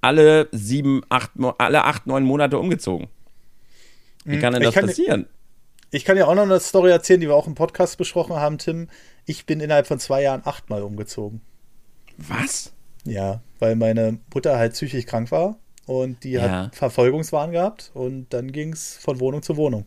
[0.02, 3.08] alle sieben, acht, alle acht, neun Monate umgezogen.
[4.26, 5.28] Wie kann denn das kann, passieren?
[5.92, 8.58] Ich kann ja auch noch eine Story erzählen, die wir auch im Podcast besprochen haben,
[8.58, 8.90] Tim.
[9.26, 11.42] Ich bin innerhalb von zwei Jahren achtmal umgezogen.
[12.18, 12.74] Was?
[13.06, 16.66] Ja, weil meine Mutter halt psychisch krank war und die ja.
[16.66, 19.86] hat Verfolgungswahn gehabt und dann ging es von Wohnung zu Wohnung.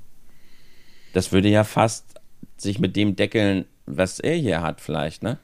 [1.12, 2.20] Das würde ja fast
[2.56, 5.38] sich mit dem deckeln, was er hier hat, vielleicht, ne?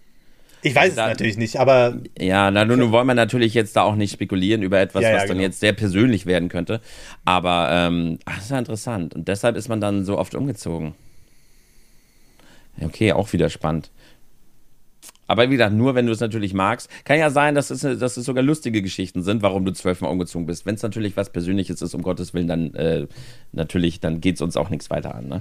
[0.64, 1.98] Ich weiß da, es natürlich nicht, aber.
[2.16, 5.10] Ja, na, nun, nun wollen wir natürlich jetzt da auch nicht spekulieren über etwas, ja,
[5.10, 5.48] ja, was dann genau.
[5.48, 6.80] jetzt sehr persönlich werden könnte.
[7.24, 9.14] Aber ähm, ach, das ist ja interessant.
[9.14, 10.94] Und deshalb ist man dann so oft umgezogen.
[12.80, 13.90] Okay, auch wieder spannend.
[15.32, 16.90] Aber wie gesagt, nur wenn du es natürlich magst.
[17.04, 20.44] Kann ja sein, dass es, dass es sogar lustige Geschichten sind, warum du zwölfmal umgezogen
[20.44, 20.66] bist.
[20.66, 23.06] Wenn es natürlich was Persönliches ist, um Gottes Willen, dann äh,
[23.52, 25.28] natürlich, dann geht es uns auch nichts weiter an.
[25.28, 25.40] Ne?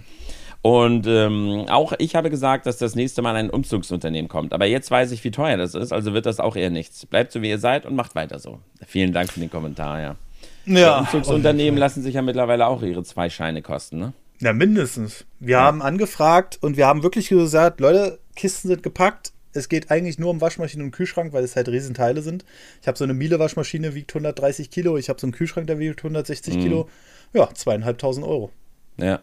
[0.62, 4.54] Und ähm, auch ich habe gesagt, dass das nächste Mal ein Umzugsunternehmen kommt.
[4.54, 7.06] Aber jetzt weiß ich, wie teuer das ist, also wird das auch eher nichts.
[7.06, 8.60] Bleibt so, wie ihr seid und macht weiter so.
[8.88, 10.16] Vielen Dank für den Kommentar, ja.
[10.66, 11.00] Ja.
[11.00, 14.14] Umzugsunternehmen lassen sich ja mittlerweile auch ihre zwei Scheine kosten, ne?
[14.40, 15.26] Ja, mindestens.
[15.42, 15.64] Wir ja.
[15.64, 20.30] haben angefragt und wir haben wirklich gesagt, Leute, Kisten sind gepackt, es geht eigentlich nur
[20.30, 22.46] um Waschmaschine und Kühlschrank, weil es halt Riesenteile sind.
[22.82, 24.98] Ich habe so eine Miele-Waschmaschine, wiegt 130 Kilo.
[24.98, 26.60] Ich habe so einen Kühlschrank, der wiegt 160 mhm.
[26.62, 26.90] Kilo.
[27.34, 28.52] Ja, zweieinhalbtausend Euro.
[28.98, 29.22] Ja.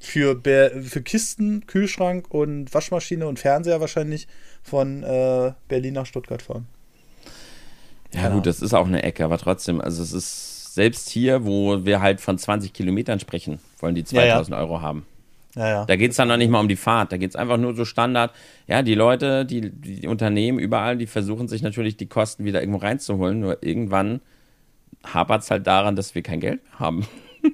[0.00, 4.28] Für, für Kisten, Kühlschrank und Waschmaschine und Fernseher wahrscheinlich
[4.62, 6.68] von äh, Berlin nach Stuttgart fahren.
[8.12, 11.44] Ja, Keine gut, das ist auch eine Ecke, aber trotzdem, also es ist Selbst hier,
[11.44, 14.62] wo wir halt von 20 Kilometern sprechen, wollen die 2000 ja, ja.
[14.62, 15.04] Euro haben.
[15.58, 15.84] Ja, ja.
[15.86, 17.74] Da geht es dann noch nicht mal um die Fahrt, da geht es einfach nur
[17.74, 18.32] so Standard.
[18.68, 22.78] Ja, die Leute, die, die Unternehmen überall, die versuchen sich natürlich die Kosten wieder irgendwo
[22.78, 24.20] reinzuholen, nur irgendwann
[25.04, 27.06] hapert es halt daran, dass wir kein Geld mehr haben.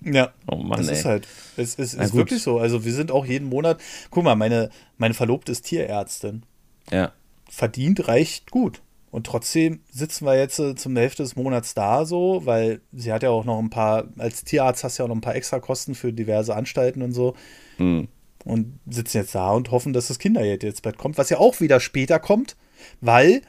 [0.00, 0.94] Ja, oh Mann, das ey.
[0.94, 2.60] ist halt, es, es ist wirklich so.
[2.60, 6.44] Also wir sind auch jeden Monat, guck mal, meine, meine Verlobte ist Tierärztin.
[6.92, 7.10] Ja.
[7.50, 8.80] Verdient reicht gut.
[9.10, 13.22] Und trotzdem sitzen wir jetzt äh, zum Hälfte des Monats da so, weil sie hat
[13.22, 15.60] ja auch noch ein paar, als Tierarzt hast du ja auch noch ein paar extra
[15.60, 17.34] Kosten für diverse Anstalten und so.
[17.78, 18.08] Mhm.
[18.44, 21.60] Und sitzen jetzt da und hoffen, dass das Kindergeld jetzt bald kommt, was ja auch
[21.60, 22.56] wieder später kommt,
[23.00, 23.42] weil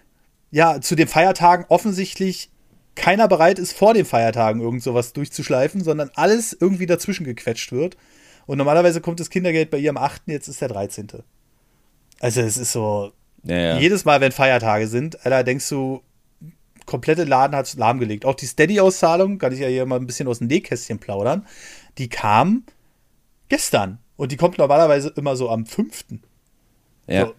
[0.51, 2.49] ja zu den Feiertagen offensichtlich
[2.95, 7.97] keiner bereit ist, vor den Feiertagen irgend sowas durchzuschleifen, sondern alles irgendwie dazwischen gequetscht wird.
[8.45, 11.07] Und normalerweise kommt das Kindergeld bei ihr am 8., jetzt ist der 13.
[12.19, 13.13] Also es ist so,
[13.43, 16.01] ja, jedes Mal, wenn Feiertage sind, Alter, denkst du,
[16.85, 18.25] komplette Laden hat es lahmgelegt.
[18.25, 21.45] Auch die Steady-Auszahlung, kann ich ja hier mal ein bisschen aus dem Nähkästchen plaudern,
[21.97, 22.63] die kam
[23.47, 23.99] gestern.
[24.15, 26.05] Und die kommt normalerweise immer so am 5.
[27.07, 27.27] Ja.
[27.27, 27.33] So,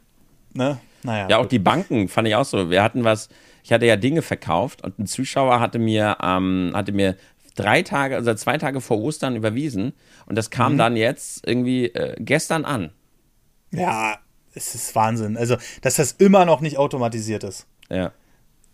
[0.54, 0.80] ne?
[1.02, 1.28] Naja.
[1.28, 2.70] Ja, auch die Banken fand ich auch so.
[2.70, 3.28] Wir hatten was,
[3.64, 7.16] ich hatte ja Dinge verkauft und ein Zuschauer hatte mir, ähm, hatte mir
[7.54, 9.92] drei Tage, also zwei Tage vor Ostern überwiesen
[10.26, 10.78] und das kam mhm.
[10.78, 12.92] dann jetzt irgendwie äh, gestern an.
[13.72, 14.18] Ja,
[14.54, 15.36] es ist Wahnsinn.
[15.36, 17.66] Also, dass das immer noch nicht automatisiert ist.
[17.88, 18.12] Ja.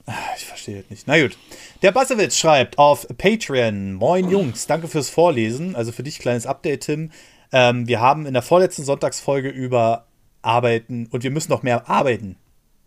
[0.06, 1.08] Ah, ich verstehe es nicht.
[1.08, 1.36] Na gut.
[1.82, 5.74] Der Bassewitz schreibt auf Patreon: Moin Jungs, danke fürs Vorlesen.
[5.74, 7.10] Also für dich kleines Update, Tim.
[7.52, 10.06] Ähm, wir haben in der vorletzten Sonntagsfolge über
[10.42, 12.36] Arbeiten und wir müssen noch mehr arbeiten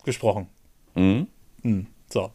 [0.06, 0.48] gesprochen.
[0.96, 1.28] Mhm.
[1.62, 2.32] Hm, so,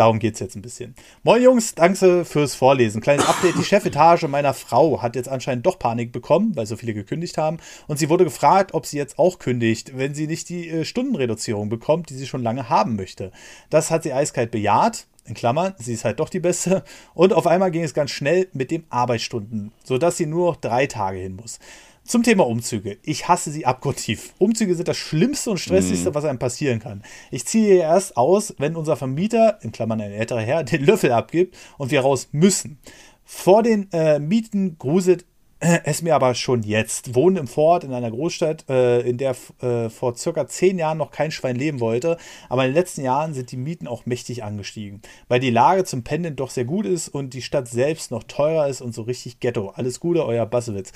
[0.00, 0.94] darum geht es jetzt ein bisschen.
[1.22, 3.02] Moin Jungs, danke fürs Vorlesen.
[3.02, 6.94] Kleines Update, die Chefetage meiner Frau hat jetzt anscheinend doch Panik bekommen, weil so viele
[6.94, 7.58] gekündigt haben.
[7.86, 11.68] Und sie wurde gefragt, ob sie jetzt auch kündigt, wenn sie nicht die äh, Stundenreduzierung
[11.68, 13.30] bekommt, die sie schon lange haben möchte.
[13.68, 15.06] Das hat sie eiskalt bejaht.
[15.26, 16.82] In Klammern, sie ist halt doch die Beste.
[17.12, 20.86] Und auf einmal ging es ganz schnell mit den Arbeitsstunden, sodass sie nur noch drei
[20.86, 21.58] Tage hin muss.
[22.04, 22.98] Zum Thema Umzüge.
[23.02, 24.34] Ich hasse sie abgrundtief.
[24.38, 26.14] Umzüge sind das Schlimmste und Stressigste, mm.
[26.14, 27.02] was einem passieren kann.
[27.30, 31.56] Ich ziehe erst aus, wenn unser Vermieter, in Klammern ein älterer Herr, den Löffel abgibt
[31.78, 32.78] und wir raus müssen.
[33.24, 35.24] Vor den äh, Mieten gruselt
[35.60, 37.14] äh, es mir aber schon jetzt.
[37.14, 41.10] Wohnen im Vorort in einer Großstadt, äh, in der äh, vor circa zehn Jahren noch
[41.10, 42.16] kein Schwein leben wollte.
[42.48, 45.02] Aber in den letzten Jahren sind die Mieten auch mächtig angestiegen.
[45.28, 48.68] Weil die Lage zum Pendeln doch sehr gut ist und die Stadt selbst noch teurer
[48.68, 49.68] ist und so richtig Ghetto.
[49.68, 50.92] Alles Gute, euer Bassewitz.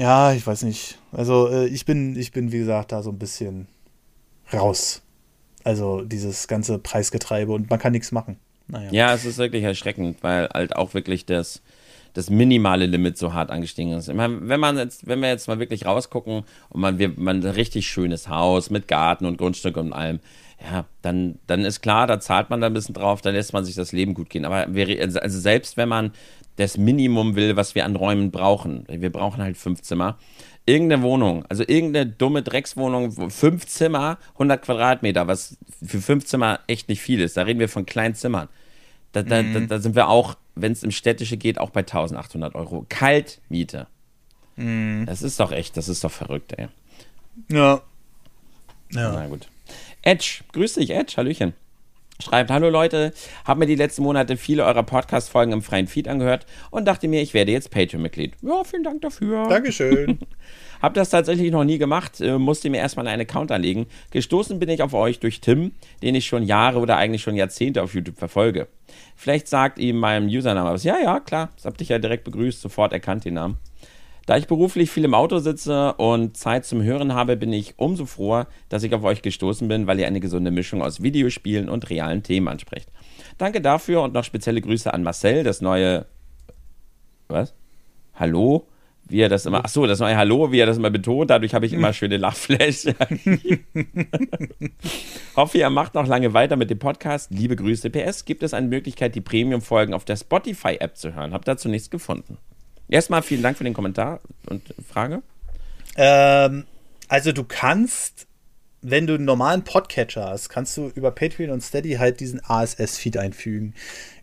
[0.00, 0.96] Ja, ich weiß nicht.
[1.12, 3.66] Also äh, ich bin, ich bin, wie gesagt, da so ein bisschen
[4.50, 5.02] raus.
[5.62, 8.38] Also dieses ganze Preisgetreibe und man kann nichts machen.
[8.66, 8.88] Naja.
[8.92, 11.60] Ja, es ist wirklich erschreckend, weil halt auch wirklich das,
[12.14, 14.10] das minimale Limit so hart angestiegen ist.
[14.10, 17.50] Meine, wenn man jetzt, wenn wir jetzt mal wirklich rausgucken und man, wir, man ein
[17.50, 20.20] richtig schönes Haus mit Garten und Grundstück und allem,
[20.62, 23.66] ja, dann, dann ist klar, da zahlt man da ein bisschen drauf, da lässt man
[23.66, 24.46] sich das Leben gut gehen.
[24.46, 26.12] Aber wir, also selbst wenn man
[26.56, 30.18] das Minimum will, was wir an Räumen brauchen, wir brauchen halt fünf Zimmer,
[30.66, 36.88] irgendeine Wohnung, also irgendeine dumme Dreckswohnung, fünf Zimmer, 100 Quadratmeter, was für fünf Zimmer echt
[36.88, 37.36] nicht viel ist.
[37.36, 38.48] Da reden wir von kleinen Zimmern.
[39.12, 39.54] Da, da, mhm.
[39.54, 42.86] da, da sind wir auch, wenn es im Städtische geht, auch bei 1800 Euro.
[42.88, 43.86] Kaltmiete.
[44.56, 45.06] Mhm.
[45.06, 46.68] Das ist doch echt, das ist doch verrückt, ey.
[47.50, 47.80] Ja.
[48.92, 49.12] Ja.
[49.12, 49.48] Na gut.
[50.02, 51.54] Edge, grüß dich, Edge, Hallöchen.
[52.20, 53.12] Schreibt, hallo Leute,
[53.46, 57.22] habe mir die letzten Monate viele eurer Podcast-Folgen im freien Feed angehört und dachte mir,
[57.22, 58.34] ich werde jetzt Patreon-Mitglied.
[58.42, 59.48] Ja, vielen Dank dafür.
[59.48, 60.18] Dankeschön.
[60.82, 63.86] hab das tatsächlich noch nie gemacht, äh, musste mir erstmal einen Account anlegen.
[64.10, 65.72] Gestoßen bin ich auf euch durch Tim,
[66.02, 68.68] den ich schon Jahre oder eigentlich schon Jahrzehnte auf YouTube verfolge.
[69.16, 70.84] Vielleicht sagt ihm meinem Username was.
[70.84, 73.58] Ja, ja, klar, das habt dich ja direkt begrüßt, sofort erkannt den Namen.
[74.30, 78.06] Da ich beruflich viel im Auto sitze und Zeit zum Hören habe, bin ich umso
[78.06, 81.90] froher, dass ich auf euch gestoßen bin, weil ihr eine gesunde Mischung aus Videospielen und
[81.90, 82.88] realen Themen ansprecht.
[83.38, 86.06] Danke dafür und noch spezielle Grüße an Marcel, das neue.
[87.26, 87.54] Was?
[88.14, 88.68] Hallo?
[89.08, 89.64] Wie er das immer.
[89.64, 91.30] Achso, das neue Hallo, wie er das immer betont.
[91.30, 92.94] Dadurch habe ich immer schöne Lachfläche.
[95.34, 97.32] Hoffe, ihr macht noch lange weiter mit dem Podcast.
[97.32, 97.90] Liebe Grüße.
[97.90, 101.32] PS, gibt es eine Möglichkeit, die Premium-Folgen auf der Spotify-App zu hören?
[101.32, 102.38] Hab dazu nichts gefunden.
[102.90, 105.22] Erstmal vielen Dank für den Kommentar und Frage.
[105.96, 106.64] Ähm,
[107.08, 108.26] also du kannst,
[108.82, 113.16] wenn du einen normalen Podcatcher hast, kannst du über Patreon und Steady halt diesen ASS-Feed
[113.16, 113.74] einfügen.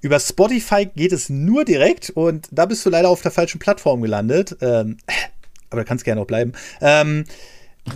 [0.01, 4.01] Über Spotify geht es nur direkt und da bist du leider auf der falschen Plattform
[4.01, 4.57] gelandet.
[4.61, 4.97] Ähm,
[5.69, 6.51] aber da kannst gerne auch bleiben.
[6.81, 7.23] Ähm,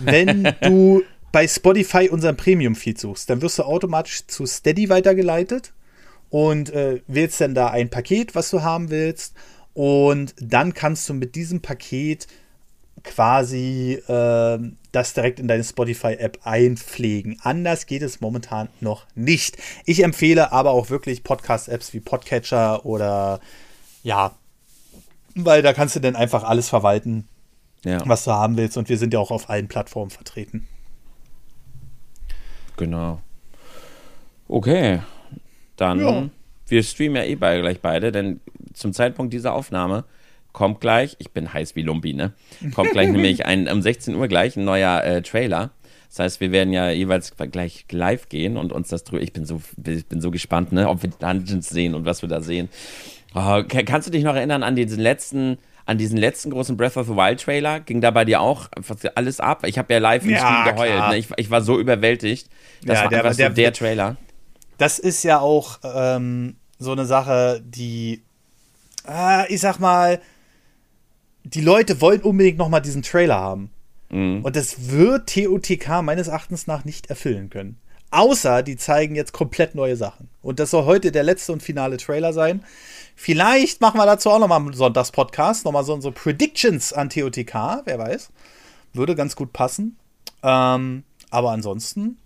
[0.00, 5.74] wenn du bei Spotify unseren Premium-Feed suchst, dann wirst du automatisch zu Steady weitergeleitet
[6.30, 9.34] und äh, wählst dann da ein Paket, was du haben willst.
[9.74, 12.26] Und dann kannst du mit diesem Paket
[13.02, 14.58] quasi äh,
[14.92, 17.38] das direkt in deine Spotify-App einpflegen.
[17.42, 19.56] Anders geht es momentan noch nicht.
[19.86, 23.40] Ich empfehle aber auch wirklich Podcast-Apps wie Podcatcher oder
[24.02, 24.32] ja,
[25.34, 27.26] weil da kannst du dann einfach alles verwalten,
[27.84, 28.00] ja.
[28.06, 28.76] was du haben willst.
[28.76, 30.68] Und wir sind ja auch auf allen Plattformen vertreten.
[32.76, 33.20] Genau.
[34.48, 35.00] Okay,
[35.76, 36.30] dann ja.
[36.72, 38.40] Wir streamen ja eh beide gleich beide, denn
[38.72, 40.04] zum Zeitpunkt dieser Aufnahme
[40.52, 42.32] kommt gleich, ich bin heiß wie Lumpi, ne?
[42.74, 45.70] Kommt gleich nämlich ein, um 16 Uhr gleich ein neuer äh, Trailer.
[46.08, 49.22] Das heißt, wir werden ja jeweils gleich live gehen und uns das drüber.
[49.22, 52.28] Ich bin so, ich bin so gespannt, ne, ob wir Dungeons sehen und was wir
[52.28, 52.70] da sehen.
[53.34, 57.06] Oh, kannst du dich noch erinnern an diesen letzten, an diesen letzten großen Breath of
[57.06, 57.80] the Wild Trailer?
[57.80, 58.68] Ging da bei dir auch
[59.14, 59.66] alles ab?
[59.66, 61.08] Ich habe ja live im ja, Stream geheult.
[61.10, 61.18] Ne?
[61.18, 62.48] Ich, ich, war so überwältigt.
[62.84, 64.16] Das ja, war der, der, so der Trailer.
[64.76, 68.22] Das ist ja auch ähm, so eine Sache, die,
[69.08, 70.20] äh, ich sag mal,
[71.44, 73.70] die Leute wollen unbedingt noch mal diesen Trailer haben.
[74.10, 74.44] Mhm.
[74.44, 77.78] Und das wird TOTK meines Erachtens nach nicht erfüllen können.
[78.10, 80.28] Außer die zeigen jetzt komplett neue Sachen.
[80.42, 82.62] Und das soll heute der letzte und finale Trailer sein.
[83.16, 87.08] Vielleicht machen wir dazu auch noch mal einen Sonntagspodcast, noch mal so unsere Predictions an
[87.08, 88.30] TOTK, wer weiß.
[88.92, 89.96] Würde ganz gut passen.
[90.42, 92.18] Ähm, aber ansonsten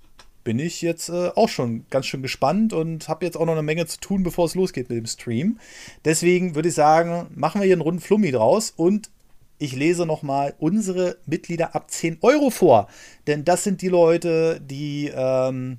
[0.47, 3.65] bin ich jetzt äh, auch schon ganz schön gespannt und habe jetzt auch noch eine
[3.65, 5.59] Menge zu tun, bevor es losgeht mit dem Stream.
[6.05, 9.11] Deswegen würde ich sagen, machen wir hier einen runden Flummi draus und
[9.59, 12.87] ich lese nochmal unsere Mitglieder ab 10 Euro vor.
[13.27, 15.79] Denn das sind die Leute, die ähm,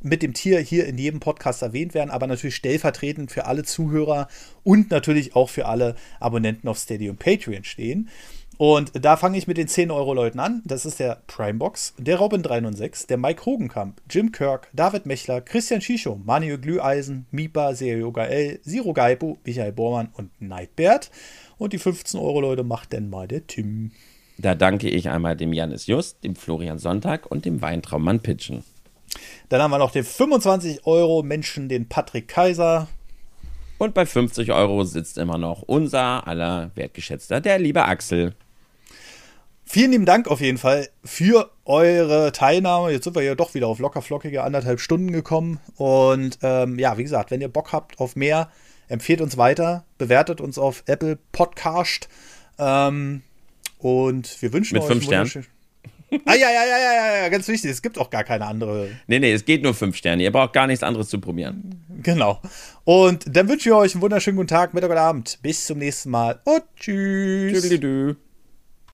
[0.00, 4.28] mit dem Tier hier in jedem Podcast erwähnt werden, aber natürlich stellvertretend für alle Zuhörer
[4.64, 8.08] und natürlich auch für alle Abonnenten auf Steady und Patreon stehen.
[8.58, 10.62] Und da fange ich mit den 10-Euro-Leuten an.
[10.64, 16.18] Das ist der Primebox, der Robin306, der Mike Hogenkamp, Jim Kirk, David Mechler, Christian Schicho,
[16.24, 21.10] Manuel Glüheisen, Mipa, Serioga L, Siro Gaibu, Michael Bormann und Nightbert.
[21.58, 23.92] Und die 15-Euro-Leute macht denn mal der Tim.
[24.38, 28.64] Da danke ich einmal dem Janis Just, dem Florian Sonntag und dem Weintraummann Pitchen.
[29.48, 32.88] Dann haben wir noch den 25-Euro-Menschen, den Patrick Kaiser.
[33.78, 38.34] Und bei 50 Euro sitzt immer noch unser aller wertgeschätzter, der liebe Axel.
[39.68, 42.92] Vielen lieben Dank auf jeden Fall für eure Teilnahme.
[42.92, 45.58] Jetzt sind wir ja doch wieder auf lockerflockige anderthalb Stunden gekommen.
[45.74, 48.48] Und ähm, ja, wie gesagt, wenn ihr Bock habt auf mehr,
[48.88, 52.08] empfehlt uns weiter, bewertet uns auf Apple Podcast.
[52.60, 53.22] Ähm,
[53.78, 55.46] und wir wünschen Mit euch fünf Sternen.
[56.24, 57.72] ah, ja, ja, ja, ja, ja, ganz wichtig.
[57.72, 58.88] Es gibt auch gar keine andere.
[59.08, 60.22] Nee, nee, es geht nur fünf Sterne.
[60.22, 61.84] Ihr braucht gar nichts anderes zu probieren.
[62.04, 62.40] Genau.
[62.84, 65.40] Und dann wünsche ich euch einen wunderschönen guten Tag, Mittag oder Abend.
[65.42, 67.68] Bis zum nächsten Mal und tschüss.
[67.68, 68.16] Tschüss.